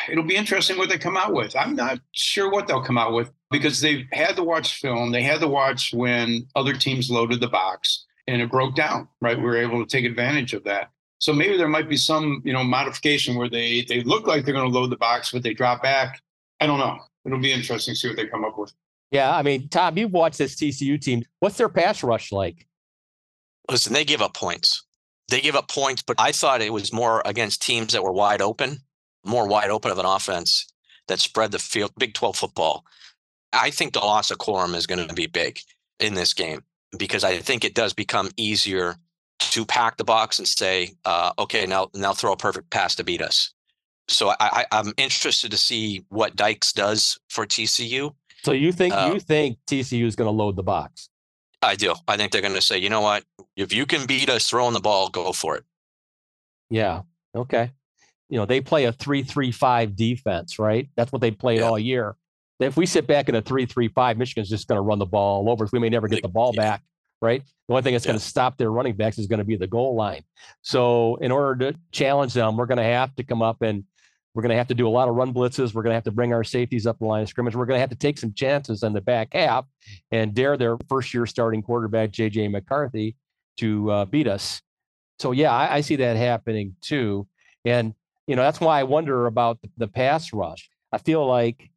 It'll 0.08 0.24
be 0.24 0.36
interesting 0.36 0.78
what 0.78 0.88
they 0.88 0.98
come 0.98 1.16
out 1.16 1.32
with. 1.32 1.54
I'm 1.56 1.74
not 1.74 2.00
sure 2.12 2.50
what 2.50 2.66
they'll 2.66 2.82
come 2.82 2.98
out 2.98 3.12
with 3.12 3.30
because 3.50 3.80
they've 3.80 4.06
had 4.12 4.36
to 4.36 4.42
watch 4.42 4.80
film. 4.80 5.12
They 5.12 5.22
had 5.22 5.40
to 5.40 5.48
watch 5.48 5.92
when 5.92 6.46
other 6.54 6.74
teams 6.74 7.10
loaded 7.10 7.40
the 7.40 7.48
box 7.48 8.04
and 8.26 8.40
it 8.40 8.50
broke 8.50 8.74
down, 8.74 9.08
right? 9.20 9.36
We 9.36 9.44
were 9.44 9.56
able 9.56 9.84
to 9.84 9.90
take 9.90 10.04
advantage 10.04 10.54
of 10.54 10.64
that. 10.64 10.90
So 11.18 11.32
maybe 11.32 11.56
there 11.56 11.68
might 11.68 11.88
be 11.88 11.96
some, 11.96 12.42
you 12.44 12.52
know, 12.52 12.64
modification 12.64 13.36
where 13.36 13.48
they 13.48 13.82
they 13.88 14.02
look 14.02 14.26
like 14.26 14.44
they're 14.44 14.54
going 14.54 14.70
to 14.70 14.78
load 14.78 14.90
the 14.90 14.96
box, 14.96 15.32
but 15.32 15.42
they 15.42 15.54
drop 15.54 15.82
back. 15.82 16.20
I 16.60 16.66
don't 16.66 16.78
know. 16.78 16.98
It'll 17.24 17.38
be 17.38 17.52
interesting 17.52 17.94
to 17.94 17.98
see 17.98 18.08
what 18.08 18.16
they 18.16 18.26
come 18.26 18.44
up 18.44 18.58
with. 18.58 18.72
Yeah, 19.10 19.34
I 19.34 19.42
mean, 19.42 19.68
Tom, 19.68 19.96
you've 19.96 20.12
watched 20.12 20.38
this 20.38 20.56
TCU 20.56 21.00
team. 21.00 21.24
What's 21.40 21.56
their 21.56 21.68
pass 21.68 22.02
rush 22.02 22.32
like? 22.32 22.66
Listen, 23.70 23.92
they 23.92 24.04
give 24.04 24.20
up 24.20 24.34
points. 24.34 24.84
They 25.28 25.40
give 25.40 25.56
up 25.56 25.68
points, 25.68 26.02
but 26.02 26.20
I 26.20 26.32
thought 26.32 26.60
it 26.60 26.72
was 26.72 26.92
more 26.92 27.22
against 27.24 27.62
teams 27.62 27.92
that 27.92 28.02
were 28.02 28.12
wide 28.12 28.42
open, 28.42 28.80
more 29.24 29.46
wide 29.46 29.70
open 29.70 29.90
of 29.90 29.98
an 29.98 30.06
offense 30.06 30.66
that 31.08 31.20
spread 31.20 31.52
the 31.52 31.58
field. 31.58 31.92
Big 31.98 32.14
12 32.14 32.36
football. 32.36 32.84
I 33.52 33.70
think 33.70 33.92
the 33.92 34.00
loss 34.00 34.30
of 34.30 34.38
Corum 34.38 34.74
is 34.74 34.86
going 34.86 35.06
to 35.06 35.14
be 35.14 35.26
big 35.26 35.60
in 36.00 36.14
this 36.14 36.34
game 36.34 36.64
because 36.98 37.24
I 37.24 37.38
think 37.38 37.64
it 37.64 37.74
does 37.74 37.92
become 37.92 38.30
easier 38.36 38.96
to 39.38 39.64
pack 39.64 39.96
the 39.96 40.04
box 40.04 40.38
and 40.38 40.48
say, 40.48 40.94
uh, 41.04 41.32
okay, 41.38 41.66
now 41.66 41.88
now 41.94 42.12
throw 42.12 42.32
a 42.32 42.36
perfect 42.36 42.70
pass 42.70 42.94
to 42.96 43.04
beat 43.04 43.22
us. 43.22 43.52
So 44.08 44.30
I, 44.30 44.64
I, 44.70 44.80
am 44.80 44.92
interested 44.96 45.50
to 45.50 45.56
see 45.56 46.04
what 46.08 46.36
Dykes 46.36 46.72
does 46.72 47.18
for 47.30 47.46
TCU. 47.46 48.14
So 48.42 48.52
you 48.52 48.72
think 48.72 48.94
uh, 48.94 49.10
you 49.12 49.20
think 49.20 49.58
TCU 49.66 50.04
is 50.04 50.16
going 50.16 50.26
to 50.26 50.36
load 50.36 50.56
the 50.56 50.62
box? 50.62 51.08
I 51.62 51.76
do. 51.76 51.94
I 52.06 52.16
think 52.16 52.32
they're 52.32 52.42
going 52.42 52.54
to 52.54 52.60
say, 52.60 52.78
you 52.78 52.90
know 52.90 53.00
what? 53.00 53.24
If 53.56 53.72
you 53.72 53.86
can 53.86 54.06
beat 54.06 54.28
us 54.28 54.48
throwing 54.48 54.74
the 54.74 54.80
ball, 54.80 55.08
go 55.08 55.32
for 55.32 55.56
it. 55.56 55.64
Yeah. 56.68 57.02
Okay. 57.34 57.70
You 58.34 58.40
know 58.40 58.46
they 58.46 58.60
play 58.60 58.84
a 58.84 58.92
three-three-five 58.92 59.94
defense, 59.94 60.58
right? 60.58 60.88
That's 60.96 61.12
what 61.12 61.22
they 61.22 61.30
played 61.30 61.60
yeah. 61.60 61.66
all 61.66 61.78
year. 61.78 62.16
If 62.58 62.76
we 62.76 62.84
sit 62.84 63.06
back 63.06 63.28
in 63.28 63.34
a 63.34 63.42
three-three-five, 63.42 64.18
Michigan's 64.18 64.48
just 64.48 64.66
going 64.66 64.76
to 64.76 64.82
run 64.82 64.98
the 64.98 65.06
ball 65.06 65.46
all 65.46 65.50
over. 65.52 65.68
We 65.72 65.78
may 65.78 65.88
never 65.88 66.08
get 66.08 66.22
the 66.22 66.28
ball 66.28 66.52
yeah. 66.54 66.62
back 66.62 66.82
right? 67.24 67.42
The 67.68 67.72
only 67.72 67.82
thing 67.82 67.94
that's 67.94 68.04
yeah. 68.04 68.12
going 68.12 68.18
to 68.18 68.24
stop 68.24 68.58
their 68.58 68.70
running 68.70 68.96
backs 68.96 69.18
is 69.18 69.26
going 69.26 69.38
to 69.38 69.44
be 69.44 69.56
the 69.56 69.66
goal 69.66 69.94
line. 69.94 70.22
So, 70.62 71.16
in 71.16 71.32
order 71.32 71.72
to 71.72 71.78
challenge 71.90 72.34
them, 72.34 72.56
we're 72.56 72.66
going 72.66 72.78
to 72.78 72.84
have 72.84 73.16
to 73.16 73.24
come 73.24 73.40
up 73.40 73.62
and 73.62 73.84
we're 74.34 74.42
going 74.42 74.50
to 74.50 74.56
have 74.56 74.68
to 74.68 74.74
do 74.74 74.86
a 74.86 74.90
lot 74.90 75.08
of 75.08 75.14
run 75.14 75.32
blitzes. 75.32 75.74
We're 75.74 75.82
going 75.82 75.92
to 75.92 75.96
have 75.96 76.04
to 76.04 76.10
bring 76.10 76.32
our 76.32 76.44
safeties 76.44 76.86
up 76.86 76.98
the 76.98 77.06
line 77.06 77.22
of 77.22 77.28
scrimmage. 77.28 77.54
We're 77.54 77.66
going 77.66 77.76
to 77.76 77.80
have 77.80 77.90
to 77.90 77.96
take 77.96 78.18
some 78.18 78.34
chances 78.34 78.82
in 78.82 78.92
the 78.92 79.00
back 79.00 79.28
half 79.32 79.64
and 80.10 80.34
dare 80.34 80.56
their 80.56 80.76
first 80.88 81.14
year 81.14 81.24
starting 81.24 81.62
quarterback, 81.62 82.10
JJ 82.10 82.50
McCarthy, 82.50 83.16
to 83.58 83.90
uh, 83.90 84.04
beat 84.04 84.26
us. 84.26 84.60
So, 85.20 85.30
yeah, 85.30 85.52
I, 85.52 85.76
I, 85.76 85.80
see 85.80 85.96
that 85.96 86.16
happening 86.16 86.74
too. 86.80 87.28
And, 87.64 87.94
you 88.26 88.36
know, 88.36 88.42
that's 88.42 88.60
why 88.60 88.80
I 88.80 88.84
wonder 88.84 89.26
about 89.26 89.58
the, 89.76 89.88
pass 89.88 90.32
rush. 90.32 90.68
I 90.92 90.98
feel 90.98 91.26
like 91.26 91.70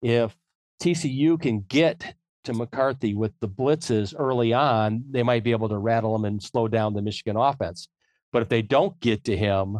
if 0.00 0.34
TCU 0.82 1.40
can 1.40 1.64
get 1.68 2.14
to 2.44 2.52
McCarthy 2.52 3.14
with 3.14 3.32
the 3.40 3.48
blitzes 3.48 4.14
early 4.16 4.52
on, 4.52 5.04
they 5.10 5.22
might 5.22 5.44
be 5.44 5.52
able 5.52 5.68
to 5.68 5.78
rattle 5.78 6.14
him 6.16 6.24
and 6.24 6.42
slow 6.42 6.66
down 6.66 6.94
the 6.94 7.02
Michigan 7.02 7.36
offense. 7.36 7.88
But 8.32 8.42
if 8.42 8.48
they 8.48 8.62
don't 8.62 8.98
get 9.00 9.24
to 9.24 9.36
him, 9.36 9.78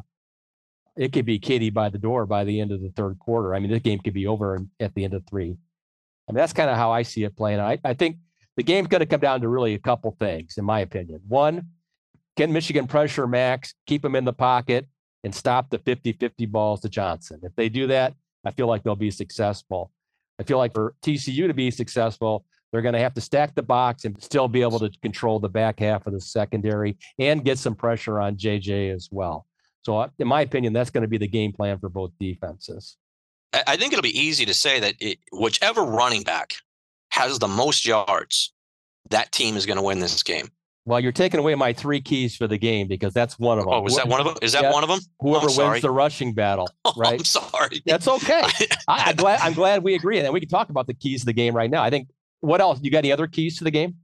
it 0.96 1.12
could 1.12 1.24
be 1.24 1.38
Katie 1.38 1.70
by 1.70 1.88
the 1.88 1.98
door 1.98 2.26
by 2.26 2.44
the 2.44 2.60
end 2.60 2.70
of 2.70 2.82
the 2.82 2.90
third 2.90 3.18
quarter. 3.18 3.54
I 3.54 3.58
mean, 3.58 3.70
this 3.70 3.80
game 3.80 3.98
could 3.98 4.12
be 4.12 4.26
over 4.26 4.60
at 4.78 4.94
the 4.94 5.04
end 5.04 5.14
of 5.14 5.24
three. 5.26 5.56
I 6.28 6.32
mean, 6.32 6.36
that's 6.36 6.52
kind 6.52 6.70
of 6.70 6.76
how 6.76 6.92
I 6.92 7.02
see 7.02 7.24
it 7.24 7.36
playing. 7.36 7.60
I, 7.60 7.78
I 7.82 7.94
think 7.94 8.18
the 8.56 8.62
game's 8.62 8.88
going 8.88 9.00
to 9.00 9.06
come 9.06 9.20
down 9.20 9.40
to 9.40 9.48
really 9.48 9.74
a 9.74 9.78
couple 9.78 10.14
things, 10.20 10.58
in 10.58 10.64
my 10.64 10.80
opinion. 10.80 11.20
One, 11.26 11.68
can 12.36 12.52
Michigan 12.52 12.86
pressure 12.86 13.26
Max, 13.26 13.74
keep 13.86 14.04
him 14.04 14.14
in 14.14 14.24
the 14.24 14.32
pocket, 14.32 14.86
and 15.24 15.34
stop 15.34 15.70
the 15.70 15.78
50 15.78 16.12
50 16.12 16.46
balls 16.46 16.80
to 16.80 16.88
Johnston? 16.88 17.40
If 17.42 17.54
they 17.56 17.68
do 17.68 17.86
that, 17.88 18.14
I 18.44 18.50
feel 18.50 18.66
like 18.66 18.82
they'll 18.82 18.96
be 18.96 19.10
successful. 19.10 19.90
I 20.38 20.44
feel 20.44 20.58
like 20.58 20.72
for 20.72 20.94
TCU 21.02 21.46
to 21.46 21.54
be 21.54 21.70
successful, 21.70 22.44
they're 22.72 22.82
going 22.82 22.94
to 22.94 23.00
have 23.00 23.14
to 23.14 23.20
stack 23.20 23.54
the 23.54 23.62
box 23.62 24.04
and 24.04 24.20
still 24.22 24.48
be 24.48 24.62
able 24.62 24.78
to 24.78 24.90
control 25.02 25.38
the 25.38 25.48
back 25.48 25.78
half 25.78 26.06
of 26.06 26.14
the 26.14 26.20
secondary 26.20 26.96
and 27.18 27.44
get 27.44 27.58
some 27.58 27.74
pressure 27.74 28.20
on 28.20 28.36
JJ 28.36 28.94
as 28.94 29.08
well. 29.12 29.46
So, 29.82 29.98
uh, 29.98 30.08
in 30.18 30.26
my 30.26 30.40
opinion, 30.40 30.72
that's 30.72 30.90
going 30.90 31.02
to 31.02 31.08
be 31.08 31.18
the 31.18 31.28
game 31.28 31.52
plan 31.52 31.78
for 31.78 31.88
both 31.88 32.12
defenses. 32.18 32.96
I 33.52 33.76
think 33.76 33.92
it'll 33.92 34.02
be 34.02 34.18
easy 34.18 34.46
to 34.46 34.54
say 34.54 34.80
that 34.80 34.94
it, 34.98 35.18
whichever 35.30 35.82
running 35.82 36.22
back 36.22 36.54
has 37.10 37.38
the 37.38 37.48
most 37.48 37.84
yards, 37.84 38.54
that 39.10 39.30
team 39.30 39.56
is 39.56 39.66
going 39.66 39.76
to 39.76 39.82
win 39.82 39.98
this 39.98 40.22
game. 40.22 40.48
Well, 40.84 40.98
you're 40.98 41.12
taking 41.12 41.38
away 41.38 41.54
my 41.54 41.72
three 41.72 42.00
keys 42.00 42.36
for 42.36 42.48
the 42.48 42.58
game 42.58 42.88
because 42.88 43.14
that's 43.14 43.38
one 43.38 43.58
of 43.58 43.64
them. 43.64 43.74
Oh, 43.74 43.86
is 43.86 43.94
that 43.96 44.08
one 44.08 44.20
of 44.20 44.26
them? 44.26 44.36
Is 44.42 44.52
that 44.52 44.64
yeah, 44.64 44.72
one 44.72 44.82
of 44.82 44.88
them? 44.88 44.98
Oh, 45.20 45.28
Whoever 45.28 45.46
oh, 45.48 45.70
wins 45.70 45.82
the 45.82 45.90
rushing 45.90 46.34
battle, 46.34 46.68
oh, 46.84 46.92
right? 46.96 47.20
I'm 47.20 47.24
sorry. 47.24 47.82
That's 47.86 48.08
okay. 48.08 48.42
I, 48.88 49.10
am 49.10 49.16
glad. 49.16 49.40
I'm 49.42 49.52
glad 49.52 49.84
we 49.84 49.94
agree, 49.94 50.18
and 50.18 50.26
then 50.26 50.32
we 50.32 50.40
can 50.40 50.48
talk 50.48 50.70
about 50.70 50.88
the 50.88 50.94
keys 50.94 51.20
to 51.20 51.26
the 51.26 51.32
game 51.32 51.54
right 51.54 51.70
now. 51.70 51.82
I 51.82 51.90
think 51.90 52.08
what 52.40 52.60
else? 52.60 52.80
You 52.82 52.90
got 52.90 52.98
any 52.98 53.12
other 53.12 53.28
keys 53.28 53.58
to 53.58 53.64
the 53.64 53.70
game? 53.70 53.94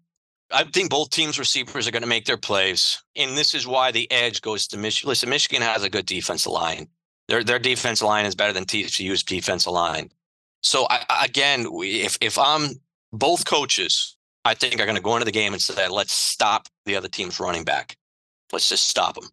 I 0.53 0.65
think 0.65 0.91
both 0.91 1.11
teams' 1.11 1.39
receivers 1.39 1.87
are 1.89 1.91
going 1.91 2.03
to 2.03 2.09
make 2.09 2.25
their 2.27 2.37
plays, 2.37 3.03
and 3.17 3.37
this 3.37 3.55
is 3.55 3.67
why 3.67 3.91
the 3.91 4.11
edge 4.13 4.41
goes 4.41 4.69
to 4.69 4.79
Michigan. 4.79 5.09
Listen, 5.09 5.31
Michigan 5.31 5.63
has 5.63 5.83
a 5.83 5.91
good 5.91 6.07
defensive 6.07 6.53
line. 6.53 6.89
Their 7.27 7.43
their 7.43 7.59
defensive 7.59 8.07
line 8.07 8.25
is 8.25 8.37
better 8.37 8.53
than 8.53 8.65
TCU's 8.65 9.25
defensive 9.25 9.73
line. 9.73 10.11
So 10.63 10.87
I, 10.89 11.25
again, 11.25 11.67
if 11.71 12.19
if 12.21 12.39
I'm 12.39 12.81
both 13.13 13.45
coaches, 13.47 14.17
I 14.45 14.55
think 14.55 14.81
are 14.81 14.87
going 14.87 14.97
to 14.97 15.03
go 15.03 15.15
into 15.15 15.25
the 15.25 15.33
game 15.33 15.53
and 15.53 15.61
say, 15.61 15.89
let's 15.89 16.13
stop 16.13 16.69
the 16.87 16.97
other 16.97 17.09
team's 17.09 17.41
running 17.41 17.65
back. 17.65 17.97
Let's 18.53 18.69
just 18.69 18.89
stop 18.89 19.15
them. 19.15 19.29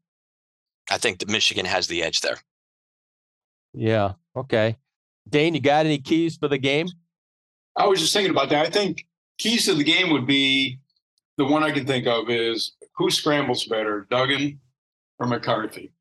I 0.89 0.97
think 0.97 1.19
that 1.19 1.29
Michigan 1.29 1.65
has 1.65 1.87
the 1.87 2.03
edge 2.03 2.21
there. 2.21 2.37
Yeah. 3.73 4.13
Okay. 4.35 4.77
Dane, 5.27 5.55
you 5.55 5.61
got 5.61 5.85
any 5.85 5.97
keys 5.97 6.37
for 6.37 6.47
the 6.47 6.57
game? 6.57 6.87
I 7.75 7.87
was 7.87 7.99
just 7.99 8.13
thinking 8.13 8.31
about 8.31 8.49
that. 8.49 8.65
I 8.65 8.69
think 8.69 9.05
keys 9.37 9.65
to 9.65 9.73
the 9.73 9.83
game 9.83 10.11
would 10.11 10.27
be 10.27 10.79
the 11.37 11.45
one 11.45 11.63
I 11.63 11.71
can 11.71 11.85
think 11.85 12.07
of 12.07 12.29
is 12.29 12.73
who 12.95 13.09
scrambles 13.09 13.65
better, 13.65 14.07
Duggan 14.09 14.59
or 15.19 15.27
McCarthy. 15.27 15.91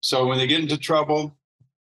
So 0.00 0.26
when 0.26 0.38
they 0.38 0.46
get 0.46 0.60
into 0.60 0.78
trouble, 0.78 1.36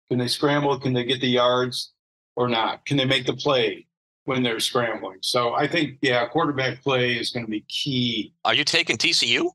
can 0.09 0.19
they 0.19 0.27
scramble? 0.27 0.79
Can 0.79 0.93
they 0.93 1.05
get 1.05 1.21
the 1.21 1.27
yards 1.27 1.93
or 2.35 2.47
not? 2.47 2.85
Can 2.85 2.97
they 2.97 3.05
make 3.05 3.25
the 3.25 3.33
play 3.33 3.86
when 4.27 4.43
they're 4.43 4.59
scrambling? 4.59 5.19
So 5.21 5.53
I 5.53 5.67
think, 5.67 5.97
yeah, 6.01 6.27
quarterback 6.27 6.81
play 6.81 7.13
is 7.13 7.31
going 7.31 7.45
to 7.45 7.49
be 7.49 7.61
key. 7.61 8.33
Are 8.45 8.53
you 8.53 8.63
taking 8.63 8.97
TCU? 8.97 9.51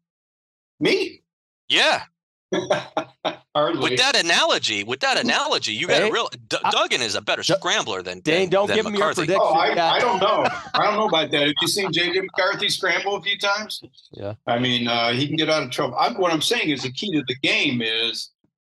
Me? 0.80 1.22
Yeah. 1.68 2.02
With 2.52 3.98
that 3.98 4.16
analogy, 4.16 4.82
with 4.82 5.00
that 5.00 5.18
analogy, 5.18 5.72
you 5.72 5.86
got 5.86 6.02
a 6.02 6.10
real 6.10 6.28
D- 6.48 6.56
Duggan 6.70 7.02
is 7.02 7.14
a 7.14 7.20
better 7.20 7.42
scrambler 7.42 8.02
than 8.02 8.20
Dane. 8.20 8.48
Don't 8.48 8.66
than 8.66 8.76
give 8.76 8.86
McCarthy. 8.86 9.22
me 9.22 9.28
your 9.28 9.38
prediction. 9.38 9.40
Oh, 9.42 9.54
I, 9.54 9.96
I, 9.96 9.98
don't 9.98 10.20
know. 10.20 10.46
I 10.74 10.84
don't 10.84 10.94
know 10.94 11.06
about 11.06 11.30
that. 11.30 11.46
Have 11.46 11.52
you 11.60 11.68
seen 11.68 11.92
JJ 11.92 12.22
McCarthy 12.22 12.70
scramble 12.70 13.16
a 13.16 13.22
few 13.22 13.36
times? 13.38 13.82
Yeah. 14.12 14.34
I 14.46 14.58
mean, 14.58 14.88
uh, 14.88 15.12
he 15.12 15.26
can 15.26 15.36
get 15.36 15.50
out 15.50 15.62
of 15.62 15.70
trouble. 15.70 15.96
I, 15.96 16.12
what 16.12 16.32
I'm 16.32 16.40
saying 16.40 16.70
is 16.70 16.82
the 16.82 16.92
key 16.92 17.12
to 17.12 17.22
the 17.28 17.34
game 17.36 17.82
is 17.82 18.30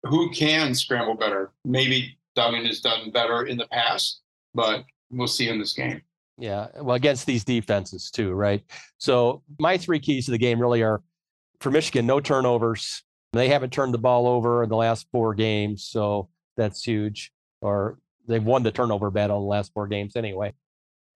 who 0.04 0.30
can 0.30 0.74
scramble 0.74 1.14
better. 1.14 1.52
Maybe 1.64 2.18
Duggan 2.34 2.66
has 2.66 2.80
done 2.80 3.10
better 3.10 3.46
in 3.46 3.56
the 3.56 3.66
past, 3.68 4.20
but 4.54 4.84
we'll 5.16 5.26
see 5.26 5.48
in 5.48 5.58
this 5.58 5.72
game. 5.72 6.02
Yeah, 6.38 6.68
well, 6.76 6.96
against 6.96 7.26
these 7.26 7.44
defenses 7.44 8.10
too, 8.10 8.32
right? 8.32 8.62
So 8.98 9.42
my 9.58 9.78
three 9.78 10.00
keys 10.00 10.26
to 10.26 10.32
the 10.32 10.38
game 10.38 10.60
really 10.60 10.82
are 10.82 11.02
for 11.60 11.70
Michigan: 11.70 12.06
no 12.06 12.20
turnovers, 12.20 13.02
they 13.32 13.48
haven't 13.48 13.72
turned 13.72 13.94
the 13.94 13.98
ball 13.98 14.26
over 14.26 14.62
in 14.62 14.68
the 14.68 14.76
last 14.76 15.06
four 15.12 15.34
games, 15.34 15.84
so 15.84 16.28
that's 16.56 16.82
huge. 16.82 17.32
Or 17.60 17.98
they've 18.26 18.42
won 18.42 18.62
the 18.62 18.72
turnover 18.72 19.10
battle 19.10 19.38
in 19.38 19.42
the 19.42 19.48
last 19.48 19.72
four 19.72 19.86
games 19.86 20.16
anyway. 20.16 20.52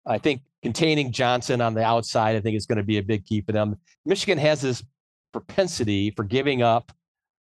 I 0.06 0.18
think 0.18 0.42
containing 0.62 1.12
Johnston 1.12 1.60
on 1.60 1.74
the 1.74 1.84
outside, 1.84 2.36
I 2.36 2.40
think 2.40 2.56
is 2.56 2.66
going 2.66 2.78
to 2.78 2.84
be 2.84 2.98
a 2.98 3.02
big 3.02 3.26
key 3.26 3.42
for 3.42 3.52
them. 3.52 3.76
Michigan 4.06 4.38
has 4.38 4.60
this 4.62 4.82
propensity 5.32 6.10
for 6.10 6.24
giving 6.24 6.62
up 6.62 6.92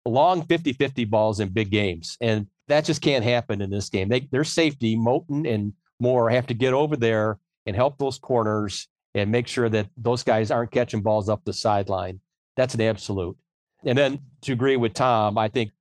long 0.06 0.46
50 0.46 0.74
50 0.74 1.06
balls 1.06 1.40
in 1.40 1.50
big 1.50 1.72
games. 1.72 2.18
And 2.22 2.48
That 2.68 2.86
just 2.86 3.02
can't 3.02 3.24
happen 3.24 3.62
in 3.62 3.70
this 3.70 3.90
game. 3.90 4.10
They, 4.10 4.22
their 4.32 4.44
safety, 4.44 4.96
Moten 4.96 5.52
and 5.52 5.74
Moore, 6.04 6.30
have 6.30 6.48
to 6.48 6.54
get 6.54 6.74
over 6.74 6.96
there 6.96 7.40
and 7.66 7.76
help 7.76 7.98
those 7.98 8.20
corners 8.20 8.88
and 9.16 9.32
make 9.32 9.48
sure 9.48 9.70
that 9.70 9.88
those 9.98 10.22
guys 10.24 10.52
aren't 10.52 10.72
catching 10.72 11.02
balls 11.02 11.30
up 11.30 11.42
the 11.46 11.54
sideline. 11.54 12.20
That's 12.56 12.76
an 12.76 12.82
absolute. 12.82 13.38
And 13.86 13.98
then 13.98 14.20
to 14.42 14.54
agree 14.54 14.76
with 14.76 14.94
Tom, 14.94 15.38
I 15.38 15.48
think 15.48 15.72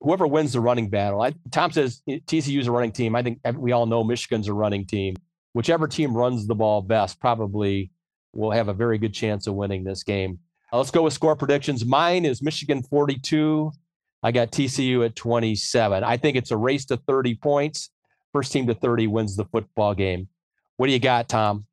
whoever 0.00 0.26
wins 0.26 0.52
the 0.52 0.60
running 0.60 0.90
battle, 0.90 1.22
I, 1.22 1.32
Tom 1.50 1.70
says 1.70 2.02
TCU's 2.08 2.66
a 2.66 2.72
running 2.72 2.92
team. 2.92 3.14
I 3.16 3.22
think 3.22 3.40
we 3.54 3.72
all 3.72 3.86
know 3.86 4.04
Michigan's 4.04 4.48
a 4.48 4.52
running 4.52 4.86
team. 4.86 5.16
Whichever 5.54 5.88
team 5.88 6.16
runs 6.16 6.46
the 6.46 6.54
ball 6.54 6.82
best 6.82 7.20
probably 7.20 7.90
will 8.32 8.50
have 8.50 8.68
a 8.68 8.74
very 8.74 8.98
good 8.98 9.14
chance 9.14 9.46
of 9.46 9.54
winning 9.54 9.84
this 9.84 10.02
game. 10.02 10.38
Uh, 10.72 10.78
let's 10.78 10.90
go 10.90 11.02
with 11.02 11.14
score 11.14 11.34
predictions. 11.34 11.84
Mine 11.84 12.24
is 12.24 12.42
Michigan 12.42 12.82
42. 12.82 13.72
I 14.22 14.32
got 14.32 14.50
TCU 14.50 15.04
at 15.04 15.16
27. 15.16 16.04
I 16.04 16.16
think 16.16 16.36
it's 16.36 16.50
a 16.50 16.56
race 16.56 16.84
to 16.86 16.96
30 16.96 17.36
points. 17.36 17.90
First 18.32 18.52
team 18.52 18.66
to 18.66 18.74
30 18.74 19.06
wins 19.06 19.36
the 19.36 19.44
football 19.44 19.94
game. 19.94 20.28
What 20.76 20.86
do 20.86 20.92
you 20.92 20.98
got, 20.98 21.28
Tom? 21.28 21.66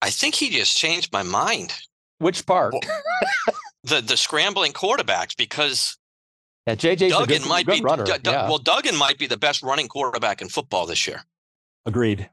I 0.00 0.10
think 0.10 0.34
he 0.34 0.50
just 0.50 0.76
changed 0.76 1.12
my 1.12 1.22
mind. 1.22 1.74
Which 2.18 2.46
part? 2.46 2.74
the 3.84 4.00
the 4.00 4.16
scrambling 4.16 4.72
quarterbacks 4.72 5.36
because 5.36 5.96
yeah, 6.66 6.74
JJ 6.74 7.10
Duggan 7.10 7.42
good, 7.42 7.48
might 7.48 7.66
good 7.66 7.78
be 7.78 7.82
runner. 7.82 8.04
D- 8.04 8.12
yeah. 8.24 8.48
well 8.48 8.58
Duggan 8.58 8.96
might 8.96 9.18
be 9.18 9.26
the 9.26 9.36
best 9.36 9.62
running 9.62 9.88
quarterback 9.88 10.42
in 10.42 10.48
football 10.48 10.86
this 10.86 11.06
year. 11.06 11.22
Agreed. 11.86 12.28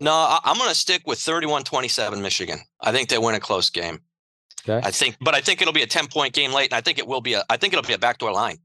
No, 0.00 0.12
I, 0.12 0.40
am 0.44 0.56
going 0.56 0.68
to 0.68 0.74
stick 0.74 1.02
with 1.06 1.18
31-27 1.18 2.20
Michigan. 2.20 2.58
I 2.80 2.92
think 2.92 3.08
they 3.08 3.18
win 3.18 3.34
a 3.34 3.40
close 3.40 3.70
game. 3.70 4.00
Okay. 4.68 4.84
I 4.84 4.90
think, 4.90 5.16
but 5.20 5.34
I 5.34 5.40
think 5.40 5.60
it'll 5.62 5.74
be 5.74 5.82
a 5.82 5.86
10 5.86 6.08
point 6.08 6.32
game 6.32 6.52
late, 6.52 6.70
and 6.72 6.76
I 6.76 6.80
think 6.80 6.98
it 6.98 7.06
will 7.06 7.20
be 7.20 7.34
a. 7.34 7.44
I 7.48 7.56
think 7.56 7.72
it'll 7.72 7.86
be 7.86 7.92
a 7.92 7.98
backdoor 7.98 8.32
line. 8.32 8.58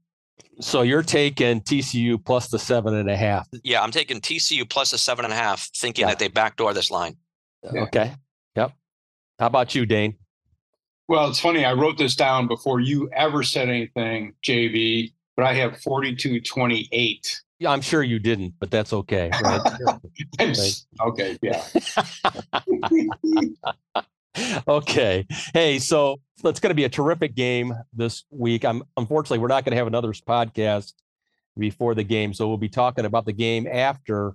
So 0.60 0.82
you're 0.82 1.02
taking 1.02 1.60
TCU 1.60 2.22
plus 2.22 2.48
the 2.48 2.58
seven 2.58 2.94
and 2.94 3.10
a 3.10 3.16
half. 3.16 3.48
Yeah, 3.64 3.82
I'm 3.82 3.90
taking 3.90 4.20
TCU 4.20 4.68
plus 4.68 4.90
the 4.90 4.98
seven 4.98 5.24
and 5.24 5.32
a 5.32 5.36
half, 5.36 5.68
thinking 5.74 6.02
yeah. 6.02 6.10
that 6.10 6.18
they 6.18 6.28
backdoor 6.28 6.74
this 6.74 6.90
line. 6.90 7.16
Yeah. 7.72 7.82
Okay. 7.82 8.14
Yep. 8.56 8.72
How 9.38 9.46
about 9.46 9.74
you, 9.74 9.86
Dane? 9.86 10.16
Well, 11.08 11.28
it's 11.28 11.40
funny. 11.40 11.64
I 11.64 11.72
wrote 11.72 11.98
this 11.98 12.14
down 12.14 12.48
before 12.48 12.80
you 12.80 13.10
ever 13.12 13.42
said 13.42 13.68
anything, 13.68 14.34
JV, 14.44 15.12
but 15.36 15.44
I 15.44 15.54
have 15.54 15.80
42 15.80 16.40
28. 16.40 17.42
Yeah, 17.58 17.70
I'm 17.70 17.80
sure 17.80 18.02
you 18.02 18.18
didn't, 18.18 18.54
but 18.58 18.70
that's 18.70 18.92
okay. 18.92 19.30
Right? 19.42 19.60
right. 20.40 20.84
Okay. 21.00 21.38
Yeah. 21.42 21.64
okay. 24.68 25.26
Hey, 25.52 25.78
so 25.78 26.20
it's 26.44 26.60
going 26.60 26.70
to 26.70 26.74
be 26.74 26.84
a 26.84 26.88
terrific 26.88 27.34
game 27.34 27.74
this 27.92 28.24
week. 28.30 28.64
I'm 28.64 28.82
unfortunately 28.96 29.38
we're 29.38 29.48
not 29.48 29.64
going 29.64 29.72
to 29.72 29.76
have 29.76 29.86
another 29.86 30.12
podcast 30.12 30.92
before 31.58 31.94
the 31.94 32.04
game, 32.04 32.32
so 32.32 32.48
we'll 32.48 32.56
be 32.56 32.68
talking 32.68 33.04
about 33.04 33.26
the 33.26 33.32
game 33.32 33.66
after 33.66 34.34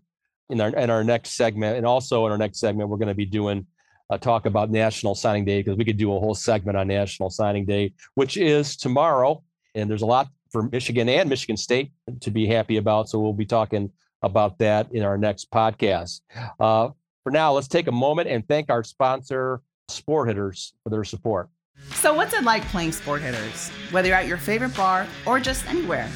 in 0.49 0.61
our 0.61 0.69
in 0.69 0.89
our 0.89 1.03
next 1.03 1.31
segment, 1.31 1.77
and 1.77 1.85
also 1.85 2.25
in 2.25 2.31
our 2.31 2.37
next 2.37 2.59
segment 2.59 2.89
we're 2.89 2.97
going 2.97 3.07
to 3.07 3.15
be 3.15 3.25
doing 3.25 3.65
a 4.09 4.17
talk 4.17 4.45
about 4.45 4.69
National 4.69 5.15
Signing 5.15 5.45
Day 5.45 5.61
because 5.61 5.77
we 5.77 5.85
could 5.85 5.97
do 5.97 6.15
a 6.15 6.19
whole 6.19 6.35
segment 6.35 6.77
on 6.77 6.87
National 6.87 7.29
Signing 7.29 7.65
Day, 7.65 7.93
which 8.15 8.37
is 8.37 8.77
tomorrow, 8.77 9.43
and 9.75 9.89
there's 9.89 10.01
a 10.01 10.05
lot 10.07 10.29
for 10.51 10.63
Michigan 10.63 11.09
and 11.09 11.29
Michigan 11.29 11.57
State 11.57 11.91
to 12.21 12.31
be 12.31 12.47
happy 12.47 12.77
about. 12.77 13.09
So 13.09 13.19
we'll 13.19 13.33
be 13.33 13.45
talking 13.45 13.91
about 14.21 14.57
that 14.59 14.91
in 14.91 15.03
our 15.03 15.17
next 15.17 15.51
podcast. 15.51 16.21
Uh, 16.59 16.89
for 17.23 17.31
now, 17.31 17.51
let's 17.51 17.67
take 17.67 17.87
a 17.87 17.91
moment 17.91 18.29
and 18.29 18.47
thank 18.47 18.69
our 18.69 18.83
sponsor, 18.83 19.61
Sport 19.89 20.27
Hitters, 20.27 20.73
for 20.83 20.89
their 20.89 21.03
support. 21.03 21.49
So, 21.93 22.13
what's 22.13 22.33
it 22.33 22.43
like 22.43 22.63
playing 22.63 22.91
Sport 22.91 23.21
Hitters, 23.21 23.69
whether 23.91 24.09
you're 24.09 24.17
at 24.17 24.27
your 24.27 24.37
favorite 24.37 24.75
bar 24.75 25.07
or 25.25 25.39
just 25.39 25.65
anywhere? 25.67 26.09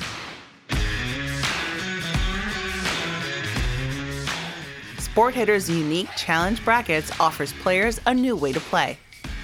Sport 4.97 5.33
Hitters' 5.35 5.69
unique 5.69 6.09
challenge 6.17 6.63
brackets 6.63 7.11
offers 7.19 7.53
players 7.53 7.99
a 8.05 8.13
new 8.13 8.35
way 8.35 8.51
to 8.53 8.59
play. 8.59 8.97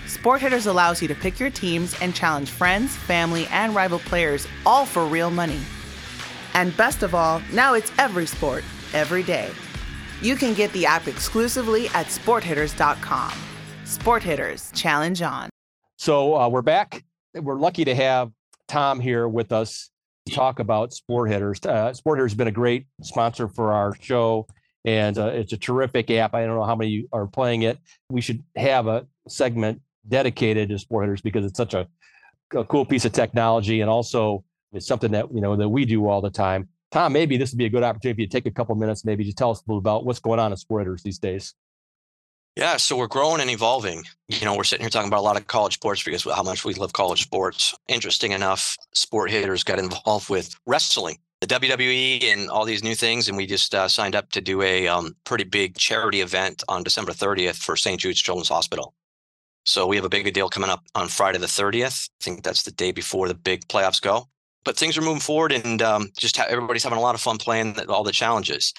Sport 0.07 0.41
Hitters 0.41 0.65
allows 0.65 1.01
you 1.01 1.07
to 1.09 1.15
pick 1.15 1.39
your 1.39 1.49
teams 1.49 1.95
and 2.01 2.15
challenge 2.15 2.49
friends, 2.49 2.95
family, 2.95 3.47
and 3.47 3.75
rival 3.75 3.99
players, 3.99 4.47
all 4.65 4.85
for 4.85 5.05
real 5.05 5.29
money. 5.29 5.59
And 6.53 6.75
best 6.77 7.03
of 7.03 7.13
all, 7.13 7.41
now 7.53 7.73
it's 7.73 7.91
every 7.97 8.25
sport, 8.25 8.63
every 8.93 9.23
day. 9.23 9.51
You 10.21 10.35
can 10.35 10.53
get 10.53 10.71
the 10.71 10.85
app 10.85 11.07
exclusively 11.07 11.87
at 11.89 12.07
sporthitters.com. 12.07 13.46
Sport 13.87 14.21
Hitters, 14.21 14.69
challenge 14.75 15.21
on. 15.21 15.49
So 15.95 16.35
uh, 16.35 16.49
we're 16.49 16.61
back. 16.61 17.05
We're 17.33 17.57
lucky 17.57 17.85
to 17.85 17.95
have 17.95 18.31
Tom 18.67 18.99
here 18.99 19.29
with 19.29 19.53
us 19.53 19.89
to 20.25 20.35
talk 20.35 20.59
about 20.59 20.91
Sport 20.91 21.29
Hitters. 21.29 21.65
Uh, 21.65 21.93
Sport 21.93 22.19
Hitters 22.19 22.33
has 22.33 22.37
been 22.37 22.49
a 22.49 22.51
great 22.51 22.85
sponsor 23.01 23.47
for 23.47 23.71
our 23.71 23.95
show, 24.01 24.45
and 24.83 25.17
uh, 25.17 25.27
it's 25.27 25.53
a 25.53 25.57
terrific 25.57 26.11
app. 26.11 26.35
I 26.35 26.45
don't 26.45 26.57
know 26.57 26.65
how 26.65 26.75
many 26.75 27.05
are 27.13 27.27
playing 27.27 27.61
it. 27.61 27.79
We 28.09 28.19
should 28.19 28.43
have 28.57 28.87
a 28.87 29.07
segment 29.29 29.81
dedicated 30.09 30.67
to 30.67 30.79
Sport 30.79 31.05
Hitters 31.05 31.21
because 31.21 31.45
it's 31.45 31.57
such 31.57 31.73
a, 31.73 31.87
a 32.53 32.65
cool 32.65 32.85
piece 32.85 33.05
of 33.05 33.13
technology, 33.13 33.79
and 33.79 33.89
also 33.89 34.43
it's 34.73 34.85
something 34.85 35.11
that 35.11 35.33
you 35.33 35.39
know 35.39 35.55
that 35.55 35.69
we 35.69 35.85
do 35.85 36.09
all 36.09 36.19
the 36.19 36.29
time. 36.29 36.67
Tom, 36.91 37.13
maybe 37.13 37.37
this 37.37 37.53
would 37.53 37.57
be 37.57 37.65
a 37.65 37.69
good 37.69 37.83
opportunity 37.83 38.27
to 38.27 38.31
take 38.31 38.47
a 38.47 38.51
couple 38.51 38.75
minutes, 38.75 39.05
maybe 39.05 39.23
just 39.23 39.37
tell 39.37 39.51
us 39.51 39.59
a 39.59 39.63
little 39.65 39.79
about 39.79 40.05
what's 40.05 40.19
going 40.19 40.41
on 40.41 40.51
at 40.51 40.59
Sport 40.59 40.81
Hitters 40.81 41.03
these 41.03 41.19
days. 41.19 41.53
Yeah, 42.57 42.77
so 42.77 42.97
we're 42.97 43.05
growing 43.05 43.39
and 43.39 43.51
evolving. 43.51 44.03
You 44.29 44.43
know, 44.43 44.55
we're 44.55 44.63
sitting 44.63 44.83
here 44.83 44.89
talking 44.89 45.09
about 45.09 45.19
a 45.19 45.29
lot 45.29 45.37
of 45.37 45.45
college 45.45 45.75
sports 45.75 46.01
because 46.01 46.23
how 46.23 46.41
much 46.41 46.65
we 46.65 46.73
love 46.73 46.91
college 46.91 47.21
sports. 47.21 47.75
Interesting 47.87 48.31
enough, 48.31 48.75
sport 48.95 49.29
hitters 49.29 49.63
got 49.63 49.77
involved 49.77 50.27
with 50.27 50.55
wrestling, 50.65 51.19
the 51.39 51.45
WWE, 51.45 52.23
and 52.23 52.49
all 52.49 52.65
these 52.65 52.83
new 52.83 52.95
things, 52.95 53.27
and 53.27 53.37
we 53.37 53.45
just 53.45 53.75
uh, 53.75 53.87
signed 53.87 54.15
up 54.15 54.31
to 54.31 54.41
do 54.41 54.63
a 54.63 54.87
um, 54.87 55.15
pretty 55.23 55.43
big 55.43 55.77
charity 55.77 56.21
event 56.21 56.63
on 56.67 56.81
December 56.81 57.11
30th 57.11 57.57
for 57.57 57.75
St. 57.75 58.01
Jude's 58.01 58.23
Children's 58.23 58.49
Hospital. 58.49 58.95
So 59.63 59.85
we 59.85 59.95
have 59.95 60.05
a 60.05 60.09
big 60.09 60.33
deal 60.33 60.49
coming 60.49 60.71
up 60.71 60.83
on 60.95 61.09
Friday 61.09 61.37
the 61.37 61.45
30th. 61.45 62.09
I 62.09 62.23
think 62.23 62.41
that's 62.41 62.63
the 62.63 62.71
day 62.71 62.91
before 62.91 63.27
the 63.27 63.35
big 63.35 63.67
playoffs 63.67 64.01
go. 64.01 64.29
But 64.65 64.77
things 64.77 64.97
are 64.97 65.01
moving 65.01 65.19
forward, 65.19 65.51
and 65.51 65.79
um, 65.83 66.09
just 66.17 66.37
ha- 66.37 66.47
everybody's 66.49 66.83
having 66.83 66.97
a 66.97 67.03
lot 67.03 67.13
of 67.13 67.21
fun 67.21 67.37
playing 67.37 67.79
all 67.87 68.03
the 68.03 68.11
challenges 68.11 68.73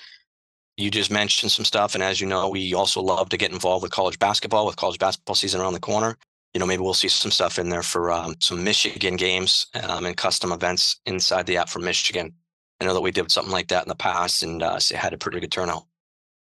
you 0.79 0.91
just 0.91 1.11
mentioned 1.11 1.51
some 1.51 1.65
stuff. 1.65 1.95
And 1.95 2.05
as 2.05 2.21
you 2.21 2.27
know, 2.27 2.49
we 2.49 2.73
also 2.73 3.03
love 3.03 3.29
to 3.31 3.37
get 3.37 3.53
involved 3.53 3.83
with 3.83 3.91
college 3.91 4.19
basketball 4.19 4.65
with 4.65 4.77
college 4.77 4.99
basketball 4.99 5.35
season 5.35 5.61
around 5.61 5.73
the 5.73 5.81
corner. 5.81 6.17
You 6.55 6.61
know, 6.61 6.67
maybe 6.67 6.83
we'll 6.83 6.95
see 6.95 7.09
some 7.09 7.33
stuff 7.33 7.59
in 7.59 7.69
there 7.69 7.83
for 7.83 8.11
um, 8.13 8.37
some 8.39 8.65
Michigan 8.65 9.17
games 9.17 9.67
um, 9.83 10.07
and 10.07 10.17
custom 10.17 10.53
events 10.53 11.01
inside 11.05 11.47
the 11.47 11.57
app 11.57 11.69
for 11.69 11.81
Michigan. 11.81 12.33
I 12.81 12.85
know 12.85 12.95
that 12.95 13.01
we 13.01 13.11
did 13.11 13.31
something 13.31 13.53
like 13.53 13.69
that 13.69 13.83
in 13.83 13.89
the 13.89 13.97
past 13.97 14.43
and 14.45 14.63
uh, 14.63 14.79
had 14.95 15.13
a 15.13 15.19
pretty 15.19 15.41
good 15.41 15.51
turnout. 15.51 15.85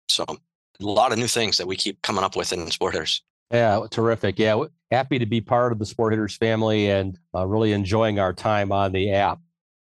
So 0.09 0.26
a 0.28 0.38
lot 0.80 1.13
of 1.13 1.17
new 1.17 1.28
things 1.28 1.57
that 1.57 1.67
we 1.67 1.78
keep 1.78 2.01
coming 2.01 2.24
up 2.24 2.36
with 2.36 2.51
in 2.51 2.70
Sport 2.72 2.93
Hitters. 2.93 3.24
Yeah, 3.51 3.86
terrific. 3.89 4.38
Yeah, 4.38 4.65
happy 4.91 5.17
to 5.17 5.26
be 5.26 5.41
part 5.41 5.72
of 5.72 5.80
the 5.80 5.86
Sport 5.86 6.13
Hitters 6.13 6.36
family 6.36 6.91
and 6.91 7.17
uh, 7.34 7.47
really 7.47 7.72
enjoying 7.72 8.20
our 8.20 8.34
time 8.34 8.72
on 8.72 8.91
the 8.91 9.11
app. 9.13 9.39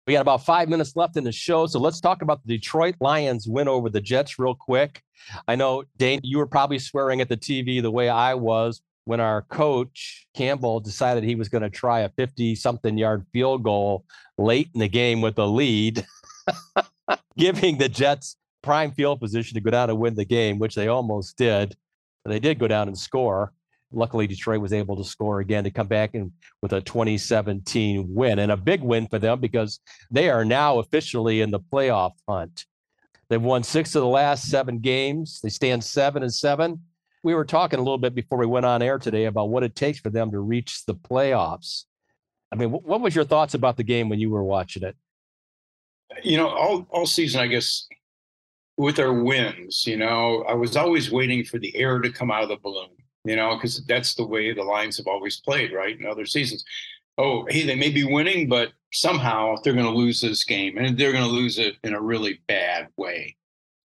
We 0.07 0.13
got 0.13 0.21
about 0.21 0.45
five 0.45 0.69
minutes 0.69 0.95
left 0.95 1.17
in 1.17 1.23
the 1.23 1.31
show. 1.31 1.65
So 1.65 1.79
let's 1.79 1.99
talk 1.99 2.21
about 2.21 2.45
the 2.45 2.57
Detroit 2.57 2.95
Lions 2.99 3.47
win 3.47 3.67
over 3.67 3.89
the 3.89 4.01
Jets 4.01 4.37
real 4.37 4.53
quick. 4.53 5.01
I 5.47 5.55
know, 5.55 5.83
Dane, 5.97 6.19
you 6.23 6.37
were 6.37 6.45
probably 6.45 6.77
swearing 6.77 7.21
at 7.21 7.29
the 7.29 7.37
TV 7.37 7.81
the 7.81 7.89
way 7.89 8.07
I 8.07 8.35
was 8.35 8.81
when 9.05 9.19
our 9.19 9.43
coach, 9.43 10.27
Campbell, 10.35 10.79
decided 10.79 11.23
he 11.23 11.33
was 11.33 11.49
going 11.49 11.63
to 11.63 11.71
try 11.71 12.01
a 12.01 12.09
50 12.09 12.53
something 12.55 12.97
yard 12.97 13.25
field 13.33 13.63
goal 13.63 14.05
late 14.37 14.69
in 14.75 14.79
the 14.79 14.87
game 14.87 15.21
with 15.21 15.39
a 15.39 15.45
lead, 15.45 16.05
giving 17.37 17.79
the 17.79 17.89
Jets 17.89 18.37
prime 18.61 18.91
field 18.91 19.19
position 19.19 19.55
to 19.55 19.61
go 19.61 19.71
down 19.71 19.89
and 19.89 19.99
win 19.99 20.13
the 20.13 20.25
game, 20.25 20.59
which 20.59 20.75
they 20.75 20.87
almost 20.87 21.35
did. 21.35 21.75
They 22.25 22.39
did 22.39 22.59
go 22.59 22.67
down 22.67 22.87
and 22.87 22.97
score 22.97 23.53
luckily 23.91 24.27
Detroit 24.27 24.61
was 24.61 24.73
able 24.73 24.95
to 24.97 25.03
score 25.03 25.39
again 25.39 25.63
to 25.63 25.71
come 25.71 25.87
back 25.87 26.13
and 26.13 26.31
with 26.61 26.73
a 26.73 26.81
2017 26.81 28.13
win 28.13 28.39
and 28.39 28.51
a 28.51 28.57
big 28.57 28.81
win 28.81 29.07
for 29.07 29.19
them 29.19 29.39
because 29.39 29.79
they 30.11 30.29
are 30.29 30.45
now 30.45 30.79
officially 30.79 31.41
in 31.41 31.51
the 31.51 31.59
playoff 31.59 32.11
hunt. 32.27 32.65
They've 33.29 33.41
won 33.41 33.63
six 33.63 33.95
of 33.95 34.01
the 34.01 34.07
last 34.07 34.49
seven 34.49 34.79
games. 34.79 35.39
They 35.41 35.49
stand 35.49 35.83
seven 35.83 36.23
and 36.23 36.33
seven. 36.33 36.81
We 37.23 37.33
were 37.33 37.45
talking 37.45 37.79
a 37.79 37.81
little 37.81 37.97
bit 37.97 38.13
before 38.13 38.37
we 38.37 38.45
went 38.45 38.67
on 38.67 38.81
air 38.81 38.99
today 38.99 39.25
about 39.25 39.49
what 39.49 39.63
it 39.63 39.75
takes 39.75 39.99
for 39.99 40.11
them 40.11 40.29
to 40.31 40.39
reach 40.39 40.85
the 40.85 40.93
playoffs. 40.93 41.85
I 42.51 42.55
mean, 42.55 42.69
what 42.69 43.01
was 43.01 43.15
your 43.15 43.25
thoughts 43.25 43.55
about 43.55 43.77
the 43.77 43.83
game 43.83 44.09
when 44.09 44.19
you 44.19 44.29
were 44.29 44.43
watching 44.43 44.83
it? 44.83 44.95
You 46.23 46.37
know, 46.37 46.49
all 46.49 46.87
all 46.91 47.07
season, 47.07 47.41
I 47.41 47.47
guess, 47.47 47.87
with 48.77 48.95
their 48.95 49.11
wins, 49.11 49.87
you 49.87 49.97
know, 49.97 50.45
I 50.47 50.53
was 50.53 50.77
always 50.77 51.11
waiting 51.11 51.43
for 51.43 51.57
the 51.57 51.75
air 51.75 51.99
to 51.99 52.11
come 52.11 52.29
out 52.29 52.43
of 52.43 52.49
the 52.49 52.57
balloon 52.57 52.89
you 53.25 53.35
know, 53.35 53.55
because 53.55 53.83
that's 53.85 54.13
the 54.13 54.25
way 54.25 54.53
the 54.53 54.63
Lions 54.63 54.97
have 54.97 55.07
always 55.07 55.41
played, 55.41 55.73
right? 55.73 55.99
In 55.99 56.05
other 56.05 56.25
seasons. 56.25 56.63
Oh, 57.17 57.45
hey, 57.49 57.65
they 57.65 57.75
may 57.75 57.89
be 57.89 58.03
winning, 58.03 58.47
but 58.47 58.73
somehow 58.93 59.55
they're 59.63 59.73
going 59.73 59.85
to 59.85 59.91
lose 59.91 60.21
this 60.21 60.43
game, 60.43 60.77
and 60.77 60.97
they're 60.97 61.11
going 61.11 61.23
to 61.23 61.29
lose 61.29 61.57
it 61.57 61.75
in 61.83 61.93
a 61.93 62.01
really 62.01 62.41
bad 62.47 62.89
way. 62.97 63.35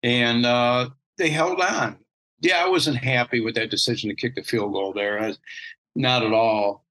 And 0.03 0.45
uh, 0.45 0.91
they 1.17 1.31
held 1.31 1.61
on. 1.61 1.99
Yeah, 2.41 2.65
I 2.65 2.69
wasn't 2.69 2.97
happy 2.97 3.41
with 3.41 3.55
that 3.55 3.71
decision 3.71 4.11
to 4.11 4.17
kick 4.17 4.35
the 4.35 4.43
field 4.43 4.73
goal 4.73 4.93
there. 4.93 5.33
Not 5.95 6.25
at 6.25 6.33
all. 6.33 6.85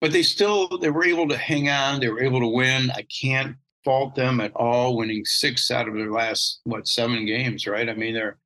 But 0.00 0.12
they 0.12 0.22
still 0.22 0.68
they 0.78 0.90
were 0.90 1.04
able 1.04 1.28
to 1.28 1.36
hang 1.36 1.68
on. 1.68 2.00
They 2.00 2.08
were 2.08 2.22
able 2.22 2.40
to 2.40 2.48
win. 2.48 2.90
I 2.90 3.02
can't 3.02 3.56
fault 3.84 4.14
them 4.14 4.40
at 4.40 4.52
all, 4.56 4.96
winning 4.96 5.24
six 5.24 5.70
out 5.70 5.88
of 5.88 5.94
their 5.94 6.10
last 6.10 6.60
what 6.64 6.88
seven 6.88 7.24
games, 7.24 7.66
right? 7.66 7.88
I 7.88 7.94
mean, 7.94 8.14
they're 8.14 8.38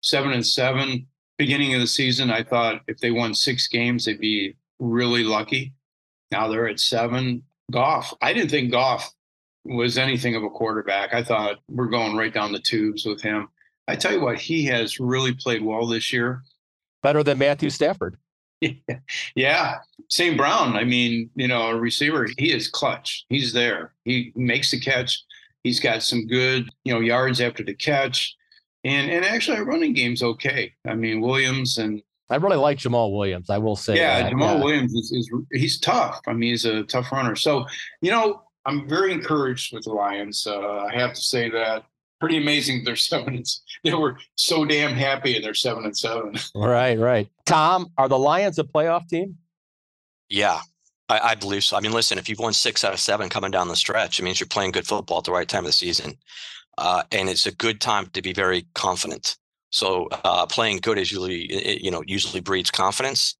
seven 0.00 0.32
and 0.32 0.46
seven. 0.46 1.06
Beginning 1.38 1.74
of 1.74 1.80
the 1.80 1.86
season, 1.86 2.30
I 2.30 2.42
thought 2.42 2.82
if 2.86 2.98
they 2.98 3.10
won 3.10 3.34
six 3.34 3.66
games, 3.66 4.04
they'd 4.04 4.20
be 4.20 4.54
really 4.78 5.24
lucky. 5.24 5.72
Now 6.30 6.48
they're 6.48 6.68
at 6.68 6.80
seven. 6.80 7.42
Goff, 7.70 8.12
I 8.20 8.32
didn't 8.32 8.50
think 8.50 8.70
Goff 8.70 9.12
was 9.64 9.98
anything 9.98 10.36
of 10.36 10.42
a 10.42 10.50
quarterback. 10.50 11.14
I 11.14 11.22
thought 11.22 11.58
we're 11.68 11.86
going 11.86 12.16
right 12.16 12.32
down 12.32 12.52
the 12.52 12.60
tubes 12.60 13.04
with 13.04 13.22
him. 13.22 13.48
I 13.88 13.96
tell 13.96 14.12
you 14.12 14.20
what, 14.20 14.38
he 14.38 14.64
has 14.66 15.00
really 15.00 15.34
played 15.34 15.62
well 15.62 15.86
this 15.86 16.12
year. 16.12 16.42
Better 17.02 17.22
than 17.22 17.38
Matthew 17.38 17.70
Stafford. 17.70 18.16
yeah. 19.34 19.78
St. 20.08 20.36
Brown, 20.36 20.76
I 20.76 20.84
mean, 20.84 21.30
you 21.34 21.48
know, 21.48 21.68
a 21.68 21.76
receiver, 21.76 22.28
he 22.38 22.52
is 22.52 22.68
clutch. 22.68 23.26
He's 23.28 23.52
there. 23.52 23.92
He 24.04 24.32
makes 24.34 24.70
the 24.70 24.80
catch. 24.80 25.22
He's 25.64 25.80
got 25.80 26.02
some 26.02 26.26
good, 26.26 26.68
you 26.84 26.92
know, 26.92 27.00
yards 27.00 27.40
after 27.40 27.62
the 27.62 27.74
catch. 27.74 28.36
And 28.84 29.10
and 29.10 29.24
actually 29.24 29.58
our 29.58 29.64
running 29.64 29.92
game's 29.92 30.22
okay. 30.22 30.72
I 30.86 30.94
mean, 30.94 31.20
Williams 31.20 31.78
and 31.78 32.02
I 32.30 32.36
really 32.36 32.56
like 32.56 32.78
Jamaal 32.78 33.16
Williams. 33.16 33.50
I 33.50 33.58
will 33.58 33.76
say. 33.76 33.96
Yeah, 33.96 34.22
that. 34.22 34.32
Jamaal 34.32 34.58
yeah. 34.58 34.64
Williams 34.64 34.94
is, 34.94 35.12
is 35.12 35.30
he's 35.52 35.78
tough. 35.78 36.20
I 36.26 36.32
mean, 36.32 36.50
he's 36.50 36.64
a 36.64 36.82
tough 36.84 37.12
runner. 37.12 37.36
So, 37.36 37.66
you 38.00 38.10
know, 38.10 38.42
I'm 38.64 38.88
very 38.88 39.12
encouraged 39.12 39.74
with 39.74 39.84
the 39.84 39.92
Lions. 39.92 40.46
Uh, 40.46 40.86
I 40.90 40.94
have 40.94 41.12
to 41.12 41.20
say 41.20 41.50
that 41.50 41.84
pretty 42.20 42.38
amazing. 42.38 42.84
They're 42.84 42.96
seven. 43.12 43.36
And, 43.36 43.46
they 43.82 43.92
were 43.92 44.16
so 44.36 44.64
damn 44.64 44.94
happy, 44.94 45.36
and 45.36 45.44
they're 45.44 45.54
seven 45.54 45.84
and 45.84 45.96
seven. 45.96 46.34
Right, 46.54 46.98
right. 46.98 47.28
Tom, 47.44 47.90
are 47.98 48.08
the 48.08 48.18
Lions 48.18 48.58
a 48.58 48.64
playoff 48.64 49.08
team? 49.08 49.36
Yeah, 50.30 50.60
I, 51.08 51.18
I, 51.18 51.34
believe 51.34 51.64
so. 51.64 51.76
I 51.76 51.80
mean, 51.80 51.92
listen, 51.92 52.16
if 52.16 52.28
you've 52.28 52.38
won 52.38 52.54
six 52.54 52.82
out 52.82 52.94
of 52.94 53.00
seven 53.00 53.28
coming 53.28 53.50
down 53.50 53.68
the 53.68 53.76
stretch, 53.76 54.18
it 54.18 54.22
means 54.22 54.40
you're 54.40 54.46
playing 54.46 54.70
good 54.70 54.86
football 54.86 55.18
at 55.18 55.24
the 55.24 55.32
right 55.32 55.46
time 55.46 55.60
of 55.60 55.66
the 55.66 55.72
season, 55.72 56.16
uh, 56.78 57.02
and 57.12 57.28
it's 57.28 57.46
a 57.46 57.52
good 57.52 57.80
time 57.80 58.06
to 58.12 58.22
be 58.22 58.32
very 58.32 58.66
confident. 58.74 59.36
So 59.70 60.08
uh, 60.24 60.46
playing 60.46 60.78
good 60.78 60.98
is 60.98 61.10
usually, 61.10 61.82
you 61.82 61.90
know, 61.90 62.02
usually 62.06 62.40
breeds 62.40 62.70
confidence. 62.70 63.34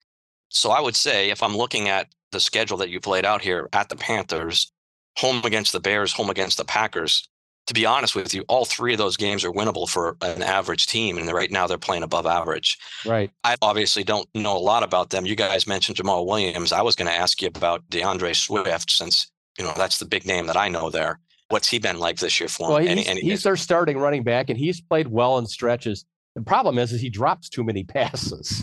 So 0.49 0.71
I 0.71 0.81
would 0.81 0.97
say 0.97 1.31
if 1.31 1.43
I'm 1.43 1.57
looking 1.57 1.89
at 1.89 2.09
the 2.33 2.41
schedule 2.41 2.77
that 2.79 2.91
you've 2.91 3.07
laid 3.07 3.25
out 3.25 3.41
here 3.41 3.69
at 3.73 3.89
the 3.89 3.97
Panthers, 3.97 4.73
home 5.17 5.43
against 5.45 5.73
the 5.73 5.81
Bears, 5.81 6.13
home 6.13 6.31
against 6.31 6.57
the 6.57 6.65
Packers, 6.65 7.29
to 7.67 7.75
be 7.75 7.87
honest 7.87 8.15
with 8.15 8.35
you, 8.35 8.45
all 8.49 8.65
three 8.65 8.93
of 8.93 8.99
those 8.99 9.17
games 9.17 9.45
are 9.45 9.53
winnable 9.53 9.89
for 9.89 10.17
an 10.21 10.43
average 10.43 10.87
team, 10.87 11.17
and 11.17 11.31
right 11.33 11.51
now 11.51 11.67
they're 11.67 11.79
playing 11.79 12.03
above 12.03 12.27
average. 12.27 12.79
Right. 13.07 13.31
I 13.43 13.57
obviously 13.63 14.05
don't 14.05 14.29
know 14.35 14.57
a 14.57 14.59
lot 14.59 14.83
about 14.83 15.11
them. 15.11 15.25
You 15.25 15.35
guys 15.35 15.67
mentioned 15.67 15.97
Jamaal 15.97 16.27
Williams. 16.27 16.73
I 16.73 16.83
was 16.83 16.95
going 16.95 17.11
to 17.11 17.17
ask 17.17 17.41
you 17.41 17.49
about 17.49 17.89
D'Andre 17.89 18.35
Swift, 18.35 18.91
since 18.91 19.31
you 19.59 19.65
know 19.65 19.73
that's 19.77 19.99
the 19.99 20.05
big 20.05 20.27
name 20.27 20.47
that 20.47 20.57
I 20.57 20.69
know 20.69 20.91
there. 20.91 21.21
What's 21.49 21.69
he 21.69 21.79
been 21.79 21.99
like 21.99 22.19
this 22.19 22.41
year 22.41 22.49
for 22.49 22.69
well, 22.69 22.77
him? 22.79 22.97
He's, 22.97 23.07
and, 23.07 23.19
and, 23.19 23.19
he's 23.19 23.43
their 23.43 23.57
starting 23.57 23.99
running 23.99 24.23
back, 24.23 24.49
and 24.49 24.59
he's 24.59 24.81
played 24.81 25.09
well 25.09 25.39
in 25.39 25.47
stretches. 25.47 26.05
The 26.35 26.43
problem 26.43 26.79
is, 26.79 26.93
is 26.93 27.01
he 27.01 27.11
drops 27.11 27.49
too 27.49 27.65
many 27.65 27.85
passes. 27.85 28.63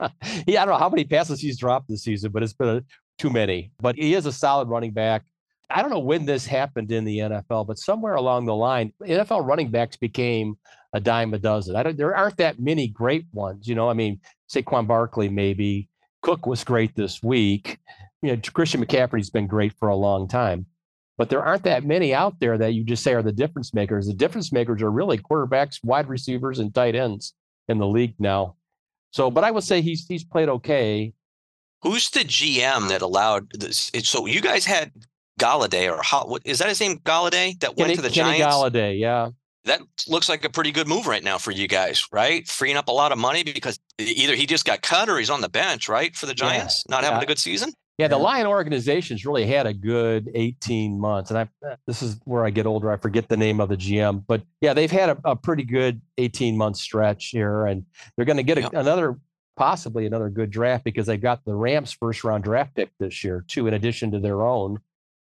he, 0.46 0.56
I 0.56 0.64
don't 0.64 0.74
know 0.74 0.78
how 0.78 0.88
many 0.88 1.04
passes 1.04 1.40
he's 1.40 1.58
dropped 1.58 1.88
this 1.88 2.04
season, 2.04 2.32
but 2.32 2.42
it's 2.42 2.52
been 2.52 2.68
a, 2.68 2.82
too 3.18 3.30
many. 3.30 3.72
But 3.80 3.96
he 3.96 4.14
is 4.14 4.26
a 4.26 4.32
solid 4.32 4.68
running 4.68 4.92
back. 4.92 5.24
I 5.68 5.80
don't 5.80 5.90
know 5.90 5.98
when 5.98 6.26
this 6.26 6.46
happened 6.46 6.92
in 6.92 7.04
the 7.04 7.18
NFL, 7.18 7.66
but 7.66 7.78
somewhere 7.78 8.14
along 8.14 8.44
the 8.44 8.54
line, 8.54 8.92
NFL 9.02 9.46
running 9.46 9.70
backs 9.70 9.96
became 9.96 10.56
a 10.92 11.00
dime 11.00 11.32
a 11.34 11.38
dozen. 11.38 11.76
I 11.76 11.82
don't, 11.82 11.96
there 11.96 12.14
aren't 12.14 12.36
that 12.36 12.60
many 12.60 12.88
great 12.88 13.26
ones. 13.32 13.66
You 13.66 13.74
know, 13.74 13.88
I 13.88 13.94
mean, 13.94 14.20
Saquon 14.52 14.86
Barkley, 14.86 15.28
maybe. 15.28 15.88
Cook 16.20 16.46
was 16.46 16.62
great 16.62 16.94
this 16.94 17.22
week. 17.22 17.78
You 18.20 18.36
know, 18.36 18.42
Christian 18.52 18.84
McCaffrey's 18.84 19.30
been 19.30 19.46
great 19.46 19.72
for 19.78 19.88
a 19.88 19.96
long 19.96 20.28
time. 20.28 20.66
But 21.18 21.28
there 21.28 21.42
aren't 21.42 21.64
that 21.64 21.84
many 21.84 22.14
out 22.14 22.40
there 22.40 22.56
that 22.58 22.72
you 22.72 22.84
just 22.84 23.02
say 23.02 23.12
are 23.14 23.22
the 23.22 23.32
difference 23.32 23.74
makers. 23.74 24.06
The 24.06 24.14
difference 24.14 24.52
makers 24.52 24.82
are 24.82 24.90
really 24.90 25.18
quarterbacks, 25.18 25.78
wide 25.84 26.08
receivers, 26.08 26.58
and 26.58 26.74
tight 26.74 26.94
ends 26.94 27.34
in 27.68 27.78
the 27.78 27.86
league 27.86 28.14
now. 28.18 28.56
So, 29.12 29.30
but 29.30 29.44
I 29.44 29.50
would 29.50 29.64
say 29.64 29.82
he's 29.82 30.06
he's 30.06 30.24
played 30.24 30.48
okay. 30.48 31.12
Who's 31.82 32.08
the 32.10 32.20
GM 32.20 32.88
that 32.88 33.02
allowed 33.02 33.50
this? 33.52 33.90
So 34.04 34.26
you 34.26 34.40
guys 34.40 34.64
had 34.64 34.92
Golladay 35.40 35.90
or 35.92 36.00
how, 36.02 36.26
what, 36.26 36.42
is 36.44 36.58
that 36.60 36.68
his 36.68 36.80
name? 36.80 36.98
Golladay 36.98 37.58
that 37.60 37.76
Kenny, 37.76 37.88
went 37.88 37.94
to 37.96 38.02
the 38.02 38.10
Kenny 38.10 38.38
Giants. 38.38 38.56
Golladay, 38.56 38.98
yeah. 38.98 39.30
That 39.64 39.80
looks 40.08 40.28
like 40.28 40.44
a 40.44 40.50
pretty 40.50 40.72
good 40.72 40.88
move 40.88 41.06
right 41.06 41.22
now 41.22 41.38
for 41.38 41.50
you 41.52 41.68
guys, 41.68 42.04
right? 42.12 42.46
Freeing 42.48 42.76
up 42.76 42.88
a 42.88 42.92
lot 42.92 43.12
of 43.12 43.18
money 43.18 43.44
because 43.44 43.78
either 43.98 44.34
he 44.34 44.46
just 44.46 44.64
got 44.64 44.82
cut 44.82 45.08
or 45.08 45.18
he's 45.18 45.30
on 45.30 45.40
the 45.40 45.48
bench, 45.48 45.88
right, 45.88 46.14
for 46.16 46.26
the 46.26 46.34
Giants, 46.34 46.84
yeah. 46.88 46.94
not 46.94 47.04
having 47.04 47.18
yeah. 47.18 47.24
a 47.24 47.26
good 47.26 47.38
season. 47.38 47.72
Yeah, 47.98 48.08
the 48.08 48.18
Lion 48.18 48.46
organization's 48.46 49.26
really 49.26 49.46
had 49.46 49.66
a 49.66 49.74
good 49.74 50.30
18 50.34 50.98
months, 50.98 51.30
and 51.30 51.38
I 51.38 51.42
eh, 51.64 51.76
this 51.86 52.02
is 52.02 52.18
where 52.24 52.44
I 52.44 52.50
get 52.50 52.66
older. 52.66 52.90
I 52.90 52.96
forget 52.96 53.28
the 53.28 53.36
name 53.36 53.60
of 53.60 53.68
the 53.68 53.76
GM, 53.76 54.24
but 54.26 54.42
yeah, 54.60 54.72
they've 54.72 54.90
had 54.90 55.10
a, 55.10 55.18
a 55.24 55.36
pretty 55.36 55.62
good 55.62 56.00
18 56.18 56.56
month 56.56 56.78
stretch 56.78 57.26
here, 57.26 57.66
and 57.66 57.84
they're 58.16 58.24
going 58.24 58.38
to 58.38 58.42
get 58.42 58.58
a, 58.58 58.78
another 58.78 59.18
possibly 59.56 60.06
another 60.06 60.30
good 60.30 60.50
draft 60.50 60.84
because 60.84 61.06
they 61.06 61.16
got 61.16 61.44
the 61.44 61.54
Rams 61.54 61.92
first 61.92 62.24
round 62.24 62.44
draft 62.44 62.74
pick 62.74 62.90
this 62.98 63.22
year 63.22 63.44
too, 63.46 63.66
in 63.66 63.74
addition 63.74 64.10
to 64.12 64.18
their 64.18 64.42
own. 64.42 64.78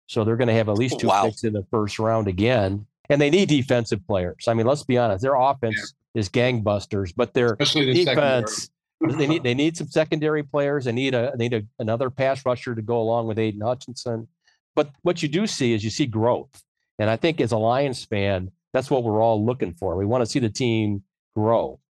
So 0.09 0.25
they're 0.25 0.37
going 0.37 0.49
to 0.49 0.55
have 0.55 0.69
at 0.69 0.77
least 0.77 1.01
two 1.01 1.09
wow. 1.09 1.25
picks 1.25 1.45
in 1.45 1.53
the 1.53 1.65
first 1.71 1.99
round 1.99 2.29
again. 2.29 2.87
And 3.09 3.21
they 3.21 3.31
need 3.31 3.49
defensive 3.49 4.05
players. 4.07 4.49
I 4.49 4.55
mean, 4.55 4.67
let's 4.67 4.83
be 4.83 4.99
honest, 4.99 5.23
their 5.23 5.35
offense 5.37 5.95
yeah. 6.15 6.21
is 6.21 6.29
gangbusters, 6.29 7.13
but 7.15 7.35
their 7.35 7.57
the 7.57 8.05
defense 8.05 8.71
they 9.01 9.27
need 9.27 9.43
they 9.43 9.55
need 9.55 9.77
some 9.77 9.89
secondary 9.89 10.43
players. 10.43 10.85
They 10.85 10.93
need 10.93 11.15
a 11.15 11.33
they 11.37 11.49
need 11.49 11.55
a, 11.55 11.63
another 11.79 12.11
pass 12.11 12.45
rusher 12.47 12.75
to 12.75 12.83
go 12.83 13.01
along 13.01 13.27
with 13.27 13.39
Aidan 13.39 13.61
Hutchinson. 13.61 14.29
But 14.75 14.91
what 15.03 15.23
you 15.23 15.29
do 15.29 15.47
see 15.47 15.73
is 15.73 15.83
you 15.83 15.91
see 15.91 16.07
growth. 16.07 16.63
And 16.99 17.11
I 17.11 17.17
think 17.17 17.41
as 17.41 17.53
a 17.53 17.59
Lions 17.59 18.05
fan, 18.05 18.51
that's 18.73 18.91
what 18.91 19.05
we're 19.05 19.23
all 19.23 19.45
looking 19.45 19.75
for. 19.75 19.97
We 19.97 20.07
want 20.07 20.23
to 20.23 20.31
see 20.31 20.39
the 20.39 20.51
team 20.51 21.03
grow. 21.35 21.81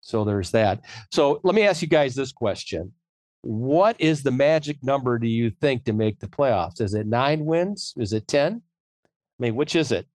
So 0.00 0.24
there's 0.24 0.50
that. 0.52 0.84
So 1.12 1.40
let 1.42 1.54
me 1.54 1.62
ask 1.62 1.82
you 1.82 1.88
guys 1.88 2.14
this 2.14 2.32
question. 2.32 2.92
What 3.42 4.00
is 4.00 4.22
the 4.22 4.30
magic 4.30 4.78
number 4.82 5.18
do 5.18 5.28
you 5.28 5.50
think 5.50 5.84
to 5.84 5.92
make 5.92 6.18
the 6.20 6.26
playoffs? 6.26 6.80
Is 6.80 6.94
it 6.94 7.06
nine 7.06 7.44
wins? 7.44 7.94
Is 7.96 8.12
it 8.12 8.26
10? 8.28 8.60
I 9.04 9.42
mean, 9.42 9.54
which 9.54 9.76
is 9.76 9.92
it? 9.92 10.06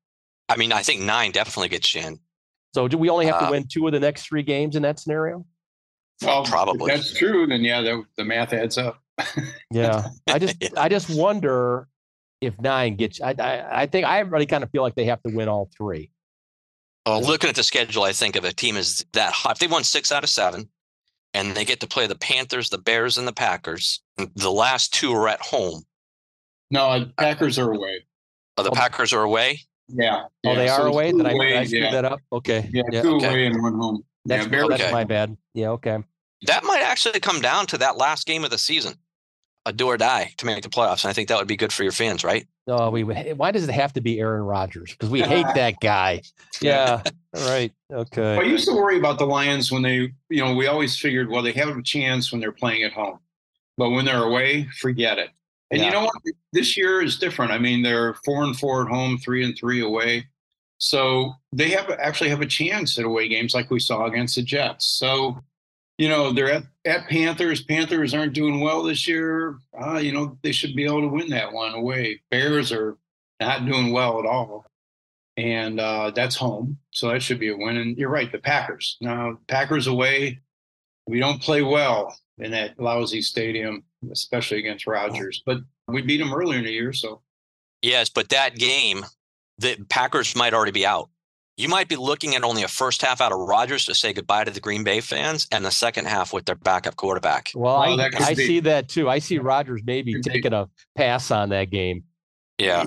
I 0.49 0.57
mean, 0.57 0.71
I 0.71 0.81
think 0.81 1.01
nine 1.01 1.31
definitely 1.31 1.69
gets 1.69 1.93
you 1.93 2.01
in. 2.01 2.19
So 2.73 2.87
do 2.87 2.97
we 2.97 3.09
only 3.09 3.25
have 3.25 3.35
uh, 3.35 3.45
to 3.45 3.51
win 3.51 3.67
two 3.67 3.85
of 3.87 3.93
the 3.93 3.99
next 3.99 4.23
three 4.23 4.43
games 4.43 4.75
in 4.75 4.83
that 4.83 4.99
scenario? 4.99 5.45
Well, 6.21 6.45
probably. 6.45 6.91
that's 6.91 7.13
true, 7.13 7.47
then 7.47 7.61
yeah, 7.61 7.81
the, 7.81 8.03
the 8.17 8.23
math 8.23 8.53
adds 8.53 8.77
up. 8.77 9.01
yeah. 9.71 10.09
I 10.27 10.39
just 10.39 10.57
yeah. 10.61 10.69
I 10.77 10.89
just 10.89 11.09
wonder 11.09 11.87
if 12.41 12.59
nine 12.59 12.95
gets 12.95 13.21
I, 13.21 13.35
I 13.37 13.81
I 13.81 13.85
think 13.85 14.05
I 14.05 14.19
really 14.19 14.45
kind 14.45 14.63
of 14.63 14.71
feel 14.71 14.81
like 14.81 14.95
they 14.95 15.05
have 15.05 15.21
to 15.23 15.35
win 15.35 15.47
all 15.47 15.69
three. 15.77 16.11
Well, 17.05 17.21
looking 17.21 17.49
at 17.49 17.55
the 17.55 17.63
schedule, 17.63 18.03
I 18.03 18.11
think 18.11 18.35
if 18.35 18.43
a 18.43 18.53
team 18.53 18.77
is 18.77 19.05
that 19.13 19.33
hot, 19.33 19.53
if 19.53 19.59
they 19.59 19.67
won 19.67 19.83
six 19.83 20.11
out 20.11 20.23
of 20.23 20.29
seven, 20.29 20.69
and 21.33 21.55
they 21.55 21.65
get 21.65 21.79
to 21.79 21.87
play 21.87 22.07
the 22.07 22.15
Panthers, 22.15 22.69
the 22.69 22.77
Bears, 22.77 23.17
and 23.17 23.27
the 23.27 23.33
Packers. 23.33 24.01
The 24.35 24.51
last 24.51 24.93
two 24.93 25.13
are 25.13 25.27
at 25.27 25.41
home. 25.41 25.83
No, 26.69 26.87
uh, 26.87 27.05
Packers 27.17 27.57
are 27.57 27.71
away. 27.71 28.05
Oh, 28.57 28.63
the 28.63 28.71
Packers 28.71 29.13
are 29.13 29.23
away. 29.23 29.61
Yeah. 29.87 30.23
Oh, 30.45 30.55
they 30.55 30.69
are 30.69 30.87
away. 30.87 31.11
Did 31.11 31.25
I, 31.25 31.31
away, 31.31 31.57
I 31.57 31.63
screw 31.65 31.79
yeah. 31.79 31.91
that 31.91 32.05
up? 32.05 32.19
Okay. 32.31 32.69
Yeah, 32.71 32.83
yeah. 32.91 33.01
two 33.01 33.15
okay. 33.15 33.27
away 33.27 33.45
and 33.47 33.61
one 33.61 33.75
home. 33.75 34.03
That's, 34.25 34.47
yeah, 34.47 34.61
oh, 34.63 34.69
that's 34.69 34.83
okay. 34.83 34.91
my 34.91 35.03
bad. 35.03 35.35
Yeah. 35.53 35.69
Okay. 35.69 35.97
That 36.43 36.63
might 36.63 36.81
actually 36.81 37.19
come 37.19 37.41
down 37.41 37.67
to 37.67 37.77
that 37.79 37.97
last 37.97 38.25
game 38.25 38.43
of 38.43 38.49
the 38.49 38.57
season, 38.57 38.95
a 39.65 39.73
do 39.73 39.87
or 39.87 39.97
die 39.97 40.33
to 40.37 40.45
make 40.45 40.61
the 40.63 40.69
playoffs. 40.69 41.03
And 41.03 41.09
I 41.09 41.13
think 41.13 41.29
that 41.29 41.37
would 41.37 41.47
be 41.47 41.55
good 41.55 41.71
for 41.71 41.83
your 41.83 41.91
fans, 41.91 42.23
right? 42.23 42.47
Oh, 42.67 42.89
we. 42.89 43.03
Why 43.03 43.51
does 43.51 43.67
it 43.67 43.71
have 43.71 43.93
to 43.93 44.01
be 44.01 44.19
Aaron 44.19 44.43
Rodgers? 44.43 44.91
Because 44.91 45.09
we 45.09 45.21
hate 45.21 45.47
that 45.55 45.75
guy. 45.81 46.21
Yeah. 46.61 47.01
right. 47.33 47.73
Okay. 47.91 48.37
I 48.37 48.43
used 48.43 48.67
to 48.67 48.75
worry 48.75 48.99
about 48.99 49.17
the 49.17 49.25
Lions 49.25 49.71
when 49.71 49.81
they, 49.81 50.13
you 50.29 50.45
know, 50.45 50.53
we 50.53 50.67
always 50.67 50.95
figured, 50.95 51.27
well, 51.27 51.41
they 51.41 51.53
have 51.53 51.75
a 51.75 51.81
chance 51.81 52.31
when 52.31 52.39
they're 52.39 52.51
playing 52.51 52.83
at 52.83 52.93
home, 52.93 53.17
but 53.77 53.89
when 53.89 54.05
they're 54.05 54.23
away, 54.23 54.67
forget 54.79 55.17
it. 55.17 55.31
And 55.71 55.79
yeah. 55.79 55.87
you 55.87 55.91
know 55.93 56.01
what? 56.01 56.13
This 56.53 56.77
year 56.77 57.01
is 57.01 57.17
different. 57.17 57.51
I 57.51 57.57
mean, 57.57 57.81
they're 57.81 58.13
four 58.25 58.43
and 58.43 58.55
four 58.55 58.83
at 58.83 58.89
home, 58.89 59.17
three 59.17 59.43
and 59.43 59.57
three 59.57 59.81
away. 59.81 60.27
So 60.77 61.33
they 61.53 61.69
have 61.69 61.89
actually 61.89 62.29
have 62.29 62.41
a 62.41 62.45
chance 62.45 62.99
at 62.99 63.05
away 63.05 63.27
games 63.27 63.53
like 63.53 63.71
we 63.71 63.79
saw 63.79 64.05
against 64.05 64.35
the 64.35 64.41
Jets. 64.41 64.85
So, 64.85 65.41
you 66.01 66.09
know, 66.09 66.33
they're 66.33 66.51
at, 66.51 66.63
at 66.85 67.07
Panthers. 67.07 67.63
Panthers 67.63 68.13
aren't 68.15 68.33
doing 68.33 68.59
well 68.59 68.81
this 68.81 69.07
year. 69.07 69.59
Uh, 69.79 69.99
you 69.99 70.11
know, 70.11 70.35
they 70.41 70.51
should 70.51 70.75
be 70.75 70.85
able 70.85 71.01
to 71.01 71.07
win 71.07 71.29
that 71.29 71.53
one 71.53 71.73
away. 71.73 72.21
Bears 72.31 72.71
are 72.71 72.97
not 73.39 73.65
doing 73.67 73.91
well 73.91 74.19
at 74.19 74.25
all 74.25 74.65
and 75.37 75.79
uh, 75.79 76.11
that's 76.11 76.35
home, 76.35 76.79
so 76.89 77.09
that 77.09 77.21
should 77.21 77.39
be 77.39 77.49
a 77.49 77.55
win. 77.55 77.77
And 77.77 77.97
you're 77.97 78.09
right, 78.09 78.31
the 78.31 78.39
Packers. 78.39 78.97
Now, 78.99 79.37
Packers 79.47 79.85
away, 79.85 80.39
we 81.07 81.19
don't 81.19 81.39
play 81.39 81.61
well 81.61 82.17
in 82.39 82.49
that 82.51 82.79
lousy 82.79 83.21
stadium, 83.21 83.83
especially 84.11 84.57
against 84.57 84.87
Rodgers. 84.87 85.43
But 85.45 85.59
we 85.87 86.01
beat 86.01 86.17
them 86.17 86.33
earlier 86.33 86.57
in 86.57 86.65
the 86.65 86.71
year, 86.71 86.93
so. 86.93 87.21
Yes, 87.83 88.09
but 88.09 88.29
that 88.29 88.55
game, 88.55 89.05
the 89.59 89.77
Packers 89.87 90.35
might 90.35 90.55
already 90.55 90.71
be 90.71 90.85
out. 90.85 91.10
You 91.61 91.69
might 91.69 91.87
be 91.87 91.95
looking 91.95 92.35
at 92.35 92.43
only 92.43 92.63
a 92.63 92.67
first 92.67 93.03
half 93.03 93.21
out 93.21 93.31
of 93.31 93.37
Rodgers 93.37 93.85
to 93.85 93.93
say 93.93 94.13
goodbye 94.13 94.45
to 94.45 94.49
the 94.51 94.59
Green 94.59 94.83
Bay 94.83 94.99
fans, 94.99 95.47
and 95.51 95.63
the 95.63 95.69
second 95.69 96.07
half 96.07 96.33
with 96.33 96.45
their 96.45 96.55
backup 96.55 96.95
quarterback. 96.95 97.51
Well, 97.53 97.79
well 97.79 98.01
I, 98.01 98.09
I 98.17 98.33
see 98.33 98.61
that 98.61 98.89
too. 98.89 99.07
I 99.07 99.19
see 99.19 99.37
Rodgers 99.37 99.81
maybe 99.85 100.19
taking 100.21 100.53
a 100.53 100.67
pass 100.95 101.29
on 101.29 101.49
that 101.49 101.69
game. 101.69 102.03
Yeah. 102.57 102.85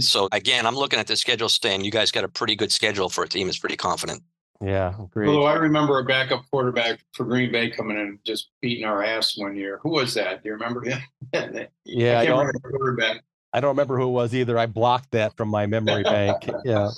So 0.00 0.28
again, 0.32 0.66
I'm 0.66 0.74
looking 0.74 0.98
at 0.98 1.06
the 1.06 1.16
schedule 1.16 1.48
saying 1.48 1.84
you 1.84 1.92
guys 1.92 2.10
got 2.10 2.24
a 2.24 2.28
pretty 2.28 2.56
good 2.56 2.72
schedule 2.72 3.08
for 3.08 3.22
a 3.22 3.28
team 3.28 3.46
that's 3.46 3.60
pretty 3.60 3.76
confident. 3.76 4.24
Yeah, 4.60 4.94
great. 5.10 5.28
Although 5.28 5.44
I 5.44 5.54
remember 5.54 6.00
a 6.00 6.04
backup 6.04 6.42
quarterback 6.50 6.98
for 7.12 7.26
Green 7.26 7.52
Bay 7.52 7.70
coming 7.70 7.96
in 7.96 8.02
and 8.02 8.18
just 8.26 8.50
beating 8.60 8.84
our 8.84 9.04
ass 9.04 9.36
one 9.36 9.54
year. 9.54 9.78
Who 9.84 9.90
was 9.90 10.14
that? 10.14 10.42
Do 10.42 10.48
you 10.48 10.54
remember 10.54 10.82
him? 10.82 10.98
yeah, 11.84 12.18
I, 12.18 12.22
I 12.22 12.26
don't. 12.26 12.38
remember 12.38 12.70
quarterback. 12.70 13.22
I 13.52 13.60
don't 13.60 13.68
remember 13.70 13.98
who 13.98 14.08
it 14.08 14.12
was 14.12 14.34
either. 14.34 14.58
I 14.58 14.66
blocked 14.66 15.12
that 15.12 15.36
from 15.36 15.48
my 15.48 15.66
memory 15.66 16.02
bank. 16.02 16.48
Yeah, 16.64 16.90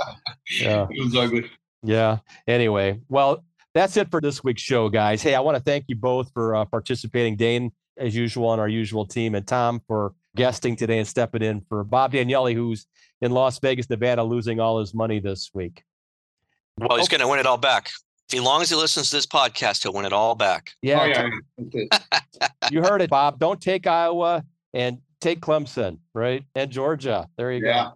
yeah, 0.50 0.86
It 0.90 1.04
was 1.04 1.16
ugly. 1.16 1.50
yeah. 1.82 2.18
Anyway, 2.46 3.00
well, 3.08 3.44
that's 3.74 3.96
it 3.96 4.10
for 4.10 4.20
this 4.20 4.42
week's 4.42 4.62
show, 4.62 4.88
guys. 4.88 5.22
Hey, 5.22 5.34
I 5.34 5.40
want 5.40 5.56
to 5.56 5.62
thank 5.62 5.84
you 5.88 5.96
both 5.96 6.32
for 6.32 6.56
uh, 6.56 6.64
participating. 6.64 7.36
Dane, 7.36 7.70
as 7.96 8.16
usual, 8.16 8.48
on 8.48 8.58
our 8.58 8.68
usual 8.68 9.06
team, 9.06 9.34
and 9.34 9.46
Tom 9.46 9.80
for 9.86 10.14
guesting 10.36 10.74
today 10.74 10.98
and 10.98 11.06
stepping 11.06 11.42
in 11.42 11.60
for 11.68 11.84
Bob 11.84 12.12
Daniele, 12.12 12.46
who's 12.54 12.86
in 13.20 13.30
Las 13.32 13.58
Vegas, 13.60 13.88
Nevada, 13.90 14.22
losing 14.24 14.58
all 14.58 14.80
his 14.80 14.94
money 14.94 15.20
this 15.20 15.50
week. 15.54 15.84
Well, 16.78 16.96
he's 16.96 17.08
going 17.08 17.20
to 17.20 17.28
win 17.28 17.40
it 17.40 17.46
all 17.46 17.56
back. 17.58 17.90
As 18.32 18.40
long 18.40 18.62
as 18.62 18.70
he 18.70 18.76
listens 18.76 19.10
to 19.10 19.16
this 19.16 19.26
podcast, 19.26 19.82
he'll 19.82 19.92
win 19.92 20.04
it 20.04 20.12
all 20.12 20.34
back. 20.34 20.72
Yeah, 20.82 21.00
oh, 21.02 21.28
yeah. 21.60 21.98
You 22.70 22.82
heard 22.82 23.00
it, 23.02 23.10
Bob. 23.10 23.38
Don't 23.38 23.60
take 23.60 23.86
Iowa 23.86 24.44
and 24.74 24.98
take 25.20 25.40
Clemson, 25.40 25.98
right? 26.14 26.44
And 26.54 26.70
Georgia. 26.70 27.28
There 27.36 27.52
you 27.52 27.64
Yeah. 27.66 27.90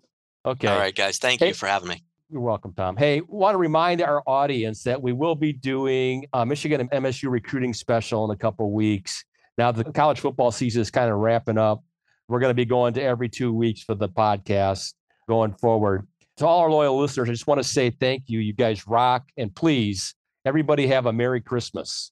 go. 0.44 0.50
Okay. 0.52 0.68
All 0.68 0.78
right, 0.78 0.94
guys. 0.94 1.18
Thank 1.18 1.40
Hey. 1.40 1.48
you 1.48 1.54
for 1.54 1.66
having 1.66 1.88
me. 1.88 2.02
You're 2.30 2.40
welcome, 2.40 2.72
Tom. 2.72 2.96
Hey, 2.96 3.20
want 3.28 3.54
to 3.54 3.58
remind 3.58 4.00
our 4.00 4.22
audience 4.26 4.82
that 4.84 5.00
we 5.02 5.12
will 5.12 5.34
be 5.34 5.52
doing 5.52 6.24
a 6.32 6.46
Michigan 6.46 6.80
and 6.80 6.90
MSU 6.90 7.28
recruiting 7.30 7.74
special 7.74 8.24
in 8.24 8.30
a 8.30 8.36
couple 8.38 8.70
weeks. 8.72 9.24
Now 9.58 9.70
the 9.70 9.84
college 9.84 10.20
football 10.20 10.50
season 10.50 10.80
is 10.80 10.90
kind 10.90 11.10
of 11.10 11.18
wrapping 11.18 11.58
up. 11.58 11.84
We're 12.28 12.40
going 12.40 12.50
to 12.50 12.54
be 12.54 12.64
going 12.64 12.94
to 12.94 13.02
every 13.02 13.28
two 13.28 13.52
weeks 13.52 13.82
for 13.82 13.94
the 13.94 14.08
podcast 14.08 14.94
going 15.28 15.52
forward. 15.54 16.06
To 16.38 16.46
all 16.46 16.60
our 16.60 16.70
loyal 16.70 16.98
listeners, 16.98 17.28
I 17.28 17.32
just 17.32 17.46
want 17.46 17.58
to 17.62 17.68
say 17.68 17.90
thank 17.90 18.24
you. 18.28 18.38
You 18.38 18.54
guys 18.54 18.86
rock, 18.86 19.24
and 19.36 19.54
please, 19.54 20.14
everybody 20.46 20.86
have 20.86 21.04
a 21.04 21.12
Merry 21.12 21.42
Christmas. 21.42 22.11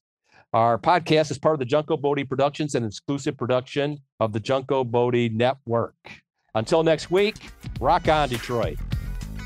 Our 0.53 0.77
podcast 0.77 1.31
is 1.31 1.37
part 1.37 1.53
of 1.53 1.59
the 1.59 1.65
Junko 1.65 1.95
Bodie 1.95 2.25
Productions 2.25 2.75
and 2.75 2.85
exclusive 2.85 3.37
production 3.37 3.99
of 4.19 4.33
the 4.33 4.39
Junko 4.41 4.83
Bodie 4.83 5.29
Network. 5.29 5.95
Until 6.55 6.83
next 6.83 7.09
week, 7.09 7.37
rock 7.79 8.09
on, 8.09 8.27
Detroit. 8.27 8.77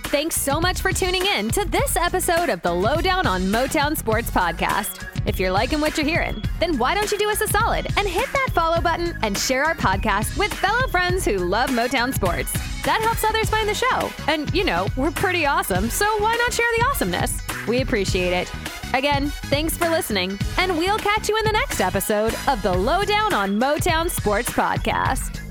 Thanks 0.06 0.36
so 0.36 0.60
much 0.60 0.82
for 0.82 0.92
tuning 0.92 1.24
in 1.24 1.50
to 1.50 1.64
this 1.66 1.96
episode 1.96 2.50
of 2.50 2.60
the 2.64 2.74
Lowdown 2.74 3.28
on 3.28 3.42
Motown 3.44 3.96
Sports 3.96 4.32
Podcast. 4.32 5.08
If 5.28 5.40
you're 5.40 5.52
liking 5.52 5.80
what 5.80 5.96
you're 5.96 6.08
hearing, 6.08 6.42
then 6.60 6.76
why 6.80 6.96
don't 6.96 7.12
you 7.12 7.20
do 7.20 7.30
us 7.30 7.42
a 7.42 7.48
solid 7.48 7.86
and 7.98 8.08
hit 8.08 8.28
that 8.34 8.50
follow 8.54 8.82
button 8.82 9.16
and 9.22 9.38
share 9.38 9.64
our 9.64 9.76
podcast 9.76 10.36
with 10.40 10.52
fellow 10.54 10.88
friends 10.88 11.24
who 11.24 11.38
love 11.38 11.70
Motown 11.70 12.14
sports? 12.16 12.75
That 12.86 13.02
helps 13.02 13.24
others 13.24 13.50
find 13.50 13.68
the 13.68 13.74
show. 13.74 14.12
And, 14.28 14.54
you 14.54 14.64
know, 14.64 14.88
we're 14.96 15.12
pretty 15.12 15.46
awesome, 15.46 15.90
so 15.90 16.06
why 16.20 16.36
not 16.36 16.54
share 16.54 16.68
the 16.78 16.86
awesomeness? 16.86 17.42
We 17.68 17.82
appreciate 17.82 18.32
it. 18.32 18.52
Again, 18.94 19.30
thanks 19.50 19.76
for 19.76 19.90
listening, 19.90 20.40
and 20.58 20.78
we'll 20.78 21.00
catch 21.00 21.28
you 21.28 21.38
in 21.38 21.46
the 21.46 21.52
next 21.52 21.82
episode 21.82 22.36
of 22.48 22.62
the 22.62 22.72
Lowdown 22.72 23.34
on 23.34 23.60
Motown 23.60 24.10
Sports 24.10 24.50
Podcast. 24.52 25.45